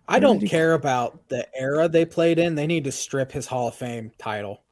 I 0.07 0.19
don't 0.19 0.45
care 0.45 0.73
about 0.73 1.27
the 1.27 1.47
era 1.55 1.89
they 1.89 2.05
played 2.05 2.39
in. 2.39 2.55
They 2.55 2.67
need 2.67 2.85
to 2.85 2.91
strip 2.91 3.31
his 3.31 3.45
Hall 3.45 3.67
of 3.67 3.75
Fame 3.75 4.11
title. 4.17 4.63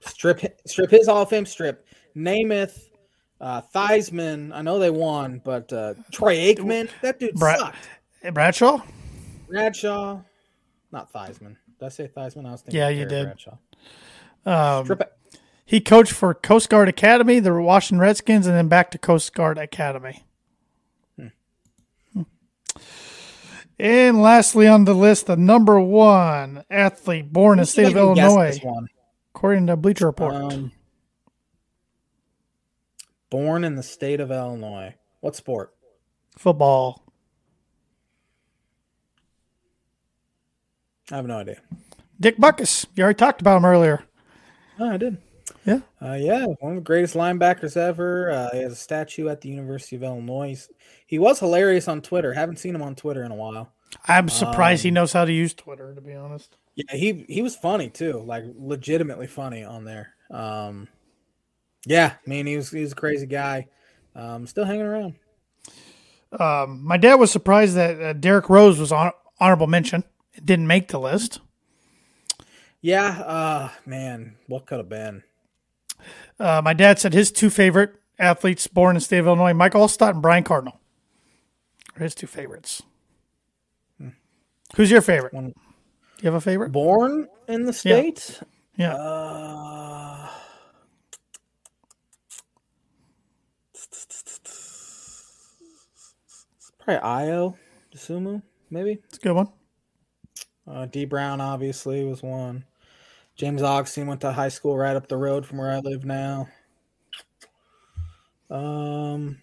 strip 0.00 0.40
strip 0.66 0.90
his 0.90 1.08
Hall 1.08 1.22
of 1.22 1.28
Fame 1.28 1.46
strip. 1.46 1.86
Namath, 2.16 2.78
uh, 3.40 3.62
Theismann. 3.74 4.52
I 4.54 4.62
know 4.62 4.78
they 4.78 4.90
won, 4.90 5.40
but 5.44 5.72
uh, 5.72 5.94
Troy 6.12 6.36
Aikman. 6.36 6.88
That 7.02 7.18
dude 7.18 7.38
sucked. 7.38 7.76
Bradshaw? 8.32 8.82
Bradshaw, 9.48 10.20
not 10.92 11.12
Theismann. 11.12 11.56
Did 11.78 11.86
I 11.86 11.88
say 11.88 12.08
Theismann? 12.08 12.46
I 12.46 12.52
was 12.52 12.62
thinking. 12.62 12.78
Yeah, 12.78 12.88
you 12.90 13.04
did. 13.06 13.24
Bradshaw. 13.24 13.56
Um, 14.44 14.84
Strip 14.84 15.00
it. 15.00 15.12
he 15.64 15.80
coached 15.80 16.12
for 16.12 16.34
Coast 16.34 16.68
Guard 16.68 16.88
Academy, 16.88 17.40
the 17.40 17.52
Washington 17.54 18.00
Redskins, 18.00 18.46
and 18.46 18.56
then 18.56 18.68
back 18.68 18.90
to 18.92 18.98
Coast 18.98 19.34
Guard 19.34 19.58
Academy. 19.58 20.22
Hmm. 21.16 22.22
And 23.82 24.22
lastly 24.22 24.68
on 24.68 24.84
the 24.84 24.94
list, 24.94 25.26
the 25.26 25.36
number 25.36 25.80
one 25.80 26.62
athlete 26.70 27.32
born 27.32 27.58
in 27.58 27.62
the 27.62 27.66
state 27.66 27.88
of 27.88 27.96
Illinois, 27.96 28.56
according 29.34 29.66
to 29.66 29.76
Bleacher 29.76 30.06
Report. 30.06 30.34
Um, 30.34 30.70
born 33.28 33.64
in 33.64 33.74
the 33.74 33.82
state 33.82 34.20
of 34.20 34.30
Illinois. 34.30 34.94
What 35.18 35.34
sport? 35.34 35.74
Football. 36.38 37.04
I 41.10 41.16
have 41.16 41.26
no 41.26 41.38
idea. 41.38 41.60
Dick 42.20 42.38
Butkus. 42.38 42.86
You 42.94 43.02
already 43.02 43.16
talked 43.16 43.40
about 43.40 43.56
him 43.56 43.64
earlier. 43.64 44.04
Oh, 44.78 44.90
I 44.90 44.96
did. 44.96 45.18
Yeah. 45.64 45.80
Uh, 46.00 46.14
yeah, 46.14 46.46
one 46.60 46.72
of 46.72 46.76
the 46.76 46.80
greatest 46.82 47.14
linebackers 47.14 47.76
ever. 47.76 48.30
Uh, 48.30 48.50
he 48.52 48.62
has 48.62 48.72
a 48.72 48.76
statue 48.76 49.28
at 49.28 49.40
the 49.40 49.48
University 49.48 49.96
of 49.96 50.02
Illinois. 50.02 50.66
he 51.06 51.18
was 51.18 51.38
hilarious 51.38 51.86
on 51.88 52.00
Twitter. 52.00 52.32
Haven't 52.32 52.58
seen 52.58 52.74
him 52.74 52.82
on 52.82 52.94
Twitter 52.94 53.22
in 53.22 53.30
a 53.30 53.36
while. 53.36 53.72
I'm 54.08 54.28
surprised 54.28 54.82
um, 54.84 54.88
he 54.88 54.90
knows 54.90 55.12
how 55.12 55.24
to 55.24 55.32
use 55.32 55.54
Twitter, 55.54 55.94
to 55.94 56.00
be 56.00 56.14
honest. 56.14 56.56
Yeah, 56.74 56.96
he 56.96 57.24
he 57.28 57.42
was 57.42 57.54
funny 57.54 57.90
too, 57.90 58.22
like 58.26 58.44
legitimately 58.56 59.26
funny 59.26 59.62
on 59.62 59.84
there. 59.84 60.14
Um, 60.30 60.88
yeah, 61.84 62.14
I 62.14 62.30
mean 62.30 62.46
he 62.46 62.56
was 62.56 62.70
he 62.70 62.80
was 62.80 62.92
a 62.92 62.96
crazy 62.96 63.26
guy. 63.26 63.68
Um, 64.14 64.46
still 64.46 64.64
hanging 64.64 64.86
around. 64.86 65.14
Um, 66.38 66.82
my 66.82 66.96
dad 66.96 67.16
was 67.16 67.30
surprised 67.30 67.74
that 67.76 68.00
uh, 68.00 68.12
Derrick 68.14 68.48
Rose 68.48 68.78
was 68.78 68.90
on 68.90 69.12
honorable 69.38 69.66
mention. 69.66 70.04
It 70.32 70.46
didn't 70.46 70.66
make 70.66 70.88
the 70.88 70.98
list. 70.98 71.40
Yeah, 72.80 73.20
uh, 73.20 73.68
man, 73.86 74.36
what 74.46 74.66
could 74.66 74.78
have 74.78 74.88
been? 74.88 75.22
Uh, 76.38 76.60
my 76.62 76.72
dad 76.72 76.98
said 76.98 77.12
his 77.12 77.30
two 77.30 77.50
favorite 77.50 77.94
athletes 78.18 78.66
born 78.66 78.90
in 78.90 78.94
the 78.94 79.00
state 79.00 79.18
of 79.18 79.26
Illinois, 79.26 79.54
Mike 79.54 79.72
Alstott 79.72 80.10
and 80.10 80.22
Brian 80.22 80.44
Cardinal, 80.44 80.80
are 81.96 82.02
his 82.02 82.14
two 82.14 82.26
favorites. 82.26 82.82
Hmm. 83.98 84.10
Who's 84.76 84.90
your 84.90 85.02
favorite? 85.02 85.32
One, 85.32 85.54
you 86.20 86.26
have 86.26 86.34
a 86.34 86.40
favorite? 86.40 86.72
Born 86.72 87.28
in 87.48 87.64
the 87.64 87.72
state? 87.72 88.40
Yeah. 88.76 88.92
yeah. 88.92 88.94
Uh, 88.94 90.28
probably 96.80 97.02
Ayo 97.02 97.56
Dosunmu, 97.94 98.42
maybe. 98.70 98.98
It's 99.04 99.18
a 99.18 99.20
good 99.20 99.34
one. 99.34 99.48
Uh, 100.66 100.86
D 100.86 101.04
Brown 101.04 101.40
obviously 101.40 102.04
was 102.04 102.22
one. 102.22 102.64
James 103.42 103.60
Augustine 103.60 104.06
went 104.06 104.20
to 104.20 104.30
high 104.30 104.50
school 104.50 104.78
right 104.78 104.94
up 104.94 105.08
the 105.08 105.16
road 105.16 105.44
from 105.44 105.58
where 105.58 105.72
I 105.72 105.80
live 105.80 106.04
now. 106.04 106.46
Um, 108.48 109.42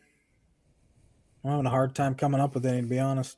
I'm 1.44 1.52
having 1.52 1.66
a 1.66 1.70
hard 1.70 1.96
time 1.96 2.16
coming 2.16 2.40
up 2.40 2.54
with 2.54 2.66
any, 2.66 2.80
to 2.80 2.88
be 2.88 2.98
honest. 2.98 3.38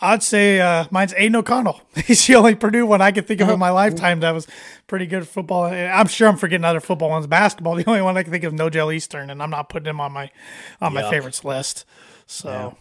I'd 0.00 0.24
say 0.24 0.60
uh, 0.60 0.86
mine's 0.90 1.14
Aidan 1.16 1.36
O'Connell. 1.36 1.80
He's 2.06 2.26
the 2.26 2.34
only 2.34 2.56
Purdue 2.56 2.86
one 2.86 3.00
I 3.00 3.12
can 3.12 3.22
think 3.22 3.40
of 3.40 3.48
in 3.48 3.60
my 3.60 3.70
lifetime 3.70 4.18
that 4.18 4.32
was 4.32 4.48
pretty 4.88 5.06
good 5.06 5.28
football. 5.28 5.66
I'm 5.66 6.08
sure 6.08 6.26
I'm 6.26 6.38
forgetting 6.38 6.64
other 6.64 6.80
football 6.80 7.10
ones. 7.10 7.28
Basketball, 7.28 7.76
the 7.76 7.88
only 7.88 8.02
one 8.02 8.16
I 8.16 8.24
can 8.24 8.32
think 8.32 8.42
of 8.42 8.52
is 8.52 8.58
Nojel 8.58 8.92
Eastern, 8.92 9.30
and 9.30 9.40
I'm 9.40 9.50
not 9.50 9.68
putting 9.68 9.86
him 9.86 10.00
on 10.00 10.10
my 10.10 10.28
on 10.80 10.92
yep. 10.92 11.04
my 11.04 11.08
favorites 11.08 11.44
list. 11.44 11.84
So, 12.26 12.76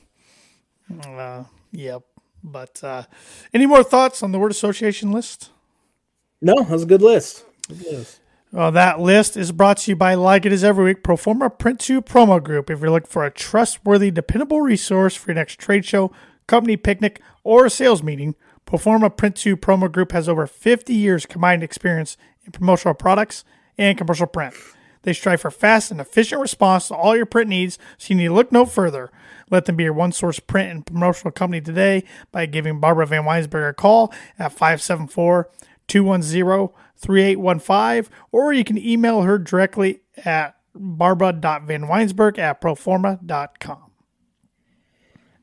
yeah. 0.89 1.11
Uh, 1.11 1.43
yep. 1.71 2.01
But 2.43 2.83
uh, 2.83 3.03
any 3.53 3.67
more 3.67 3.83
thoughts 3.83 4.23
on 4.23 4.31
the 4.31 4.39
word 4.39 4.49
association 4.49 5.11
list? 5.11 5.51
No, 6.41 6.63
that's 6.63 6.83
a 6.83 6.85
good 6.85 7.01
list. 7.01 7.45
Well, 8.51 8.71
that 8.71 8.99
list 8.99 9.35
is 9.35 9.51
brought 9.51 9.77
to 9.79 9.91
you 9.91 9.95
by 9.95 10.13
Like 10.13 10.45
It 10.45 10.53
Is 10.53 10.63
Every 10.63 10.85
Week, 10.85 11.03
Proforma 11.03 11.57
Print 11.57 11.79
2 11.79 12.01
Promo 12.01 12.41
Group. 12.43 12.69
If 12.69 12.79
you're 12.79 12.91
looking 12.91 13.09
for 13.09 13.25
a 13.25 13.31
trustworthy, 13.31 14.11
dependable 14.11 14.61
resource 14.61 15.15
for 15.15 15.31
your 15.31 15.35
next 15.35 15.59
trade 15.59 15.85
show, 15.85 16.11
company 16.47 16.77
picnic, 16.77 17.21
or 17.43 17.69
sales 17.69 18.03
meeting, 18.03 18.35
Proforma 18.65 19.15
Print 19.15 19.35
2 19.35 19.57
Promo 19.57 19.91
Group 19.91 20.11
has 20.11 20.29
over 20.29 20.47
50 20.47 20.93
years 20.93 21.25
combined 21.25 21.63
experience 21.63 22.17
in 22.45 22.51
promotional 22.51 22.93
products 22.93 23.43
and 23.77 23.97
commercial 23.97 24.27
print. 24.27 24.53
They 25.03 25.13
strive 25.13 25.41
for 25.41 25.51
fast 25.51 25.91
and 25.91 26.01
efficient 26.01 26.41
response 26.41 26.87
to 26.87 26.95
all 26.95 27.15
your 27.15 27.27
print 27.27 27.49
needs, 27.49 27.77
so 27.97 28.13
you 28.13 28.15
need 28.15 28.27
to 28.27 28.33
look 28.33 28.51
no 28.51 28.65
further. 28.65 29.11
Let 29.51 29.65
them 29.65 29.75
be 29.75 29.83
your 29.83 29.93
one 29.93 30.11
source 30.11 30.39
print 30.39 30.71
and 30.71 30.85
promotional 30.85 31.31
company 31.31 31.61
today 31.61 32.03
by 32.31 32.47
giving 32.47 32.79
Barbara 32.79 33.05
VanWynsberghe 33.05 33.69
a 33.69 33.73
call 33.73 34.11
at 34.39 34.51
574 34.51 35.49
210 35.87 36.69
3815, 36.97 38.11
or 38.31 38.53
you 38.53 38.63
can 38.63 38.77
email 38.77 39.23
her 39.23 39.37
directly 39.37 40.01
at 40.23 40.55
barbara.vanwynsberghe 40.73 42.37
at 42.37 42.61
proforma.com. 42.61 43.91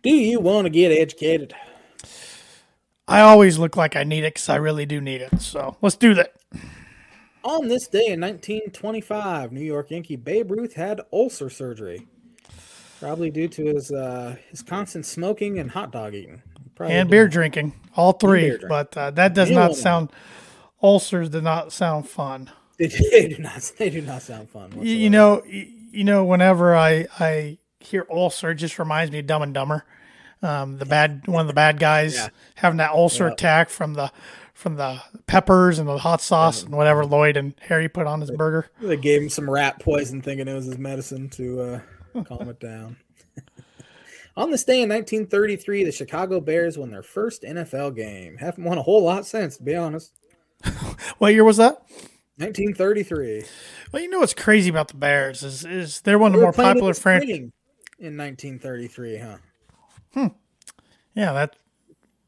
Do 0.03 0.11
you 0.11 0.41
want 0.41 0.65
to 0.65 0.71
get 0.71 0.91
educated? 0.91 1.55
I 3.07 3.21
always 3.21 3.59
look 3.59 3.77
like 3.77 3.95
I 3.97 4.05
need 4.05 4.25
it 4.25 4.35
because 4.35 4.49
I 4.49 4.57
really 4.57 4.87
do 4.87 5.01
need 5.01 5.21
it. 5.21 5.41
So 5.41 5.77
let's 5.81 5.97
do 5.97 6.15
that. 6.15 6.35
On 7.45 7.69
this 7.69 7.89
day 7.89 8.07
in 8.07 8.21
1925, 8.21 9.53
New 9.53 9.61
York 9.61 9.91
Yankee 9.91 10.17
Babe 10.17 10.51
Ruth 10.51 10.75
had 10.75 11.01
ulcer 11.13 11.51
surgery, 11.51 12.07
probably 13.01 13.31
due 13.31 13.49
to 13.49 13.65
his 13.67 13.91
uh, 13.91 14.37
his 14.51 14.63
constant 14.63 15.05
smoking 15.05 15.59
and 15.59 15.71
hot 15.71 15.91
dog 15.91 16.15
eating, 16.15 16.41
probably 16.77 16.95
and 16.95 17.11
beer 17.11 17.27
drinking, 17.27 17.75
all 17.97 18.13
three. 18.13 18.57
But 18.69 18.97
uh, 18.97 19.11
that 19.13 19.35
does 19.35 19.51
not 19.51 19.75
sound. 19.75 20.11
Ulcers 20.83 21.29
do 21.29 21.41
not 21.41 21.73
sound 21.73 22.09
fun. 22.09 22.51
They, 22.79 22.89
they 22.89 23.29
do 23.29 23.39
not. 23.39 23.73
They 23.79 23.91
do 23.91 24.01
not 24.01 24.23
sound 24.23 24.49
fun. 24.49 24.71
Whatsoever. 24.71 24.87
You 24.87 25.11
know. 25.11 25.43
You 25.45 26.03
know. 26.03 26.25
Whenever 26.25 26.75
I 26.75 27.07
I 27.21 27.59
hear 27.79 28.07
ulcer, 28.11 28.53
it 28.53 28.57
just 28.57 28.79
reminds 28.79 29.13
me 29.13 29.21
of 29.21 29.27
Dumb 29.27 29.43
and 29.43 29.55
Dumber. 29.55 29.85
Um, 30.43 30.79
the 30.79 30.87
bad 30.87 31.29
one 31.29 31.43
of 31.43 31.47
the 31.47 31.53
bad 31.53 31.79
guys 31.79 32.17
yeah. 32.17 32.29
having 32.57 32.79
that 32.79 32.91
ulcer 32.91 33.27
yeah. 33.27 33.35
attack 33.35 33.69
from 33.69 33.95
the 33.95 34.11
from 34.55 34.77
the 34.77 35.01
peppers 35.27 35.79
and 35.79 35.89
the 35.89 35.99
hot 35.99 36.21
sauce 36.21 36.63
and 36.63 36.75
whatever 36.75 37.05
Lloyd 37.05 37.37
and 37.37 37.55
Harry 37.61 37.89
put 37.89 38.07
on 38.07 38.21
his 38.21 38.31
burger. 38.31 38.69
They 38.81 38.97
gave 38.97 39.23
him 39.23 39.29
some 39.29 39.49
rat 39.49 39.81
poison, 39.81 40.23
thinking 40.23 40.49
it 40.49 40.55
was 40.55 40.67
his 40.67 40.79
medicine 40.79 41.29
to 41.31 41.61
uh, 42.15 42.23
calm 42.25 42.49
it 42.49 42.61
down. 42.61 42.97
on 44.37 44.51
this 44.51 44.65
day 44.65 44.83
in 44.83 44.89
1933, 44.89 45.85
the 45.85 45.93
Chicago 45.93 46.41
Bears 46.41 46.79
won 46.79 46.91
their 46.91 47.03
first 47.03 47.43
NFL 47.43 47.97
game. 47.97 48.37
Haven't 48.39 48.65
won 48.65 48.79
a 48.79 48.83
whole 48.83 49.03
lot 49.03 49.27
since, 49.27 49.57
to 49.57 49.63
be 49.63 49.75
honest. 49.75 50.13
what 51.19 51.33
year 51.33 51.45
was 51.45 51.57
that? 51.59 51.83
1933. 52.37 53.45
Well, 53.93 54.03
you 54.03 54.09
know 54.09 54.21
what's 54.21 54.35
crazy 54.35 54.71
about 54.71 54.89
the 54.89 54.97
Bears 54.97 55.43
is 55.43 55.65
is 55.65 56.01
they're 56.01 56.19
one 56.19 56.35
of 56.35 56.41
the 56.41 56.45
more 56.45 56.53
popular 56.53 56.95
franchises 56.95 57.51
in 57.99 58.17
1933, 58.17 59.17
huh? 59.19 59.37
Hmm. 60.15 60.27
Yeah, 61.15 61.33
that 61.33 61.57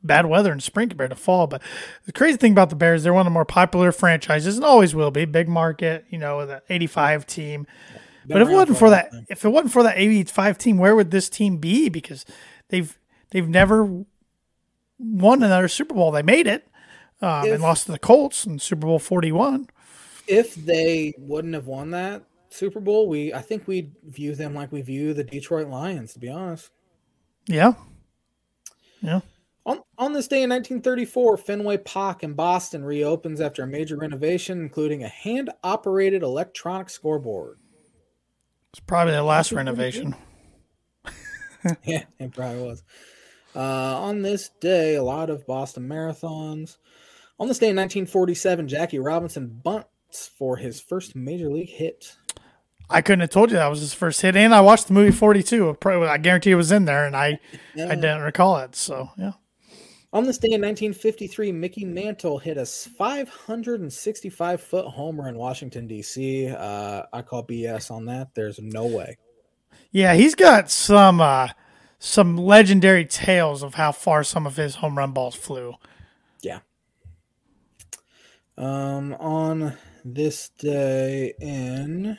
bad 0.03 0.27
weather 0.27 0.53
in 0.53 0.61
spring 0.61 0.89
compared 0.89 1.11
to 1.11 1.17
fall. 1.17 1.47
But 1.47 1.63
the 2.05 2.13
crazy 2.13 2.37
thing 2.37 2.53
about 2.53 2.71
the 2.71 2.77
Bears, 2.77 3.03
they're 3.03 3.15
one 3.15 3.23
of 3.23 3.27
the 3.27 3.35
more 3.35 3.47
popular 3.47 3.91
franchises 3.91 4.57
and 4.57 4.65
always 4.65 4.95
will 4.95 5.11
be. 5.11 5.25
Big 5.25 5.49
market, 5.49 6.05
you 6.11 6.19
know, 6.19 6.45
the 6.47 6.63
85 6.69 7.27
team. 7.27 7.67
but 8.29 8.43
if 8.43 8.49
it 8.49 8.53
wasn't 8.53 8.79
for 8.79 8.91
that, 8.91 9.11
time. 9.11 9.27
if 9.29 9.45
it 9.45 9.49
wasn't 9.49 9.73
for 9.73 9.83
that 9.83 9.99
85 9.99 10.59
team, 10.59 10.79
where 10.79 10.95
would 10.95 11.11
this 11.11 11.29
team 11.29 11.57
be? 11.57 11.89
Because 11.89 12.25
they've 12.69 12.97
they've 13.31 13.49
never 13.49 14.05
won 14.99 15.43
another 15.43 15.69
Super 15.69 15.95
Bowl. 15.95 16.11
They 16.13 16.23
made 16.23 16.47
it 16.47 16.69
um, 17.21 17.47
if, 17.47 17.55
and 17.55 17.63
lost 17.63 17.87
to 17.87 17.93
the 17.93 17.99
Colts 17.99 18.47
in 18.47 18.59
Super 18.59 18.87
Bowl 18.87 18.99
41. 18.99 19.69
If 20.27 20.55
they 20.55 21.15
wouldn't 21.19 21.55
have 21.55 21.67
won 21.67 21.91
that 21.91 22.25
Super 22.51 22.81
Bowl, 22.81 23.09
we 23.09 23.33
I 23.33 23.41
think 23.41 23.67
we'd 23.67 23.93
view 24.05 24.35
them 24.35 24.55
like 24.55 24.73
we 24.73 24.83
view 24.83 25.15
the 25.15 25.25
Detroit 25.25 25.69
Lions, 25.69 26.13
to 26.15 26.19
be 26.19 26.29
honest. 26.29 26.71
Yeah. 27.47 27.75
Yeah. 29.01 29.21
On, 29.67 29.81
on 29.97 30.13
this 30.13 30.29
day 30.29 30.43
in 30.43 30.51
1934, 30.51 31.39
Fenway 31.39 31.79
Park 31.79 32.23
in 32.23 32.35
Boston 32.35 32.85
reopens 32.85 33.41
after 33.41 33.63
a 33.63 33.67
major 33.67 33.97
renovation, 33.97 34.61
including 34.61 35.05
a 35.05 35.09
hand 35.09 35.51
operated 35.63 36.23
electronic 36.23 36.91
scoreboard. 36.91 37.59
It's 38.73 38.81
probably 38.81 39.15
the 39.15 39.23
last 39.23 39.53
renovation. 39.53 40.15
yeah, 41.85 42.05
it 42.19 42.33
probably 42.35 42.63
was. 42.63 42.83
Uh, 43.55 44.01
on 44.01 44.23
this 44.23 44.51
day, 44.61 44.97
a 44.97 45.03
lot 45.03 45.31
of 45.31 45.47
Boston 45.47 45.89
marathons. 45.89 46.77
On 47.39 47.49
this 47.49 47.59
day 47.59 47.71
in 47.71 47.77
1947, 47.77 48.69
Jackie 48.69 48.99
Robinson 48.99 49.61
bunts 49.63 50.29
for 50.39 50.57
his 50.57 50.81
first 50.81 51.17
major 51.17 51.51
league 51.51 51.69
hit. 51.69 52.17
I 52.91 53.01
couldn't 53.01 53.21
have 53.21 53.31
told 53.31 53.51
you 53.51 53.57
that 53.57 53.69
was 53.69 53.81
his 53.81 53.95
first 53.95 54.21
hit, 54.21 54.37
and 54.37 54.55
I 54.55 54.61
watched 54.61 54.89
the 54.89 54.93
movie 54.93 55.11
42. 55.11 55.77
I 55.85 56.19
guarantee 56.19 56.51
it 56.51 56.57
was 56.57 56.71
in 56.71 56.85
there, 56.85 57.07
and 57.07 57.17
I 57.17 57.39
yeah. 57.75 57.87
I 57.87 57.95
didn't 57.95 58.23
recall 58.23 58.59
it. 58.59 58.77
So 58.77 59.09
yeah. 59.17 59.33
On 60.13 60.25
this 60.25 60.39
day 60.39 60.53
in 60.53 60.61
1953, 60.61 61.51
Mickey 61.51 61.85
Mantle 61.85 62.39
hit 62.39 62.57
a 62.57 62.65
565 62.65 64.61
foot 64.61 64.87
homer 64.87 65.29
in 65.29 65.37
Washington, 65.37 65.89
D.C. 65.89 66.51
Uh, 66.51 67.03
I 67.13 67.23
call 67.23 67.45
BS 67.45 67.91
on 67.91 68.05
that. 68.05 68.33
There's 68.33 68.61
no 68.61 68.87
way. 68.87 69.17
Yeah, 69.91 70.15
he's 70.15 70.37
got 70.37 70.71
some 70.71 71.21
uh, 71.21 71.49
some 72.05 72.37
legendary 72.37 73.07
tales 73.07 73.63
of 73.63 73.75
how 73.75 73.91
far 73.91 74.23
some 74.23 74.47
of 74.47 74.57
his 74.57 74.77
home 74.77 74.99
run 74.99 75.13
balls 75.13 75.35
flew. 75.35 75.75
Yeah. 76.43 76.61
Um, 78.59 79.15
on 79.15 79.79
this 80.05 80.51
day 80.51 81.33
in 81.41 82.19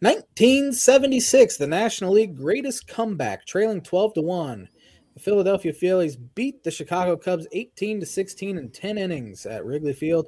1976, 0.00 1.56
the 1.56 1.68
National 1.68 2.12
League 2.12 2.36
greatest 2.36 2.88
comeback, 2.88 3.46
trailing 3.46 3.80
12 3.80 4.14
to 4.14 4.22
1. 4.22 4.68
The 5.14 5.20
Philadelphia 5.20 5.72
Phillies 5.72 6.16
beat 6.16 6.64
the 6.64 6.72
Chicago 6.72 7.16
Cubs 7.16 7.46
18 7.52 8.00
to 8.00 8.06
16 8.06 8.58
in 8.58 8.70
10 8.70 8.98
innings 8.98 9.46
at 9.46 9.64
Wrigley 9.64 9.92
Field. 9.92 10.26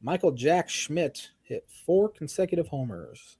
Michael 0.00 0.30
Jack 0.30 0.68
Schmidt 0.68 1.30
hit 1.42 1.66
four 1.84 2.08
consecutive 2.08 2.68
homers. 2.68 3.38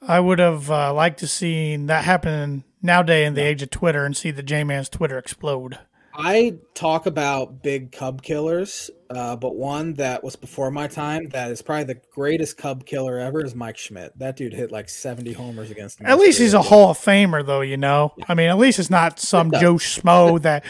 I 0.00 0.20
would 0.20 0.38
have 0.38 0.70
uh, 0.70 0.94
liked 0.94 1.20
to 1.20 1.28
see 1.28 1.76
that 1.76 2.04
happen 2.04 2.64
nowadays 2.82 3.28
in 3.28 3.34
the 3.34 3.42
age 3.42 3.62
of 3.62 3.70
Twitter 3.70 4.04
and 4.04 4.16
see 4.16 4.30
the 4.30 4.42
J 4.42 4.64
Man's 4.64 4.88
Twitter 4.88 5.18
explode. 5.18 5.78
I 6.14 6.58
talk 6.74 7.06
about 7.06 7.62
big 7.62 7.90
Cub 7.90 8.22
killers, 8.22 8.90
uh, 9.08 9.34
but 9.36 9.56
one 9.56 9.94
that 9.94 10.22
was 10.22 10.36
before 10.36 10.70
my 10.70 10.86
time 10.86 11.28
that 11.30 11.50
is 11.50 11.62
probably 11.62 11.84
the 11.84 12.00
greatest 12.12 12.58
Cub 12.58 12.84
killer 12.84 13.18
ever 13.18 13.42
is 13.42 13.54
Mike 13.54 13.78
Schmidt. 13.78 14.18
That 14.18 14.36
dude 14.36 14.52
hit 14.52 14.70
like 14.70 14.90
70 14.90 15.32
homers 15.32 15.70
against 15.70 16.00
him. 16.00 16.06
At 16.06 16.18
least 16.18 16.38
he's 16.38 16.52
a 16.52 16.60
Hall 16.60 16.90
of 16.90 16.98
Famer, 16.98 17.44
though, 17.44 17.62
you 17.62 17.78
know? 17.78 18.12
Yeah. 18.18 18.26
I 18.28 18.34
mean, 18.34 18.50
at 18.50 18.58
least 18.58 18.78
it's 18.78 18.90
not 18.90 19.20
some 19.20 19.54
it 19.54 19.60
Joe 19.60 19.74
Schmo 19.74 20.40
that 20.42 20.64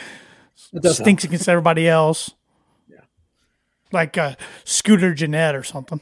stinks 0.95 1.25
against 1.25 1.49
everybody 1.49 1.89
else. 1.89 2.31
Yeah. 2.89 3.01
Like 3.91 4.17
uh, 4.17 4.37
Scooter 4.63 5.13
Gennett 5.13 5.57
or 5.57 5.65
something. 5.65 6.01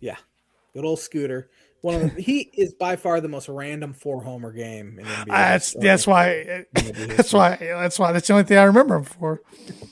Yeah. 0.00 0.16
Good 0.74 0.84
old 0.84 0.98
Scooter. 0.98 1.48
One 1.84 1.96
of 1.96 2.14
the, 2.14 2.22
he 2.22 2.50
is 2.54 2.72
by 2.72 2.96
far 2.96 3.20
the 3.20 3.28
most 3.28 3.46
random 3.46 3.92
four 3.92 4.22
homer 4.22 4.52
game 4.52 4.98
in 4.98 5.04
NBA. 5.04 5.26
That's 5.26 5.74
that's 5.74 6.06
why 6.06 6.64
that's 6.72 7.30
why 7.30 7.56
that's 7.60 7.98
why 7.98 8.10
that's 8.10 8.26
the 8.26 8.32
only 8.32 8.44
thing 8.44 8.56
I 8.56 8.62
remember 8.62 8.96
him 8.96 9.04
for. 9.04 9.42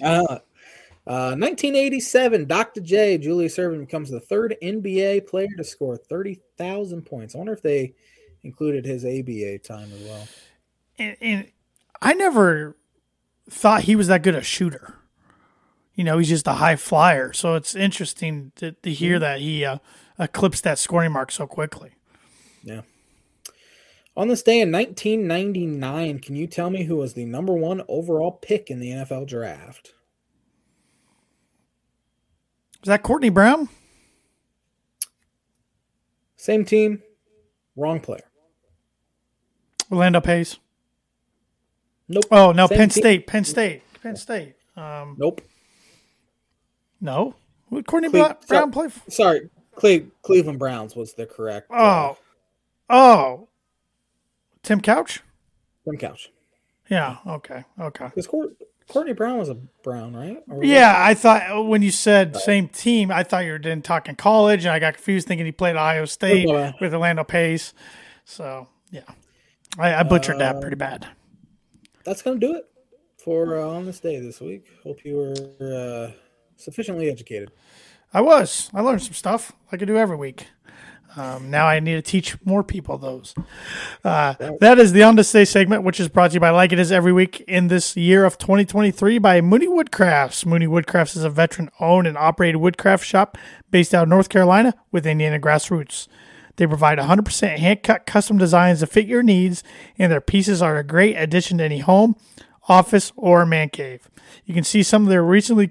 Uh, 0.03 0.39
uh, 1.07 1.37
1987, 1.37 2.47
Dr. 2.47 2.81
J, 2.81 3.19
Julius 3.19 3.59
Erving 3.59 3.81
becomes 3.81 4.09
the 4.09 4.21
third 4.21 4.57
NBA 4.63 5.27
player 5.27 5.49
to 5.59 5.65
score 5.65 5.99
30,000 5.99 7.03
points. 7.03 7.35
I 7.35 7.39
wonder 7.39 7.53
if 7.53 7.61
they 7.61 7.93
included 8.43 8.87
his 8.87 9.05
ABA 9.05 9.59
time 9.59 9.93
as 9.93 10.01
well. 10.01 10.29
And, 10.99 11.17
and 11.21 11.47
I 12.01 12.15
never 12.15 12.75
thought 13.51 13.83
he 13.83 13.97
was 13.97 14.07
that 14.07 14.23
good 14.23 14.35
a 14.35 14.43
shooter. 14.43 14.95
You 15.95 16.05
know, 16.05 16.19
he's 16.19 16.29
just 16.29 16.47
a 16.47 16.55
high 16.55 16.77
flyer. 16.77 17.33
So 17.33 17.55
it's 17.55 17.75
interesting 17.75 18.53
to, 18.57 18.73
to 18.73 18.93
hear 18.93 19.15
mm-hmm. 19.15 19.21
that 19.21 19.41
he 19.41 19.65
uh, 19.65 19.79
eclipsed 20.19 20.65
that 20.65 20.79
scoring 20.79 21.13
mark 21.13 21.31
so 21.31 21.47
quickly. 21.47 21.93
Yeah. 22.63 22.83
On 24.17 24.29
this 24.29 24.43
day 24.43 24.61
in 24.61 24.71
1999, 24.71 26.19
can 26.19 26.37
you 26.37 26.47
tell 26.47 26.71
me 26.71 26.85
who 26.85 26.97
was 26.97 27.15
the 27.15 27.25
number 27.25 27.55
one 27.55 27.83
overall 27.89 28.33
pick 28.33 28.71
in 28.71 28.79
the 28.79 28.91
NFL 28.91 29.27
draft? 29.27 29.95
Was 32.83 32.89
that 32.89 33.03
Courtney 33.03 33.31
Brown? 33.31 33.69
Same 36.37 36.65
team, 36.65 37.03
wrong 37.77 38.01
player. 38.01 38.25
Orlando 39.91 40.21
Pace. 40.21 40.59
Nope. 42.09 42.25
Oh 42.31 42.53
no, 42.53 42.67
Same 42.67 42.79
Penn 42.79 42.89
team. 42.89 43.03
State. 43.03 43.27
Penn 43.27 43.45
State. 43.45 43.83
Penn 44.03 44.17
State. 44.17 44.55
Um, 44.77 45.15
nope. 45.19 45.41
No. 47.03 47.35
Who 47.69 47.77
did 47.77 47.87
Courtney 47.87 48.09
Cle- 48.11 48.37
Brown 48.49 48.71
play 48.71 48.89
for? 48.89 49.11
Sorry, 49.11 49.51
Cle- 49.75 50.07
Cleveland 50.23 50.59
Browns 50.59 50.95
was 50.97 51.15
the 51.15 51.27
correct. 51.27 51.71
Uh, 51.71 52.15
oh, 52.15 52.19
oh, 52.89 53.49
Tim 54.63 54.81
Couch. 54.81 55.21
Tim 55.85 55.99
Couch. 55.99 56.31
Yeah. 56.89 57.17
Okay. 57.27 57.65
Okay. 57.81 58.07
Because 58.07 58.29
Courtney 58.89 59.15
Brown 59.15 59.39
was 59.39 59.49
a 59.49 59.55
Brown, 59.55 60.15
right? 60.15 60.43
Yeah, 60.61 60.95
I 60.97 61.15
thought 61.15 61.67
when 61.67 61.83
you 61.83 61.91
said 61.91 62.37
same 62.37 62.69
team, 62.69 63.11
I 63.11 63.23
thought 63.23 63.45
you 63.45 63.53
were 63.53 63.59
then 63.59 63.83
talking 63.83 64.15
college, 64.15 64.65
and 64.65 64.73
I 64.73 64.79
got 64.79 64.95
confused 64.95 65.27
thinking 65.27 65.47
he 65.47 65.53
played 65.53 65.77
Ohio 65.77 66.05
State 66.05 66.47
with 66.81 66.95
Orlando 66.95 67.25
Pace. 67.25 67.75
So 68.25 68.69
yeah, 68.91 69.03
I, 69.79 69.95
I 69.95 70.03
butchered 70.03 70.37
uh, 70.37 70.39
that 70.39 70.61
pretty 70.61 70.77
bad. 70.77 71.09
That's 72.05 72.23
gonna 72.23 72.39
do 72.39 72.55
it 72.55 72.69
for 73.17 73.59
uh, 73.59 73.67
on 73.67 73.87
this 73.87 73.99
day 73.99 74.21
this 74.21 74.41
week. 74.41 74.67
Hope 74.85 75.05
you 75.05 75.17
were 75.17 75.35
uh, 75.61 76.13
sufficiently 76.63 77.11
educated. 77.11 77.51
I 78.15 78.21
was. 78.21 78.71
I 78.75 78.81
learned 78.81 79.03
some 79.03 79.15
stuff 79.15 79.53
like 79.71 79.83
I 79.83 79.85
do 79.85 79.97
every 79.97 80.17
week. 80.17 80.47
Um, 81.17 81.51
now 81.51 81.67
I 81.67 81.79
need 81.81 81.95
to 81.95 82.03
teach 82.03 82.37
more 82.45 82.63
people 82.63 82.97
those. 82.97 83.35
Uh, 84.03 84.35
that 84.61 84.79
is 84.79 84.93
the 84.93 85.03
On 85.03 85.17
This 85.17 85.31
Day 85.31 85.45
segment, 85.45 85.83
which 85.83 86.01
is 86.01 86.09
brought 86.09 86.31
to 86.31 86.35
you 86.35 86.41
by 86.41 86.51
Like 86.51 86.73
It 86.73 86.79
Is 86.79 86.91
every 86.91 87.13
week 87.13 87.41
in 87.43 87.69
this 87.69 87.97
year 87.97 88.25
of 88.25 88.39
2023 88.39 89.19
by 89.19 89.41
Mooney 89.41 89.67
Woodcrafts. 89.67 90.47
Mooney 90.47 90.67
Woodcrafts 90.67 91.17
is 91.17 91.25
a 91.25 91.31
veteran 91.31 91.71
owned 91.81 92.07
and 92.07 92.17
operated 92.17 92.61
woodcraft 92.61 93.05
shop 93.05 93.37
based 93.71 93.95
out 93.95 94.05
of 94.05 94.09
North 94.09 94.31
Carolina 94.31 94.75
with 94.91 95.07
Indiana 95.07 95.39
grassroots. 95.39 96.09
They 96.57 96.67
provide 96.67 96.99
100% 96.99 97.59
hand 97.59 97.83
cut 97.83 98.07
custom 98.07 98.39
designs 98.39 98.81
to 98.81 98.87
fit 98.87 99.07
your 99.07 99.23
needs, 99.23 99.63
and 99.99 100.11
their 100.11 100.21
pieces 100.21 100.63
are 100.63 100.79
a 100.79 100.85
great 100.85 101.17
addition 101.17 101.59
to 101.59 101.65
any 101.65 101.79
home, 101.79 102.17
office, 102.69 103.13
or 103.17 103.45
man 103.45 103.69
cave. 103.69 104.09
You 104.45 104.55
can 104.55 104.65
see 104.65 104.83
some 104.83 105.03
of 105.03 105.09
their 105.09 105.23
recently 105.23 105.67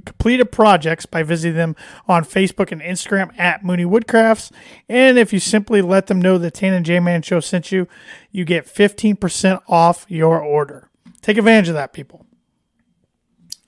completed 0.00 0.52
projects 0.52 1.06
by 1.06 1.22
visiting 1.22 1.56
them 1.56 1.76
on 2.06 2.24
Facebook 2.24 2.72
and 2.72 2.80
Instagram 2.80 3.38
at 3.38 3.64
Mooney 3.64 3.84
Woodcrafts. 3.84 4.50
And 4.88 5.18
if 5.18 5.32
you 5.32 5.40
simply 5.40 5.82
let 5.82 6.06
them 6.06 6.20
know 6.20 6.38
the 6.38 6.50
Tan 6.50 6.74
and 6.74 6.84
J 6.84 7.00
Man 7.00 7.22
Show 7.22 7.40
sent 7.40 7.72
you, 7.72 7.88
you 8.30 8.44
get 8.44 8.66
15% 8.66 9.60
off 9.68 10.06
your 10.08 10.40
order. 10.40 10.90
Take 11.22 11.38
advantage 11.38 11.68
of 11.68 11.74
that, 11.74 11.92
people. 11.92 12.26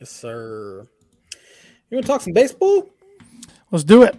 Yes, 0.00 0.10
sir. 0.10 0.86
You 1.90 1.96
want 1.96 2.06
to 2.06 2.12
talk 2.12 2.20
some 2.20 2.32
baseball? 2.32 2.90
Let's 3.70 3.84
do 3.84 4.02
it. 4.02 4.16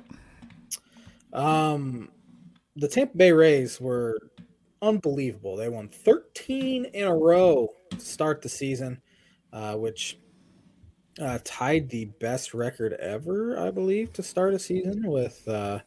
Um, 1.34 2.10
the 2.76 2.88
Tampa 2.88 3.16
Bay 3.16 3.32
Rays 3.32 3.80
were 3.80 4.18
unbelievable. 4.82 5.55
They 5.55 5.70
won 5.70 5.88
13 5.89 6.86
in 6.86 7.08
a 7.08 7.16
row 7.16 7.70
to 7.91 7.99
start 7.99 8.41
the 8.41 8.49
season, 8.49 9.01
uh, 9.53 9.76
which 9.76 10.18
uh, 11.22 11.39
tied 11.43 11.89
the 11.89 12.05
best 12.05 12.53
record 12.53 12.93
ever, 12.93 13.59
I 13.59 13.72
believe, 13.72 14.13
to 14.13 14.24
start 14.24 14.53
a 14.53 14.59
season 14.59 15.03
with. 15.07 15.47
Uh, 15.47 15.80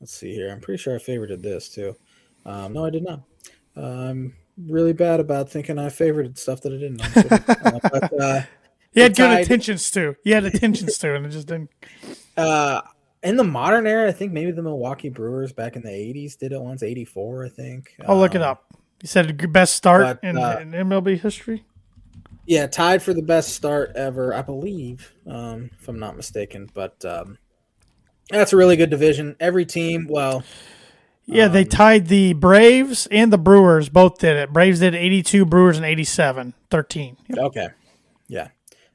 let's 0.00 0.12
see 0.12 0.32
here. 0.32 0.50
I'm 0.50 0.60
pretty 0.60 0.82
sure 0.82 0.94
I 0.94 0.98
favorited 0.98 1.42
this 1.42 1.68
too. 1.68 1.96
Um, 2.44 2.74
no, 2.74 2.84
I 2.84 2.90
did 2.90 3.04
not. 3.04 3.22
I'm 3.76 4.34
really 4.66 4.92
bad 4.92 5.20
about 5.20 5.50
thinking 5.50 5.78
I 5.78 5.86
favorited 5.86 6.38
stuff 6.38 6.60
that 6.62 6.72
I 6.72 6.76
didn't. 6.76 7.02
uh, 7.66 7.80
but, 7.82 8.20
uh, 8.20 8.42
he 8.92 9.00
had 9.00 9.14
good 9.14 9.40
attentions 9.40 9.90
too. 9.90 10.16
He 10.24 10.30
had 10.30 10.44
attentions 10.44 10.96
too, 10.98 11.14
and 11.14 11.26
it 11.26 11.30
just 11.30 11.48
didn't. 11.48 11.70
Uh, 12.38 12.82
in 13.22 13.38
the 13.38 13.44
modern 13.44 13.86
era, 13.86 14.06
I 14.06 14.12
think 14.12 14.30
maybe 14.30 14.50
the 14.50 14.60
Milwaukee 14.60 15.08
Brewers 15.08 15.54
back 15.54 15.74
in 15.74 15.80
the 15.80 15.88
'80s 15.88 16.36
did 16.36 16.52
it 16.52 16.60
once. 16.60 16.82
'84, 16.82 17.46
I 17.46 17.48
think. 17.48 17.94
I'll 18.06 18.18
look 18.18 18.34
it 18.34 18.42
um, 18.42 18.50
up. 18.50 18.74
You 19.00 19.08
said 19.08 19.38
the 19.38 19.48
best 19.48 19.74
start 19.74 20.20
but, 20.20 20.28
in, 20.28 20.36
uh, 20.36 20.58
in 20.60 20.72
MLB 20.72 21.18
history. 21.18 21.64
Yeah, 22.46 22.66
tied 22.66 23.02
for 23.02 23.12
the 23.12 23.22
best 23.22 23.54
start 23.54 23.92
ever, 23.96 24.32
I 24.32 24.42
believe, 24.42 25.12
um, 25.26 25.70
if 25.78 25.88
I'm 25.88 25.98
not 25.98 26.16
mistaken. 26.16 26.70
But 26.72 27.04
um, 27.04 27.38
that's 28.30 28.52
a 28.52 28.56
really 28.56 28.76
good 28.76 28.90
division. 28.90 29.36
Every 29.40 29.66
team, 29.66 30.06
well, 30.08 30.44
yeah, 31.26 31.46
um, 31.46 31.52
they 31.52 31.64
tied 31.64 32.06
the 32.06 32.34
Braves 32.34 33.06
and 33.10 33.32
the 33.32 33.38
Brewers. 33.38 33.88
Both 33.88 34.18
did 34.18 34.36
it. 34.36 34.52
Braves 34.52 34.80
did 34.80 34.94
82, 34.94 35.44
Brewers 35.44 35.76
and 35.76 35.84
87, 35.84 36.54
13. 36.70 37.16
Yep. 37.28 37.38
Okay, 37.38 37.68
yeah. 38.28 38.48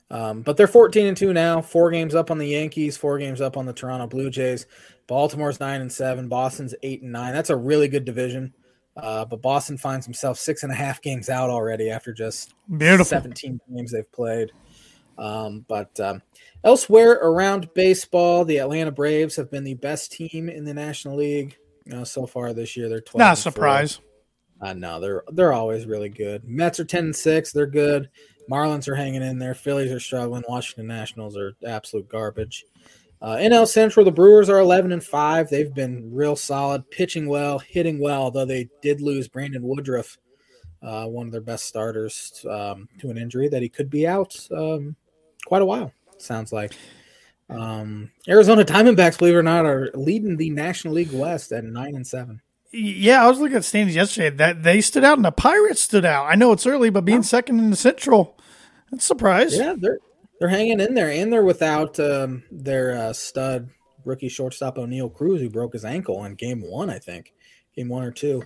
Um, 0.09 0.41
but 0.41 0.57
they're 0.57 0.67
14 0.67 1.07
and 1.07 1.17
two 1.17 1.33
now. 1.33 1.61
Four 1.61 1.91
games 1.91 2.15
up 2.15 2.31
on 2.31 2.37
the 2.37 2.47
Yankees. 2.47 2.97
Four 2.97 3.17
games 3.17 3.39
up 3.39 3.55
on 3.55 3.65
the 3.65 3.73
Toronto 3.73 4.07
Blue 4.07 4.29
Jays. 4.29 4.65
Baltimore's 5.07 5.59
nine 5.59 5.81
and 5.81 5.91
seven. 5.91 6.27
Boston's 6.27 6.75
eight 6.83 7.01
and 7.01 7.11
nine. 7.11 7.33
That's 7.33 7.49
a 7.49 7.55
really 7.55 7.87
good 7.87 8.05
division. 8.05 8.53
Uh, 8.97 9.25
but 9.25 9.41
Boston 9.41 9.77
finds 9.77 10.05
himself 10.05 10.37
six 10.37 10.63
and 10.63 10.71
a 10.71 10.75
half 10.75 11.01
games 11.01 11.29
out 11.29 11.49
already 11.49 11.89
after 11.89 12.11
just 12.11 12.53
Beautiful. 12.77 13.05
17 13.05 13.59
games 13.73 13.91
they've 13.91 14.11
played. 14.11 14.51
Um, 15.17 15.65
but 15.67 15.97
um, 15.99 16.21
elsewhere 16.63 17.13
around 17.13 17.73
baseball, 17.73 18.43
the 18.43 18.57
Atlanta 18.57 18.91
Braves 18.91 19.35
have 19.35 19.49
been 19.49 19.63
the 19.63 19.75
best 19.75 20.11
team 20.11 20.49
in 20.49 20.65
the 20.65 20.73
National 20.73 21.17
League 21.17 21.57
you 21.85 21.93
know, 21.93 22.03
so 22.03 22.25
far 22.25 22.53
this 22.53 22.75
year. 22.75 22.89
They're 22.89 23.01
12 23.01 23.19
not 23.19 23.37
a 23.37 23.41
surprise. 23.41 23.99
Uh, 24.61 24.73
no, 24.73 24.99
they're 24.99 25.23
they're 25.31 25.53
always 25.53 25.85
really 25.85 26.09
good. 26.09 26.43
Mets 26.43 26.79
are 26.79 26.85
10 26.85 27.05
and 27.05 27.15
6. 27.15 27.51
They're 27.51 27.65
good. 27.65 28.09
Marlins 28.49 28.87
are 28.87 28.95
hanging 28.95 29.23
in 29.23 29.39
there. 29.39 29.53
Phillies 29.53 29.91
are 29.91 29.99
struggling. 29.99 30.43
Washington 30.47 30.87
Nationals 30.87 31.37
are 31.37 31.53
absolute 31.65 32.07
garbage. 32.09 32.65
Uh, 33.21 33.35
NL 33.35 33.67
Central, 33.67 34.03
the 34.03 34.11
Brewers 34.11 34.49
are 34.49 34.59
11 34.59 34.91
and 34.91 35.03
5. 35.03 35.49
They've 35.49 35.73
been 35.73 36.09
real 36.11 36.35
solid, 36.35 36.89
pitching 36.89 37.27
well, 37.27 37.59
hitting 37.59 37.99
well, 37.99 38.31
though 38.31 38.45
they 38.45 38.67
did 38.81 38.99
lose 38.99 39.27
Brandon 39.27 39.61
Woodruff, 39.61 40.17
uh, 40.81 41.05
one 41.05 41.27
of 41.27 41.31
their 41.31 41.41
best 41.41 41.65
starters, 41.65 42.43
um, 42.49 42.89
to 42.99 43.11
an 43.11 43.17
injury 43.17 43.47
that 43.49 43.61
he 43.61 43.69
could 43.69 43.91
be 43.91 44.07
out 44.07 44.35
um, 44.51 44.95
quite 45.45 45.61
a 45.61 45.65
while, 45.65 45.93
sounds 46.17 46.51
like. 46.51 46.73
Um, 47.47 48.09
Arizona 48.27 48.63
Diamondbacks, 48.63 49.19
believe 49.19 49.35
it 49.35 49.37
or 49.37 49.43
not, 49.43 49.65
are 49.65 49.91
leading 49.93 50.37
the 50.37 50.49
National 50.49 50.95
League 50.95 51.11
West 51.11 51.51
at 51.51 51.63
9 51.63 51.95
and 51.95 52.07
7. 52.07 52.41
Yeah, 52.71 53.23
I 53.23 53.29
was 53.29 53.39
looking 53.39 53.57
at 53.57 53.65
standings 53.65 53.95
yesterday. 53.95 54.29
That 54.29 54.63
they 54.63 54.79
stood 54.79 55.03
out 55.03 55.17
and 55.17 55.25
the 55.25 55.31
Pirates 55.31 55.81
stood 55.81 56.05
out. 56.05 56.25
I 56.27 56.35
know 56.35 56.53
it's 56.53 56.65
early, 56.65 56.89
but 56.89 57.03
being 57.03 57.21
second 57.21 57.59
in 57.59 57.69
the 57.69 57.75
Central, 57.75 58.39
that's 58.89 59.03
a 59.03 59.07
surprise. 59.07 59.57
Yeah, 59.57 59.75
they're 59.77 59.99
they're 60.41 60.49
hanging 60.49 60.79
in 60.79 60.95
there, 60.95 61.11
and 61.11 61.31
they're 61.31 61.43
without 61.43 61.99
um, 61.99 62.41
their 62.49 62.97
uh, 62.97 63.13
stud 63.13 63.69
rookie 64.05 64.27
shortstop 64.27 64.77
Oneil 64.77 65.13
Cruz, 65.13 65.39
who 65.39 65.51
broke 65.51 65.73
his 65.73 65.85
ankle 65.85 66.25
in 66.25 66.33
game 66.33 66.61
one, 66.61 66.89
I 66.89 66.97
think, 66.97 67.31
game 67.75 67.89
one 67.89 68.03
or 68.03 68.09
two. 68.09 68.41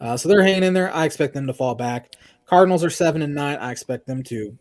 Uh, 0.00 0.16
so 0.16 0.30
they're 0.30 0.42
hanging 0.42 0.62
in 0.62 0.72
there. 0.72 0.90
I 0.94 1.04
expect 1.04 1.34
them 1.34 1.46
to 1.46 1.52
fall 1.52 1.74
back. 1.74 2.14
Cardinals 2.46 2.82
are 2.82 2.88
seven 2.88 3.20
and 3.20 3.34
nine. 3.34 3.58
I 3.58 3.72
expect 3.72 4.06
them 4.06 4.22
to 4.24 4.56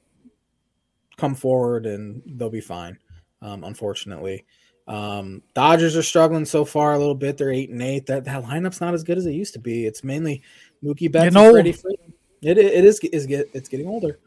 come 1.15 1.35
forward 1.35 1.85
and 1.85 2.21
they'll 2.25 2.49
be 2.49 2.59
fine. 2.59 2.97
Um, 3.41 3.63
unfortunately, 3.63 4.45
um, 4.85 5.41
Dodgers 5.53 5.95
are 5.95 6.03
struggling 6.03 6.43
so 6.43 6.65
far 6.65 6.93
a 6.93 6.99
little 6.99 7.15
bit. 7.15 7.37
They're 7.37 7.51
eight 7.51 7.69
and 7.69 7.81
eight. 7.81 8.07
That 8.07 8.25
that 8.25 8.43
lineup's 8.43 8.81
not 8.81 8.93
as 8.93 9.03
good 9.03 9.17
as 9.17 9.25
it 9.25 9.31
used 9.31 9.53
to 9.53 9.59
be. 9.59 9.85
It's 9.85 10.03
mainly 10.03 10.43
Mookie 10.83 11.09
Betts 11.09 11.33
and 11.33 11.51
Freddie 11.51 11.71
Freeman. 11.71 12.13
It, 12.41 12.57
it 12.57 12.83
is 12.83 12.99
is 12.99 13.25
get 13.25 13.49
it's 13.53 13.69
getting 13.69 13.87
older. 13.87 14.19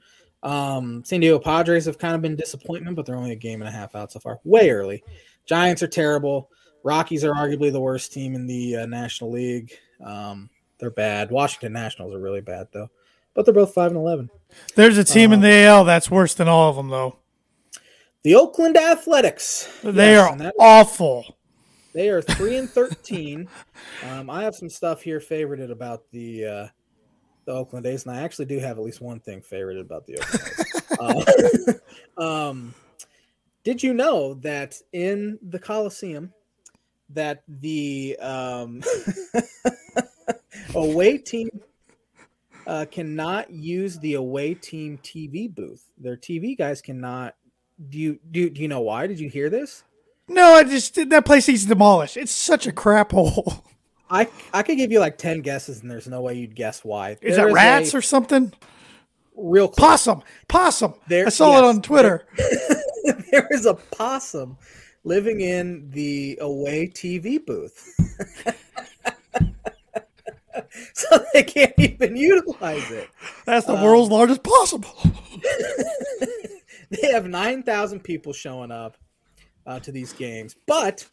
Um, 0.43 1.03
San 1.05 1.21
Diego 1.21 1.39
Padres 1.39 1.87
have 1.87 1.99
kind 1.99 2.15
of 2.15 2.23
been 2.23 2.37
disappointment, 2.37 2.97
but 2.97 3.07
they're 3.07 3.17
only 3.17 3.33
a 3.33 3.37
game 3.37 3.63
and 3.63 3.69
a 3.69 3.73
half 3.73 3.95
out 3.95 4.13
so 4.13 4.21
far. 4.21 4.39
Way 4.45 4.71
early. 4.71 5.03
Giants 5.47 5.83
are 5.83 5.89
terrible. 5.89 6.51
Rockies 6.83 7.25
are 7.25 7.33
arguably 7.33 7.73
the 7.73 7.81
worst 7.81 8.13
team 8.13 8.35
in 8.35 8.47
the 8.47 8.77
uh, 8.77 8.87
National 8.87 9.33
League. 9.33 9.73
Um, 10.05 10.51
they're 10.79 10.91
bad. 10.91 11.31
Washington 11.31 11.73
Nationals 11.73 12.15
are 12.15 12.21
really 12.21 12.41
bad 12.41 12.69
though, 12.73 12.91
but 13.35 13.45
they're 13.45 13.55
both 13.55 13.75
five 13.75 13.91
and 13.91 13.99
eleven. 13.99 14.31
There's 14.75 14.99
a 14.99 15.05
team 15.05 15.33
in 15.33 15.41
uh, 15.41 15.43
the 15.43 15.65
AL 15.65 15.85
that's 15.85 16.11
worse 16.11 16.35
than 16.35 16.49
all 16.49 16.71
of 16.71 16.77
them 16.77 16.89
though. 16.89 17.17
The 18.23 18.35
Oakland 18.35 18.77
Athletics. 18.77 19.69
They 19.83 20.13
yes, 20.13 20.41
are 20.41 20.53
awful. 20.61 21.39
They 21.93 22.09
are 22.09 22.21
three 22.21 22.57
and 22.57 22.69
thirteen. 22.69 23.49
um, 24.11 24.29
I 24.29 24.43
have 24.43 24.55
some 24.55 24.69
stuff 24.69 25.03
here 25.03 25.21
favorited 25.21 25.71
about 25.71 26.11
the 26.11 26.45
uh, 26.45 26.69
the 27.47 27.53
Oakland 27.53 27.87
A's, 27.87 28.05
and 28.05 28.15
I 28.15 28.21
actually 28.21 28.45
do 28.45 28.59
have 28.59 28.79
at 28.79 28.85
least 28.85 29.01
one 29.01 29.21
thing 29.21 29.41
favorite 29.41 29.79
about 29.79 30.07
the 30.07 30.19
Oakland 30.19 30.43
A's. 30.59 31.71
uh, 32.19 32.23
um, 32.49 32.75
did 33.65 33.83
you 33.83 33.95
know 33.95 34.35
that 34.35 34.81
in 34.93 35.39
the 35.43 35.59
Coliseum, 35.59 36.33
that 37.11 37.43
the 37.49 38.17
um, 38.21 38.83
away 40.75 41.19
team 41.19 41.49
uh, 42.67 42.85
cannot 42.91 43.51
use 43.51 43.99
the 43.99 44.15
away 44.15 44.55
team 44.55 44.99
TV 44.99 45.53
booth. 45.53 45.85
Their 45.99 46.17
TV 46.17 46.57
guys 46.57 46.81
cannot. 46.81 47.35
Do 47.89 47.99
you 47.99 48.19
do, 48.31 48.51
do 48.51 48.63
you 48.63 48.69
know 48.69 48.81
why? 48.81 49.07
Did 49.07 49.21
you 49.21 49.29
hear 49.29 49.51
this? 49.51 49.85
No, 50.29 50.55
I 50.55 50.65
just 50.65 50.95
that 51.09 51.25
place 51.25 51.47
needs 51.47 51.65
demolished. 51.65 52.17
It's 52.17 52.33
such 52.33 52.67
a 52.67 52.73
crap 52.73 53.13
hole. 53.13 53.65
I 54.11 54.29
I 54.53 54.63
could 54.63 54.77
give 54.77 54.93
you 54.93 55.01
like 55.01 55.19
ten 55.19 55.41
guesses, 55.41 55.83
and 55.83 55.91
there's 55.91 56.07
no 56.07 56.21
way 56.21 56.35
you'd 56.35 56.55
guess 56.55 56.85
why. 56.85 57.17
Is 57.21 57.37
there 57.37 57.49
it 57.49 57.53
rats 57.53 57.95
a, 57.95 57.99
or 57.99 58.03
something? 58.03 58.53
Real 59.37 59.69
close. 59.69 60.05
possum, 60.05 60.23
possum. 60.49 60.95
There, 61.09 61.27
I 61.27 61.31
saw 61.31 61.51
yes, 61.53 61.59
it 61.59 61.65
on 61.65 61.83
Twitter. 61.83 62.27
There, 62.37 63.25
there 63.31 63.49
is 63.51 63.67
a 63.67 63.75
possum 63.75 64.57
living 65.05 65.41
in 65.41 65.91
the 65.91 66.39
away 66.41 66.89
TV 66.89 67.45
booth. 67.45 67.95
so 70.93 71.25
they 71.33 71.43
can't 71.43 71.75
even 71.79 72.17
utilize 72.17 72.91
it. 72.91 73.09
That's 73.45 73.67
the 73.67 73.77
um, 73.77 73.83
world's 73.85 74.11
largest 74.11 74.43
possum. 74.43 74.85
they 76.91 77.13
have 77.13 77.27
9,000 77.27 78.01
people 78.01 78.33
showing 78.33 78.71
up 78.71 78.97
uh, 79.67 79.81
to 79.81 79.93
these 79.93 80.13
games, 80.13 80.57
but 80.67 81.07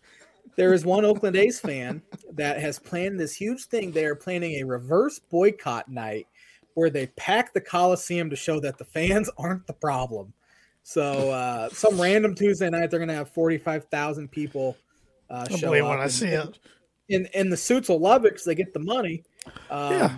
there 0.56 0.74
is 0.74 0.86
one 0.86 1.06
Oakland 1.06 1.36
A's 1.36 1.60
fan 1.60 2.02
that 2.34 2.60
has 2.60 2.80
planned 2.80 3.20
this 3.20 3.36
huge 3.36 3.66
thing. 3.66 3.92
They 3.92 4.06
are 4.06 4.16
planning 4.16 4.62
a 4.62 4.64
reverse 4.64 5.20
boycott 5.20 5.90
night 5.90 6.28
where 6.76 6.90
they 6.90 7.08
pack 7.08 7.54
the 7.54 7.62
Coliseum 7.62 8.30
to 8.30 8.36
show 8.36 8.60
that 8.60 8.78
the 8.78 8.86
fans 8.86 9.30
aren't 9.38 9.66
the 9.68 9.74
problem. 9.74 10.34
So 10.84 11.32
uh, 11.32 11.70
some 11.70 12.00
random 12.00 12.36
Tuesday 12.36 12.70
night, 12.70 12.92
they're 12.92 13.00
going 13.00 13.10
to 13.10 13.16
have 13.16 13.30
45,000 13.30 14.30
people 14.30 14.78
uh, 15.30 15.48
show 15.48 15.74
up. 15.74 15.90
when 15.90 16.00
I 16.00 16.08
see 16.08 16.28
it. 16.28 16.60
And, 17.10 17.30
and 17.34 17.52
the 17.52 17.58
suits 17.58 17.90
will 17.90 18.00
love 18.00 18.26
it 18.26 18.34
because 18.34 18.44
they 18.44 18.56
get 18.56 18.74
the 18.74 18.80
money. 18.80 19.24
Um, 19.70 19.94
yeah. 19.94 20.16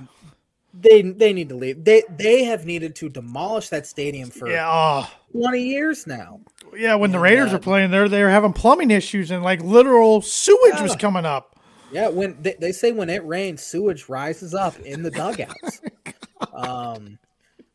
They 0.78 1.02
they 1.02 1.34
need 1.34 1.50
to 1.50 1.56
leave. 1.56 1.84
They 1.84 2.04
they 2.10 2.44
have 2.44 2.66
needed 2.66 2.96
to 2.98 3.10
demolish 3.10 3.70
that 3.70 3.88
stadium 3.88 4.30
for 4.30 4.50
yeah, 4.50 4.70
uh, 4.70 5.08
20 5.32 5.62
years 5.62 6.06
now. 6.06 6.42
Yeah, 6.76 6.96
when 6.96 7.12
the 7.12 7.20
Raiders 7.20 7.54
uh, 7.54 7.56
are 7.56 7.60
playing 7.60 7.92
there, 7.92 8.10
they 8.10 8.22
were 8.22 8.30
having 8.30 8.52
plumbing 8.52 8.92
issues 8.92 9.32
and 9.32 9.44
like 9.44 9.62
literal 9.64 10.22
sewage 10.22 10.76
yeah. 10.76 10.84
was 10.84 10.96
coming 10.96 11.26
up. 11.26 11.58
Yeah, 11.92 12.10
when 12.10 12.42
they, 12.42 12.56
they 12.60 12.72
say 12.72 12.92
when 12.92 13.10
it 13.10 13.26
rains, 13.26 13.62
sewage 13.62 14.10
rises 14.10 14.54
up 14.54 14.78
in 14.80 15.02
the 15.02 15.12
dugouts. 15.12 15.82
um, 16.54 17.18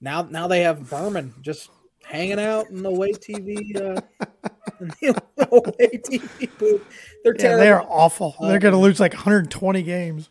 now 0.01 0.23
now 0.23 0.47
they 0.47 0.61
have 0.61 0.91
Berman 0.91 1.35
just 1.41 1.71
hanging 2.11 2.41
out 2.41 2.69
in 2.71 2.83
the 2.83 2.89
away 2.89 3.13
TV, 3.13 3.77
uh, 3.77 4.01
the 5.01 5.23
away 5.51 5.99
TV 5.99 6.59
booth. 6.59 6.85
They're 7.25 7.35
yeah, 7.35 7.43
terrible. 7.43 7.65
They're 7.65 7.83
awful. 7.83 8.37
Um, 8.41 8.49
They're 8.49 8.59
going 8.59 8.75
to 8.75 8.79
lose 8.79 9.01
like 9.01 9.13
120 9.13 9.83
games. 9.83 10.29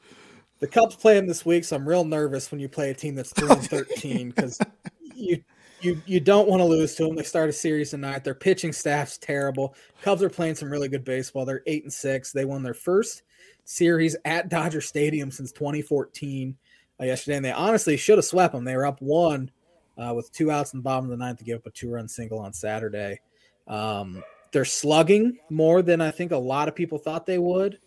The 0.59 0.67
Cubs 0.67 0.95
play 0.95 1.15
them 1.15 1.27
this 1.27 1.45
week, 1.45 1.63
so 1.63 1.75
I'm 1.75 1.87
real 1.87 2.03
nervous 2.03 2.51
when 2.51 2.59
you 2.59 2.67
play 2.67 2.89
a 2.89 2.93
team 2.93 3.15
that's 3.15 3.31
three 3.31 3.49
and 3.49 3.65
13 3.65 4.29
because 4.29 4.59
you 5.15 5.41
you 5.81 6.01
you 6.05 6.19
don't 6.19 6.49
want 6.49 6.59
to 6.59 6.65
lose 6.65 6.95
to 6.95 7.05
them. 7.05 7.15
They 7.15 7.23
start 7.23 7.49
a 7.49 7.53
series 7.53 7.91
tonight. 7.91 8.25
Their 8.25 8.35
pitching 8.35 8.73
staff's 8.73 9.17
terrible. 9.17 9.75
Cubs 10.01 10.21
are 10.21 10.29
playing 10.29 10.55
some 10.55 10.69
really 10.69 10.89
good 10.89 11.05
baseball. 11.05 11.45
They're 11.45 11.63
eight 11.65 11.83
and 11.83 11.93
six. 11.93 12.33
They 12.33 12.43
won 12.43 12.61
their 12.61 12.73
first 12.73 13.23
series 13.63 14.17
at 14.25 14.49
Dodger 14.49 14.81
Stadium 14.81 15.31
since 15.31 15.53
2014 15.53 16.57
uh, 16.99 17.05
yesterday, 17.05 17.37
and 17.37 17.45
they 17.45 17.51
honestly 17.51 17.95
should 17.95 18.17
have 18.17 18.25
swept 18.25 18.53
them. 18.53 18.65
They 18.65 18.75
were 18.75 18.85
up 18.85 19.01
one 19.01 19.51
uh, 19.97 20.13
with 20.13 20.31
two 20.33 20.51
outs 20.51 20.73
in 20.73 20.79
the 20.79 20.83
bottom 20.83 21.05
of 21.05 21.11
the 21.11 21.23
ninth 21.23 21.37
to 21.37 21.45
give 21.45 21.59
up 21.59 21.67
a 21.67 21.71
two-run 21.71 22.07
single 22.09 22.39
on 22.39 22.51
Saturday. 22.51 23.21
Um, 23.67 24.23
they're 24.51 24.65
slugging 24.65 25.37
more 25.49 25.81
than 25.81 26.01
I 26.01 26.11
think 26.11 26.31
a 26.31 26.37
lot 26.37 26.67
of 26.67 26.75
people 26.75 26.97
thought 26.97 27.25
they 27.25 27.37
would 27.37 27.79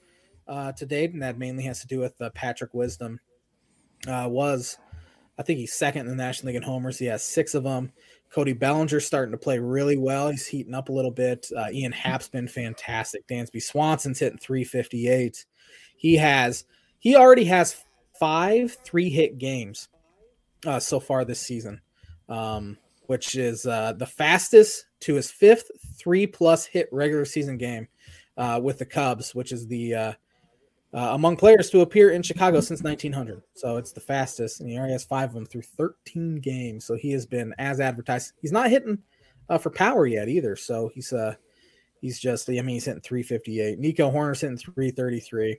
uh, 0.47 0.73
to 0.73 0.87
date, 0.87 1.13
and 1.13 1.23
that 1.23 1.39
mainly 1.39 1.65
has 1.65 1.81
to 1.81 1.87
do 1.87 2.01
with 2.01 2.21
uh, 2.21 2.31
Patrick 2.31 2.75
Wisdom. 2.75 3.21
Uh, 4.07 4.27
was 4.29 4.79
I 5.39 5.43
think 5.43 5.59
he's 5.59 5.73
second 5.73 6.03
in 6.03 6.09
the 6.09 6.17
National 6.17 6.49
League 6.49 6.57
in 6.57 6.63
homers. 6.63 6.99
He 6.99 7.07
has 7.07 7.23
six 7.23 7.55
of 7.55 7.65
them. 7.65 7.93
Cody 8.31 8.53
Bellinger 8.53 9.01
starting 9.01 9.33
to 9.33 9.39
play 9.39 9.59
really 9.59 9.97
well. 9.97 10.31
He's 10.31 10.47
heating 10.47 10.75
up 10.75 10.89
a 10.89 10.93
little 10.93 11.11
bit. 11.11 11.47
Uh, 11.57 11.67
Ian 11.71 11.93
Happ's 11.93 12.29
been 12.29 12.49
fantastic. 12.49 13.27
Dansby 13.29 13.63
Swanson's 13.63 14.19
hitting 14.19 14.39
358. 14.39 15.45
He 15.97 16.17
has 16.17 16.65
he 16.99 17.17
already 17.17 17.45
has 17.45 17.85
five 18.19 18.77
three 18.85 19.11
hit 19.11 19.39
games 19.39 19.89
uh, 20.67 20.81
so 20.81 20.99
far 20.99 21.25
this 21.25 21.41
season 21.41 21.81
um, 22.33 22.79
which 23.07 23.37
is 23.37 23.67
uh, 23.67 23.93
the 23.95 24.07
fastest 24.07 24.87
to 25.01 25.15
his 25.15 25.31
fifth 25.31 25.71
three 25.99 26.27
plus 26.27 26.65
hit 26.65 26.89
regular 26.93 27.25
season 27.25 27.59
game 27.59 27.89
uh, 28.37 28.61
with 28.63 28.79
the 28.79 28.87
Cubs, 28.87 29.35
which 29.35 29.53
is 29.53 29.67
the 29.67 30.17
uh, 30.95 31.11
among 31.13 31.37
players 31.37 31.71
to 31.71 31.81
appear 31.81 32.11
in 32.11 32.23
Chicago 32.23 32.61
since 32.61 32.83
1900. 32.83 33.43
So 33.55 33.77
it's 33.77 33.93
the 33.93 34.01
fastest, 34.01 34.61
and 34.61 34.69
he 34.69 34.77
already 34.77 34.93
has 34.93 35.05
five 35.05 35.31
of 35.31 35.35
them 35.35 35.47
through 35.47 35.63
13 35.63 36.37
games. 36.37 36.85
So 36.85 36.95
he 36.95 37.13
has 37.13 37.25
been 37.25 37.55
as 37.59 37.81
advertised. 37.81 38.33
He's 38.41 38.53
not 38.53 38.71
hitting 38.71 38.99
uh, 39.49 39.59
for 39.59 39.71
power 39.71 40.07
yet 40.07 40.29
either. 40.29 40.57
So 40.57 40.91
he's 40.95 41.13
uh 41.13 41.35
he's 42.01 42.19
just 42.19 42.49
I 42.49 42.55
mean 42.55 42.69
he's 42.69 42.85
hitting 42.85 43.01
358. 43.01 43.79
Nico 43.79 44.11
Hoerner's 44.11 44.41
hitting 44.41 44.59
333. 44.59 45.59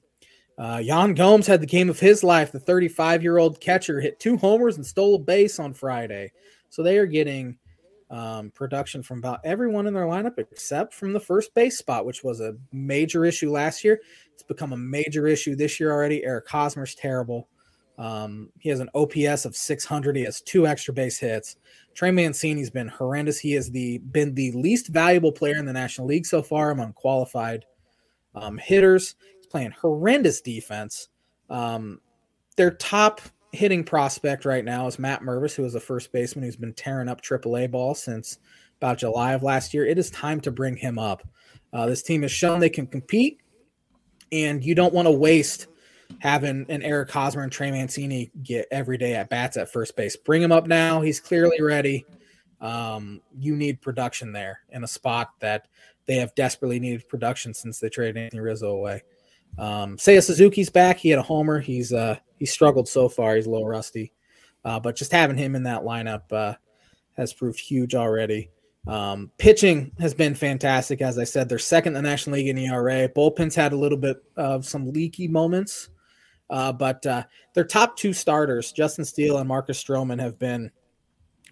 Uh, 0.56 0.80
Yan 0.84 1.16
Gomes 1.16 1.48
had 1.48 1.62
the 1.62 1.68
game 1.68 1.90
of 1.90 2.00
his 2.00 2.24
life. 2.24 2.52
The 2.52 2.60
35 2.60 3.24
year 3.24 3.38
old 3.38 3.60
catcher 3.60 4.00
hit 4.00 4.20
two 4.20 4.38
homers 4.38 4.78
and 4.78 4.86
stole 4.86 5.16
a 5.16 5.20
base 5.20 5.60
on 5.60 5.74
Friday. 5.74 6.32
So 6.70 6.84
they 6.84 6.98
are 6.98 7.08
getting 7.08 7.58
um, 8.10 8.52
production 8.52 9.02
from 9.02 9.18
about 9.18 9.40
everyone 9.44 9.88
in 9.88 9.94
their 9.94 10.06
lineup 10.06 10.38
except 10.38 10.94
from 10.94 11.14
the 11.14 11.20
first 11.20 11.54
base 11.56 11.80
spot, 11.80 12.06
which 12.06 12.24
was 12.24 12.42
a 12.42 12.56
major 12.72 13.26
issue 13.26 13.52
last 13.52 13.84
year. 13.84 14.02
It's 14.34 14.44
become 14.44 14.74
a 14.74 14.78
major 14.78 15.28
issue 15.28 15.56
this 15.56 15.80
year 15.80 15.92
already. 15.92 16.24
Eric 16.24 16.48
Hosmer's 16.48 16.96
terrible. 16.96 17.48
Um, 17.98 18.50
he 18.60 18.70
has 18.70 18.80
an 18.80 18.90
OPS 18.96 19.46
of 19.46 19.56
600. 19.56 20.16
He 20.16 20.24
has 20.24 20.42
two 20.42 20.66
extra 20.66 20.94
base 20.94 21.20
hits. 21.20 21.58
Trey 21.94 22.12
Mancini's 22.12 22.72
been 22.72 22.88
horrendous. 22.88 23.40
He 23.40 23.52
has 23.54 23.70
the 23.70 24.00
been 24.00 24.34
the 24.34 24.52
least 24.54 24.88
valuable 24.88 25.32
player 25.32 25.58
in 25.58 25.66
the 25.66 25.74
National 25.74 26.08
League 26.08 26.26
so 26.26 26.42
far 26.42 26.72
among 26.72 26.94
qualified 26.94 27.66
um, 28.34 28.58
hitters. 28.58 29.16
He's 29.38 29.46
playing 29.46 29.72
horrendous 29.72 30.42
defense. 30.42 31.10
Um, 31.50 32.02
their 32.58 32.72
top 32.72 33.22
hitting 33.52 33.84
prospect 33.84 34.46
right 34.46 34.66
now 34.66 34.88
is 34.88 34.98
Matt 34.98 35.22
Mervis, 35.22 35.56
who 35.56 35.64
is 35.64 35.76
a 35.76 35.80
first 35.80 36.12
baseman 36.12 36.44
who's 36.44 36.56
been 36.56 36.74
tearing 36.74 37.08
up 37.08 37.22
AAA 37.22 37.70
ball 37.70 37.94
since 37.94 38.40
about 38.78 38.98
July 38.98 39.34
of 39.34 39.44
last 39.44 39.74
year. 39.74 39.86
It 39.86 40.00
is 40.00 40.10
time 40.10 40.42
to 40.42 40.52
bring 40.52 40.76
him 40.76 40.98
up. 40.98 41.28
Uh, 41.72 41.86
this 41.86 42.02
team 42.02 42.24
has 42.24 42.32
shown 42.32 42.60
they 42.60 42.70
can 42.70 42.88
compete, 42.88 43.40
and 44.34 44.66
you 44.66 44.74
don't 44.74 44.94
want 44.94 45.08
to 45.08 45.12
waste 45.12 45.68
having 46.20 46.66
an 46.70 46.82
Eric 46.82 47.12
Hosmer 47.12 47.44
and 47.44 47.52
Trey 47.52 47.72
Mancini 47.72 48.32
get 48.42 48.68
every 48.72 48.98
day 48.98 49.14
at 49.14 49.30
bats 49.30 49.58
at 49.58 49.72
first 49.72 49.96
base. 49.96 50.16
Bring 50.16 50.42
him 50.42 50.52
up 50.52 50.68
now. 50.68 51.02
He's 51.02 51.20
clearly 51.20 51.62
ready. 51.62 52.06
Um, 52.60 53.22
you 53.38 53.56
need 53.56 53.82
production 53.82 54.32
there 54.32 54.62
in 54.72 54.84
a 54.84 54.88
spot 54.88 55.32
that 55.40 55.68
they 56.06 56.16
have 56.16 56.34
desperately 56.36 56.80
needed 56.80 57.08
production 57.08 57.54
since 57.54 57.80
they 57.80 57.90
traded 57.90 58.18
Anthony 58.18 58.42
Rizzo 58.42 58.72
away. 58.72 59.04
Um, 59.58 59.98
Seiya 59.98 60.24
Suzuki's 60.24 60.70
back. 60.70 60.98
He 60.98 61.10
had 61.10 61.20
a 61.20 61.24
homer. 61.24 61.60
He's 61.60 61.94
uh 61.94 62.18
he 62.40 62.46
struggled 62.46 62.88
so 62.88 63.08
far. 63.08 63.36
He's 63.36 63.46
a 63.46 63.52
little 63.52 63.68
rusty, 63.68 64.12
uh, 64.66 64.80
but 64.80 64.96
just 64.96 65.12
having 65.12 65.38
him 65.38 65.56
in 65.56 65.64
that 65.64 65.84
lineup 65.84 66.32
uh, 66.32 66.56
has 67.16 67.34
proved 67.34 67.60
huge 67.60 67.94
already. 67.96 68.50
Um, 68.88 69.32
pitching 69.38 69.92
has 70.00 70.14
been 70.14 70.36
fantastic, 70.36 71.02
as 71.02 71.18
I 71.18 71.24
said. 71.24 71.48
They're 71.48 71.60
second 71.60 71.96
in 71.96 72.04
the 72.04 72.10
National 72.10 72.36
League 72.36 72.50
in 72.50 72.58
ERA. 72.58 73.08
Bullpen's 73.08 73.56
had 73.56 73.74
a 73.74 73.78
little 73.78 73.98
bit 73.98 74.18
of 74.36 74.66
some 74.66 74.92
leaky 74.92 75.28
moments, 75.28 75.90
uh, 76.50 76.74
but 76.74 77.06
uh, 77.06 77.24
their 77.54 77.64
top 77.64 77.96
two 77.96 78.12
starters, 78.12 78.72
Justin 78.72 79.06
Steele 79.06 79.38
and 79.38 79.48
Marcus 79.48 79.82
Stroman, 79.82 80.20
have 80.20 80.38
been 80.38 80.70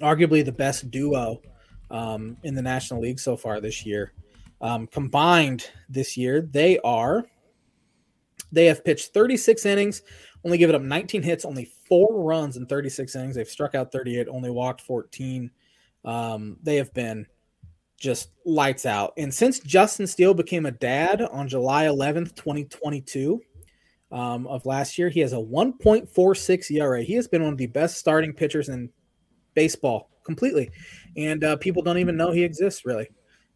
arguably 0.02 0.44
the 0.44 0.52
best 0.52 0.92
duo 0.92 1.42
um, 1.90 2.36
in 2.44 2.54
the 2.54 2.62
National 2.62 3.02
League 3.02 3.20
so 3.20 3.38
far 3.38 3.62
this 3.62 3.86
year. 3.86 4.14
Um, 4.60 4.86
combined 4.88 5.70
this 5.90 6.18
year, 6.18 6.42
they 6.42 6.80
are 6.80 7.26
they 8.52 8.66
have 8.66 8.84
pitched 8.84 9.14
36 9.14 9.66
innings, 9.66 10.02
only 10.44 10.58
given 10.58 10.76
up 10.76 10.82
19 10.82 11.24
hits, 11.24 11.46
only 11.46 11.72
four 11.88 12.24
runs 12.24 12.58
in 12.58 12.66
36 12.66 13.16
innings. 13.16 13.36
They've 13.36 13.48
struck 13.48 13.76
out 13.76 13.92
38, 13.92 14.28
only 14.28 14.50
walked 14.50 14.82
14. 14.82 15.50
Um, 16.04 16.58
they 16.64 16.78
have 16.78 16.94
been 16.94 17.28
just 17.98 18.32
lights 18.46 18.86
out. 18.86 19.14
And 19.18 19.34
since 19.34 19.60
Justin 19.60 20.08
Steele 20.08 20.34
became 20.34 20.66
a 20.66 20.72
dad 20.72 21.22
on 21.22 21.48
July 21.48 21.86
11th, 21.86 22.36
2022, 22.36 23.42
um, 24.12 24.48
of 24.48 24.66
last 24.66 24.98
year, 24.98 25.10
he 25.10 25.20
has 25.22 25.34
a 25.34 25.38
1.46 25.38 26.72
ERA. 26.72 27.04
He 27.04 27.14
has 27.14 27.28
been 27.28 27.44
one 27.44 27.54
of 27.54 27.58
the 27.58 27.68
best 27.68 27.98
starting 27.98 28.34
pitchers 28.34 28.70
in 28.70 28.90
baseball 29.54 30.10
completely. 30.26 30.72
And 31.16 31.44
uh, 31.44 31.56
people 31.58 31.82
don't 31.82 31.98
even 31.98 32.18
know 32.18 32.32
he 32.32 32.44
exists 32.44 32.86
really 32.86 33.08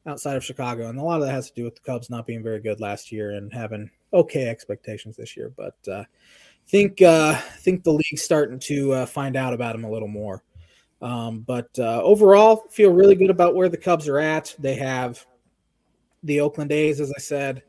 outside 0.06 0.38
of 0.38 0.46
Chicago. 0.46 0.90
And 0.90 1.00
a 1.00 1.04
lot 1.04 1.20
of 1.20 1.28
that 1.28 1.34
has 1.34 1.50
to 1.50 1.56
do 1.56 1.64
with 1.64 1.76
the 1.76 1.82
Cubs 1.82 2.10
not 2.10 2.28
being 2.28 2.44
very 2.44 2.60
good 2.60 2.80
last 2.80 3.12
year 3.12 3.32
and 3.32 3.52
having 3.54 3.90
okay 4.14 4.48
expectations 4.48 5.18
this 5.18 5.36
year. 5.36 5.52
But 5.58 5.76
uh, 5.92 6.04
think 6.68 7.02
uh, 7.02 7.36
think 7.60 7.84
the 7.84 7.92
league's 7.92 8.24
starting 8.24 8.60
to 8.60 8.94
uh, 8.94 9.06
find 9.06 9.36
out 9.36 9.54
about 9.54 9.76
him 9.76 9.84
a 9.84 9.92
little 9.92 10.08
more. 10.08 10.44
Um, 11.02 11.42
but 11.42 11.70
uh, 11.78 12.02
overall, 12.02 12.68
feel 12.72 12.92
really 12.92 13.16
good 13.16 13.30
about 13.30 13.56
where 13.56 13.70
the 13.70 13.78
Cubs 13.78 14.08
are 14.08 14.20
at. 14.20 14.56
They 14.60 14.76
have 14.76 15.26
the 16.24 16.40
Oakland 16.40 16.72
A's, 16.72 17.00
as 17.00 17.12
I 17.16 17.20
said, 17.20 17.64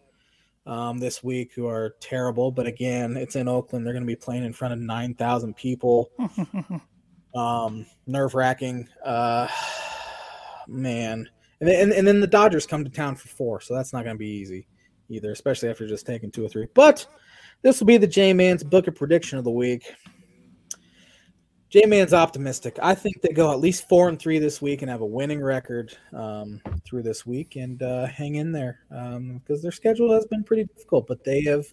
um, 0.64 0.98
this 0.98 1.22
week, 1.22 1.52
who 1.54 1.66
are 1.66 1.96
terrible. 2.00 2.50
But 2.50 2.66
again, 2.66 3.16
it's 3.16 3.36
in 3.36 3.48
Oakland. 3.48 3.84
They're 3.84 3.92
going 3.92 4.04
to 4.04 4.06
be 4.06 4.16
playing 4.16 4.44
in 4.44 4.52
front 4.52 4.74
of 4.74 4.80
9,000 4.80 5.54
people. 5.54 6.10
um, 7.34 7.86
Nerve 8.06 8.34
wracking. 8.34 8.88
Uh, 9.04 9.48
man. 10.66 11.28
And 11.60 11.68
then, 11.68 11.82
and, 11.82 11.92
and 11.92 12.06
then 12.06 12.20
the 12.20 12.26
Dodgers 12.26 12.66
come 12.66 12.84
to 12.84 12.90
town 12.90 13.16
for 13.16 13.28
four. 13.28 13.60
So 13.60 13.74
that's 13.74 13.92
not 13.92 14.04
going 14.04 14.16
to 14.16 14.18
be 14.18 14.28
easy 14.28 14.66
either, 15.08 15.32
especially 15.32 15.68
after 15.68 15.86
just 15.86 16.06
taking 16.06 16.30
two 16.30 16.44
or 16.44 16.48
three. 16.48 16.66
But 16.74 17.06
this 17.62 17.80
will 17.80 17.86
be 17.86 17.96
the 17.96 18.06
J 18.06 18.32
Man's 18.32 18.64
book 18.64 18.86
of 18.86 18.94
prediction 18.94 19.38
of 19.38 19.44
the 19.44 19.50
week. 19.50 19.92
J 21.68 21.84
Man's 21.84 22.14
optimistic. 22.14 22.78
I 22.80 22.94
think 22.94 23.20
they 23.20 23.32
go 23.32 23.52
at 23.52 23.58
least 23.58 23.88
four 23.88 24.08
and 24.08 24.18
three 24.18 24.38
this 24.38 24.62
week 24.62 24.82
and 24.82 24.90
have 24.90 25.00
a 25.00 25.06
winning 25.06 25.42
record 25.42 25.96
um, 26.12 26.60
through 26.84 27.02
this 27.02 27.26
week 27.26 27.56
and 27.56 27.82
uh, 27.82 28.06
hang 28.06 28.36
in 28.36 28.52
there 28.52 28.80
because 28.88 29.16
um, 29.16 29.62
their 29.62 29.72
schedule 29.72 30.12
has 30.12 30.26
been 30.26 30.44
pretty 30.44 30.64
difficult, 30.64 31.08
but 31.08 31.24
they 31.24 31.42
have 31.42 31.66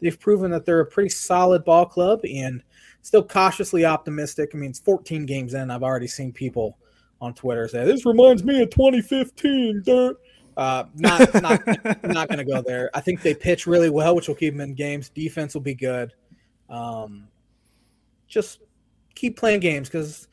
they've 0.00 0.18
proven 0.18 0.50
that 0.50 0.64
they're 0.64 0.80
a 0.80 0.86
pretty 0.86 1.08
solid 1.08 1.64
ball 1.64 1.86
club 1.86 2.20
and 2.24 2.62
still 3.02 3.22
cautiously 3.22 3.84
optimistic. 3.84 4.50
I 4.54 4.58
mean, 4.58 4.70
it's 4.70 4.80
14 4.80 5.24
games 5.24 5.54
in. 5.54 5.70
I've 5.70 5.84
already 5.84 6.08
seen 6.08 6.32
people 6.32 6.76
on 7.20 7.34
Twitter 7.34 7.66
say 7.68 7.84
this 7.84 8.06
reminds 8.06 8.44
me 8.44 8.62
of 8.62 8.70
2015. 8.70 9.82
Dirt. 9.84 10.16
Uh, 10.56 10.84
not 10.96 11.32
not 11.40 11.64
not 12.02 12.28
going 12.28 12.38
to 12.38 12.44
go 12.44 12.60
there. 12.60 12.90
I 12.92 13.00
think 13.00 13.22
they 13.22 13.34
pitch 13.34 13.68
really 13.68 13.90
well, 13.90 14.16
which 14.16 14.26
will 14.26 14.34
keep 14.34 14.54
them 14.54 14.60
in 14.60 14.74
games. 14.74 15.08
Defense 15.10 15.54
will 15.54 15.60
be 15.60 15.76
good. 15.76 16.12
Um, 16.68 17.28
just 18.26 18.60
keep 19.18 19.36
playing 19.36 19.60
games 19.60 19.88
because 19.88 20.28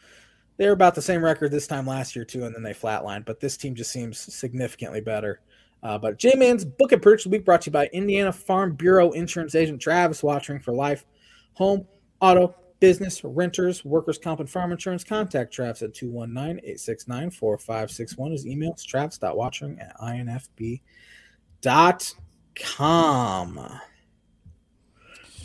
they're 0.58 0.72
about 0.72 0.96
the 0.96 1.02
same 1.02 1.24
record 1.24 1.52
this 1.52 1.68
time 1.68 1.86
last 1.86 2.16
year 2.16 2.24
too, 2.24 2.46
and 2.46 2.56
then 2.56 2.64
they 2.64 2.74
flatlined. 2.74 3.26
But 3.26 3.40
this 3.40 3.58
team 3.58 3.76
just 3.76 3.92
seems 3.92 4.18
significantly 4.18 5.02
better. 5.02 5.42
Uh, 5.84 5.98
but 5.98 6.18
J 6.18 6.34
Man's 6.36 6.64
Book 6.66 6.92
and 6.94 7.02
Purchase 7.02 7.28
Week 7.28 7.44
brought 7.46 7.62
to 7.64 7.70
you 7.70 7.74
by 7.74 7.88
Indiana 7.88 8.32
Farm 8.32 8.74
Bureau 8.74 9.12
Insurance 9.12 9.56
Agent 9.56 9.82
Travis 9.82 10.22
Wottring 10.22 10.64
for 10.64 10.74
life, 10.74 11.06
home, 11.54 11.86
auto, 12.22 12.56
business, 12.80 13.24
renters, 13.24 13.84
workers' 13.86 14.18
comp, 14.18 14.40
and 14.40 14.50
farm 14.50 14.72
insurance. 14.72 15.04
Contact 15.04 15.54
Travis 15.54 15.82
at 15.82 15.94
219 15.94 16.60
869 16.60 17.32
4561. 17.32 18.32
His 18.32 18.48
email 18.48 18.74
is 18.74 18.84
travis.wottring 18.84 19.82
at 19.82 19.96
infb.com. 20.00 20.60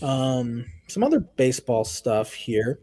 Um, 0.03 0.64
some 0.86 1.05
other 1.05 1.20
baseball 1.20 1.84
stuff 1.84 2.32
here. 2.32 2.80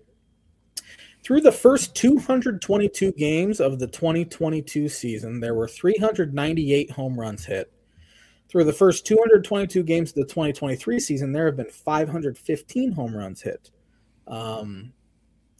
Through 1.27 1.41
the 1.41 1.51
first 1.51 1.93
222 1.95 3.11
games 3.11 3.59
of 3.59 3.79
the 3.79 3.87
2022 3.87 4.87
season, 4.87 5.41
there 5.41 5.55
were 5.55 5.67
398 5.67 6.89
home 6.91 7.19
runs 7.19 7.43
hit. 7.43 7.69
Through 8.47 8.63
the 8.63 8.71
first 8.71 9.05
222 9.05 9.83
games 9.83 10.11
of 10.11 10.15
the 10.15 10.23
2023 10.23 11.01
season, 11.01 11.33
there 11.33 11.45
have 11.45 11.57
been 11.57 11.69
515 11.69 12.93
home 12.93 13.13
runs 13.13 13.41
hit. 13.41 13.71
Um, 14.25 14.93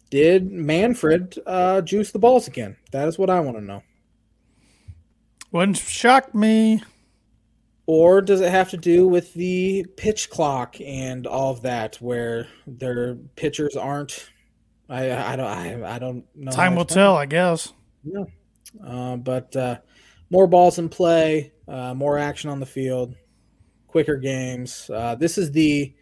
did 0.08 0.50
Manfred 0.50 1.38
uh, 1.44 1.82
juice 1.82 2.12
the 2.12 2.18
balls 2.18 2.48
again? 2.48 2.74
That 2.92 3.06
is 3.06 3.18
what 3.18 3.28
I 3.28 3.40
want 3.40 3.58
to 3.58 3.62
know. 3.62 3.82
Wouldn't 5.52 5.76
shock 5.76 6.34
me. 6.34 6.82
Or 7.84 8.22
does 8.22 8.40
it 8.40 8.50
have 8.50 8.70
to 8.70 8.78
do 8.78 9.06
with 9.06 9.34
the 9.34 9.84
pitch 9.98 10.30
clock 10.30 10.80
and 10.80 11.26
all 11.26 11.50
of 11.50 11.60
that, 11.60 11.96
where 11.96 12.46
their 12.66 13.16
pitchers 13.36 13.76
aren't 13.76 14.30
I 14.88 15.32
I 15.32 15.36
don't 15.36 15.46
I, 15.46 15.94
I 15.96 15.98
don't 15.98 16.24
know. 16.34 16.50
Time 16.50 16.74
will 16.74 16.84
tell, 16.84 17.16
I 17.16 17.26
guess. 17.26 17.72
Yeah, 18.04 18.24
uh, 18.84 19.16
but 19.16 19.54
uh, 19.54 19.78
more 20.30 20.46
balls 20.46 20.78
in 20.78 20.88
play, 20.88 21.52
uh, 21.66 21.94
more 21.94 22.18
action 22.18 22.50
on 22.50 22.60
the 22.60 22.66
field, 22.66 23.14
quicker 23.86 24.16
games. 24.16 24.90
Uh, 24.92 25.14
this 25.14 25.38
is 25.38 25.52
the 25.52 25.94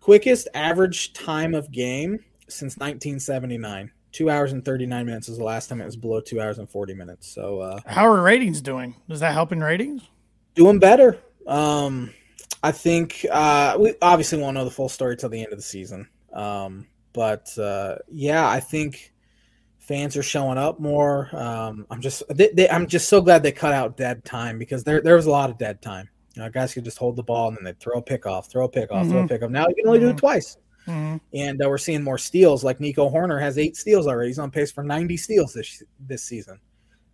quickest 0.00 0.48
average 0.54 1.12
time 1.12 1.54
of 1.54 1.70
game 1.70 2.18
since 2.48 2.76
1979. 2.76 3.90
Two 4.12 4.28
hours 4.28 4.52
and 4.52 4.62
39 4.62 5.06
minutes 5.06 5.28
is 5.28 5.38
the 5.38 5.44
last 5.44 5.68
time 5.68 5.80
it 5.80 5.86
was 5.86 5.96
below 5.96 6.20
two 6.20 6.40
hours 6.40 6.58
and 6.58 6.68
40 6.68 6.92
minutes. 6.92 7.32
So, 7.32 7.60
uh, 7.60 7.80
how 7.86 8.06
are 8.06 8.20
ratings 8.20 8.60
doing? 8.60 8.94
Does 9.08 9.20
that 9.20 9.32
help 9.32 9.52
in 9.52 9.62
ratings? 9.62 10.02
Doing 10.54 10.78
better. 10.78 11.18
Um, 11.46 12.12
I 12.62 12.72
think 12.72 13.24
uh, 13.30 13.76
we 13.80 13.94
obviously 14.02 14.38
won't 14.38 14.54
know 14.54 14.66
the 14.66 14.70
full 14.70 14.90
story 14.90 15.16
till 15.16 15.30
the 15.30 15.42
end 15.42 15.52
of 15.52 15.58
the 15.58 15.64
season. 15.64 16.08
Um, 16.32 16.86
but 17.12 17.56
uh, 17.58 17.96
yeah, 18.10 18.48
I 18.48 18.60
think 18.60 19.12
fans 19.78 20.16
are 20.16 20.22
showing 20.22 20.58
up 20.58 20.80
more. 20.80 21.28
Um, 21.34 21.86
I'm 21.90 22.00
just 22.00 22.22
they, 22.30 22.48
they, 22.48 22.68
I'm 22.68 22.86
just 22.86 23.08
so 23.08 23.20
glad 23.20 23.42
they 23.42 23.52
cut 23.52 23.72
out 23.72 23.96
dead 23.96 24.24
time 24.24 24.58
because 24.58 24.84
there 24.84 25.00
there 25.00 25.16
was 25.16 25.26
a 25.26 25.30
lot 25.30 25.50
of 25.50 25.58
dead 25.58 25.82
time. 25.82 26.08
You 26.34 26.42
know, 26.42 26.50
guys 26.50 26.72
could 26.72 26.84
just 26.84 26.98
hold 26.98 27.16
the 27.16 27.22
ball 27.22 27.48
and 27.48 27.56
then 27.56 27.64
they 27.64 27.74
throw 27.74 27.98
a 27.98 28.02
pick 28.02 28.24
off, 28.24 28.50
throw 28.50 28.64
a 28.64 28.68
pick 28.68 28.90
off, 28.90 29.02
mm-hmm. 29.02 29.10
throw 29.10 29.18
a 29.18 29.22
mm-hmm. 29.22 29.28
pick 29.28 29.42
off. 29.42 29.50
Now 29.50 29.66
you 29.68 29.74
can 29.74 29.86
only 29.86 29.98
mm-hmm. 29.98 30.06
do 30.06 30.10
it 30.10 30.12
mm-hmm. 30.12 30.18
twice. 30.18 30.56
Mm-hmm. 30.86 31.16
And 31.34 31.62
uh, 31.62 31.68
we're 31.68 31.78
seeing 31.78 32.02
more 32.02 32.18
steals. 32.18 32.64
Like 32.64 32.80
Nico 32.80 33.08
Hoerner 33.08 33.40
has 33.40 33.58
eight 33.58 33.76
steals 33.76 34.06
already. 34.06 34.30
He's 34.30 34.38
on 34.38 34.50
pace 34.50 34.72
for 34.72 34.82
90 34.82 35.16
steals 35.16 35.52
this 35.52 35.82
this 36.00 36.24
season. 36.24 36.58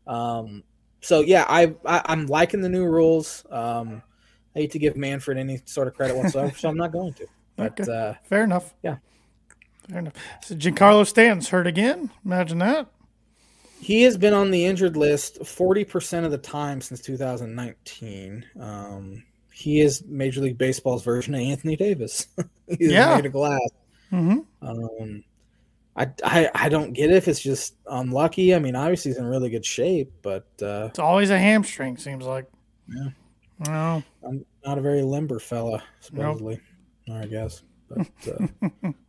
Um, 0.06 0.62
so 1.00 1.20
yeah, 1.20 1.44
I, 1.48 1.74
I 1.84 2.12
am 2.12 2.26
liking 2.26 2.60
the 2.60 2.68
new 2.68 2.86
rules. 2.86 3.44
Um, 3.50 4.02
I 4.54 4.60
hate 4.60 4.70
to 4.72 4.78
give 4.78 4.96
Manfred 4.96 5.36
any 5.36 5.60
sort 5.64 5.88
of 5.88 5.94
credit 5.94 6.16
whatsoever, 6.16 6.52
so 6.56 6.68
I'm 6.68 6.76
not 6.76 6.92
going 6.92 7.14
to. 7.14 7.26
But 7.56 7.80
okay. 7.80 7.92
uh, 7.92 8.14
fair 8.22 8.44
enough. 8.44 8.72
Yeah. 8.84 8.98
Fair 9.88 10.00
enough. 10.00 10.14
So 10.42 10.54
Giancarlo 10.54 11.06
Stanton's 11.06 11.48
hurt 11.48 11.66
again. 11.66 12.10
Imagine 12.24 12.58
that. 12.58 12.88
He 13.80 14.02
has 14.02 14.16
been 14.16 14.34
on 14.34 14.50
the 14.50 14.66
injured 14.66 14.96
list 14.96 15.40
40% 15.40 16.24
of 16.24 16.30
the 16.30 16.38
time 16.38 16.80
since 16.80 17.00
2019. 17.00 18.44
Um, 18.60 19.22
he 19.52 19.80
is 19.80 20.04
Major 20.04 20.40
League 20.40 20.58
Baseball's 20.58 21.04
version 21.04 21.34
of 21.34 21.40
Anthony 21.40 21.76
Davis. 21.76 22.26
He's 22.66 22.92
yeah. 22.92 23.14
made 23.16 23.26
of 23.26 23.32
glass. 23.32 23.70
Mm-hmm. 24.12 24.66
Um, 24.66 25.24
I, 25.96 26.08
I, 26.24 26.50
I 26.54 26.68
don't 26.68 26.92
get 26.92 27.10
it 27.10 27.16
if 27.16 27.28
it's 27.28 27.40
just 27.40 27.74
unlucky. 27.86 28.54
I 28.54 28.58
mean, 28.58 28.76
obviously 28.76 29.10
he's 29.10 29.18
in 29.18 29.26
really 29.26 29.50
good 29.50 29.66
shape, 29.66 30.12
but 30.22 30.46
uh, 30.62 30.86
it's 30.90 31.00
always 31.00 31.30
a 31.30 31.38
hamstring. 31.38 31.96
Seems 31.96 32.24
like. 32.24 32.46
Yeah. 32.88 33.08
Well, 33.66 34.04
I'm 34.24 34.46
not 34.64 34.78
a 34.78 34.80
very 34.80 35.02
limber 35.02 35.40
fella, 35.40 35.82
supposedly. 36.00 36.60
Nope. 37.08 37.24
I 37.24 37.26
guess. 37.26 37.62
But 37.88 38.06
uh, 38.28 38.92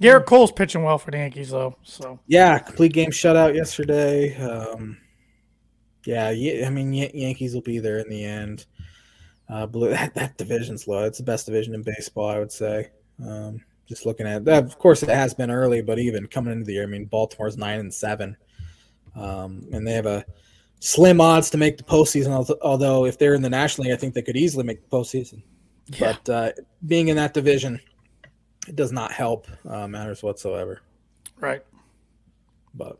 Gerrit 0.00 0.26
Cole's 0.26 0.52
pitching 0.52 0.82
well 0.82 0.98
for 0.98 1.10
the 1.10 1.18
Yankees, 1.18 1.50
though. 1.50 1.76
So 1.82 2.20
yeah, 2.26 2.58
complete 2.58 2.92
game 2.92 3.10
shutout 3.10 3.54
yesterday. 3.54 4.36
Um, 4.36 4.98
yeah, 6.04 6.28
I 6.28 6.70
mean 6.70 6.92
Yankees 6.92 7.54
will 7.54 7.62
be 7.62 7.78
there 7.78 7.98
in 7.98 8.08
the 8.08 8.24
end. 8.24 8.66
Uh, 9.48 9.66
blue, 9.66 9.90
that 9.90 10.14
that 10.14 10.36
division's 10.36 10.86
low. 10.86 11.04
It's 11.04 11.18
the 11.18 11.24
best 11.24 11.46
division 11.46 11.74
in 11.74 11.82
baseball, 11.82 12.28
I 12.28 12.38
would 12.38 12.52
say. 12.52 12.90
Um, 13.24 13.62
just 13.88 14.04
looking 14.04 14.26
at 14.26 14.44
that, 14.44 14.64
of 14.64 14.78
course, 14.78 15.02
it 15.02 15.08
has 15.08 15.32
been 15.32 15.50
early, 15.50 15.80
but 15.80 15.98
even 15.98 16.26
coming 16.26 16.52
into 16.52 16.64
the 16.64 16.72
year, 16.72 16.82
I 16.82 16.86
mean, 16.86 17.04
Baltimore's 17.06 17.56
nine 17.56 17.78
and 17.78 17.94
seven, 17.94 18.36
um, 19.14 19.68
and 19.72 19.86
they 19.86 19.92
have 19.92 20.06
a 20.06 20.24
slim 20.80 21.20
odds 21.20 21.50
to 21.50 21.58
make 21.58 21.78
the 21.78 21.84
postseason. 21.84 22.58
Although, 22.62 23.06
if 23.06 23.18
they're 23.18 23.34
in 23.34 23.42
the 23.42 23.50
National 23.50 23.84
League, 23.84 23.94
I 23.94 23.96
think 23.96 24.14
they 24.14 24.22
could 24.22 24.36
easily 24.36 24.64
make 24.64 24.82
the 24.82 24.96
postseason. 24.96 25.42
Yeah. 25.88 26.16
But 26.24 26.28
uh, 26.28 26.52
being 26.84 27.08
in 27.08 27.16
that 27.16 27.32
division, 27.32 27.80
it 28.66 28.76
does 28.76 28.92
not 28.92 29.12
help 29.12 29.46
uh, 29.68 29.86
matters 29.86 30.22
whatsoever. 30.22 30.80
Right. 31.40 31.62
But 32.74 32.98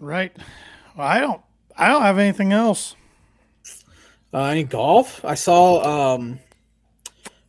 Right. 0.00 0.36
Well, 0.96 1.06
I 1.06 1.20
don't. 1.20 1.40
I 1.76 1.88
don't 1.88 2.02
have 2.02 2.18
anything 2.18 2.52
else. 2.52 2.96
Uh, 4.32 4.44
any 4.44 4.64
golf? 4.64 5.24
I 5.24 5.34
saw. 5.34 6.14
Um, 6.14 6.38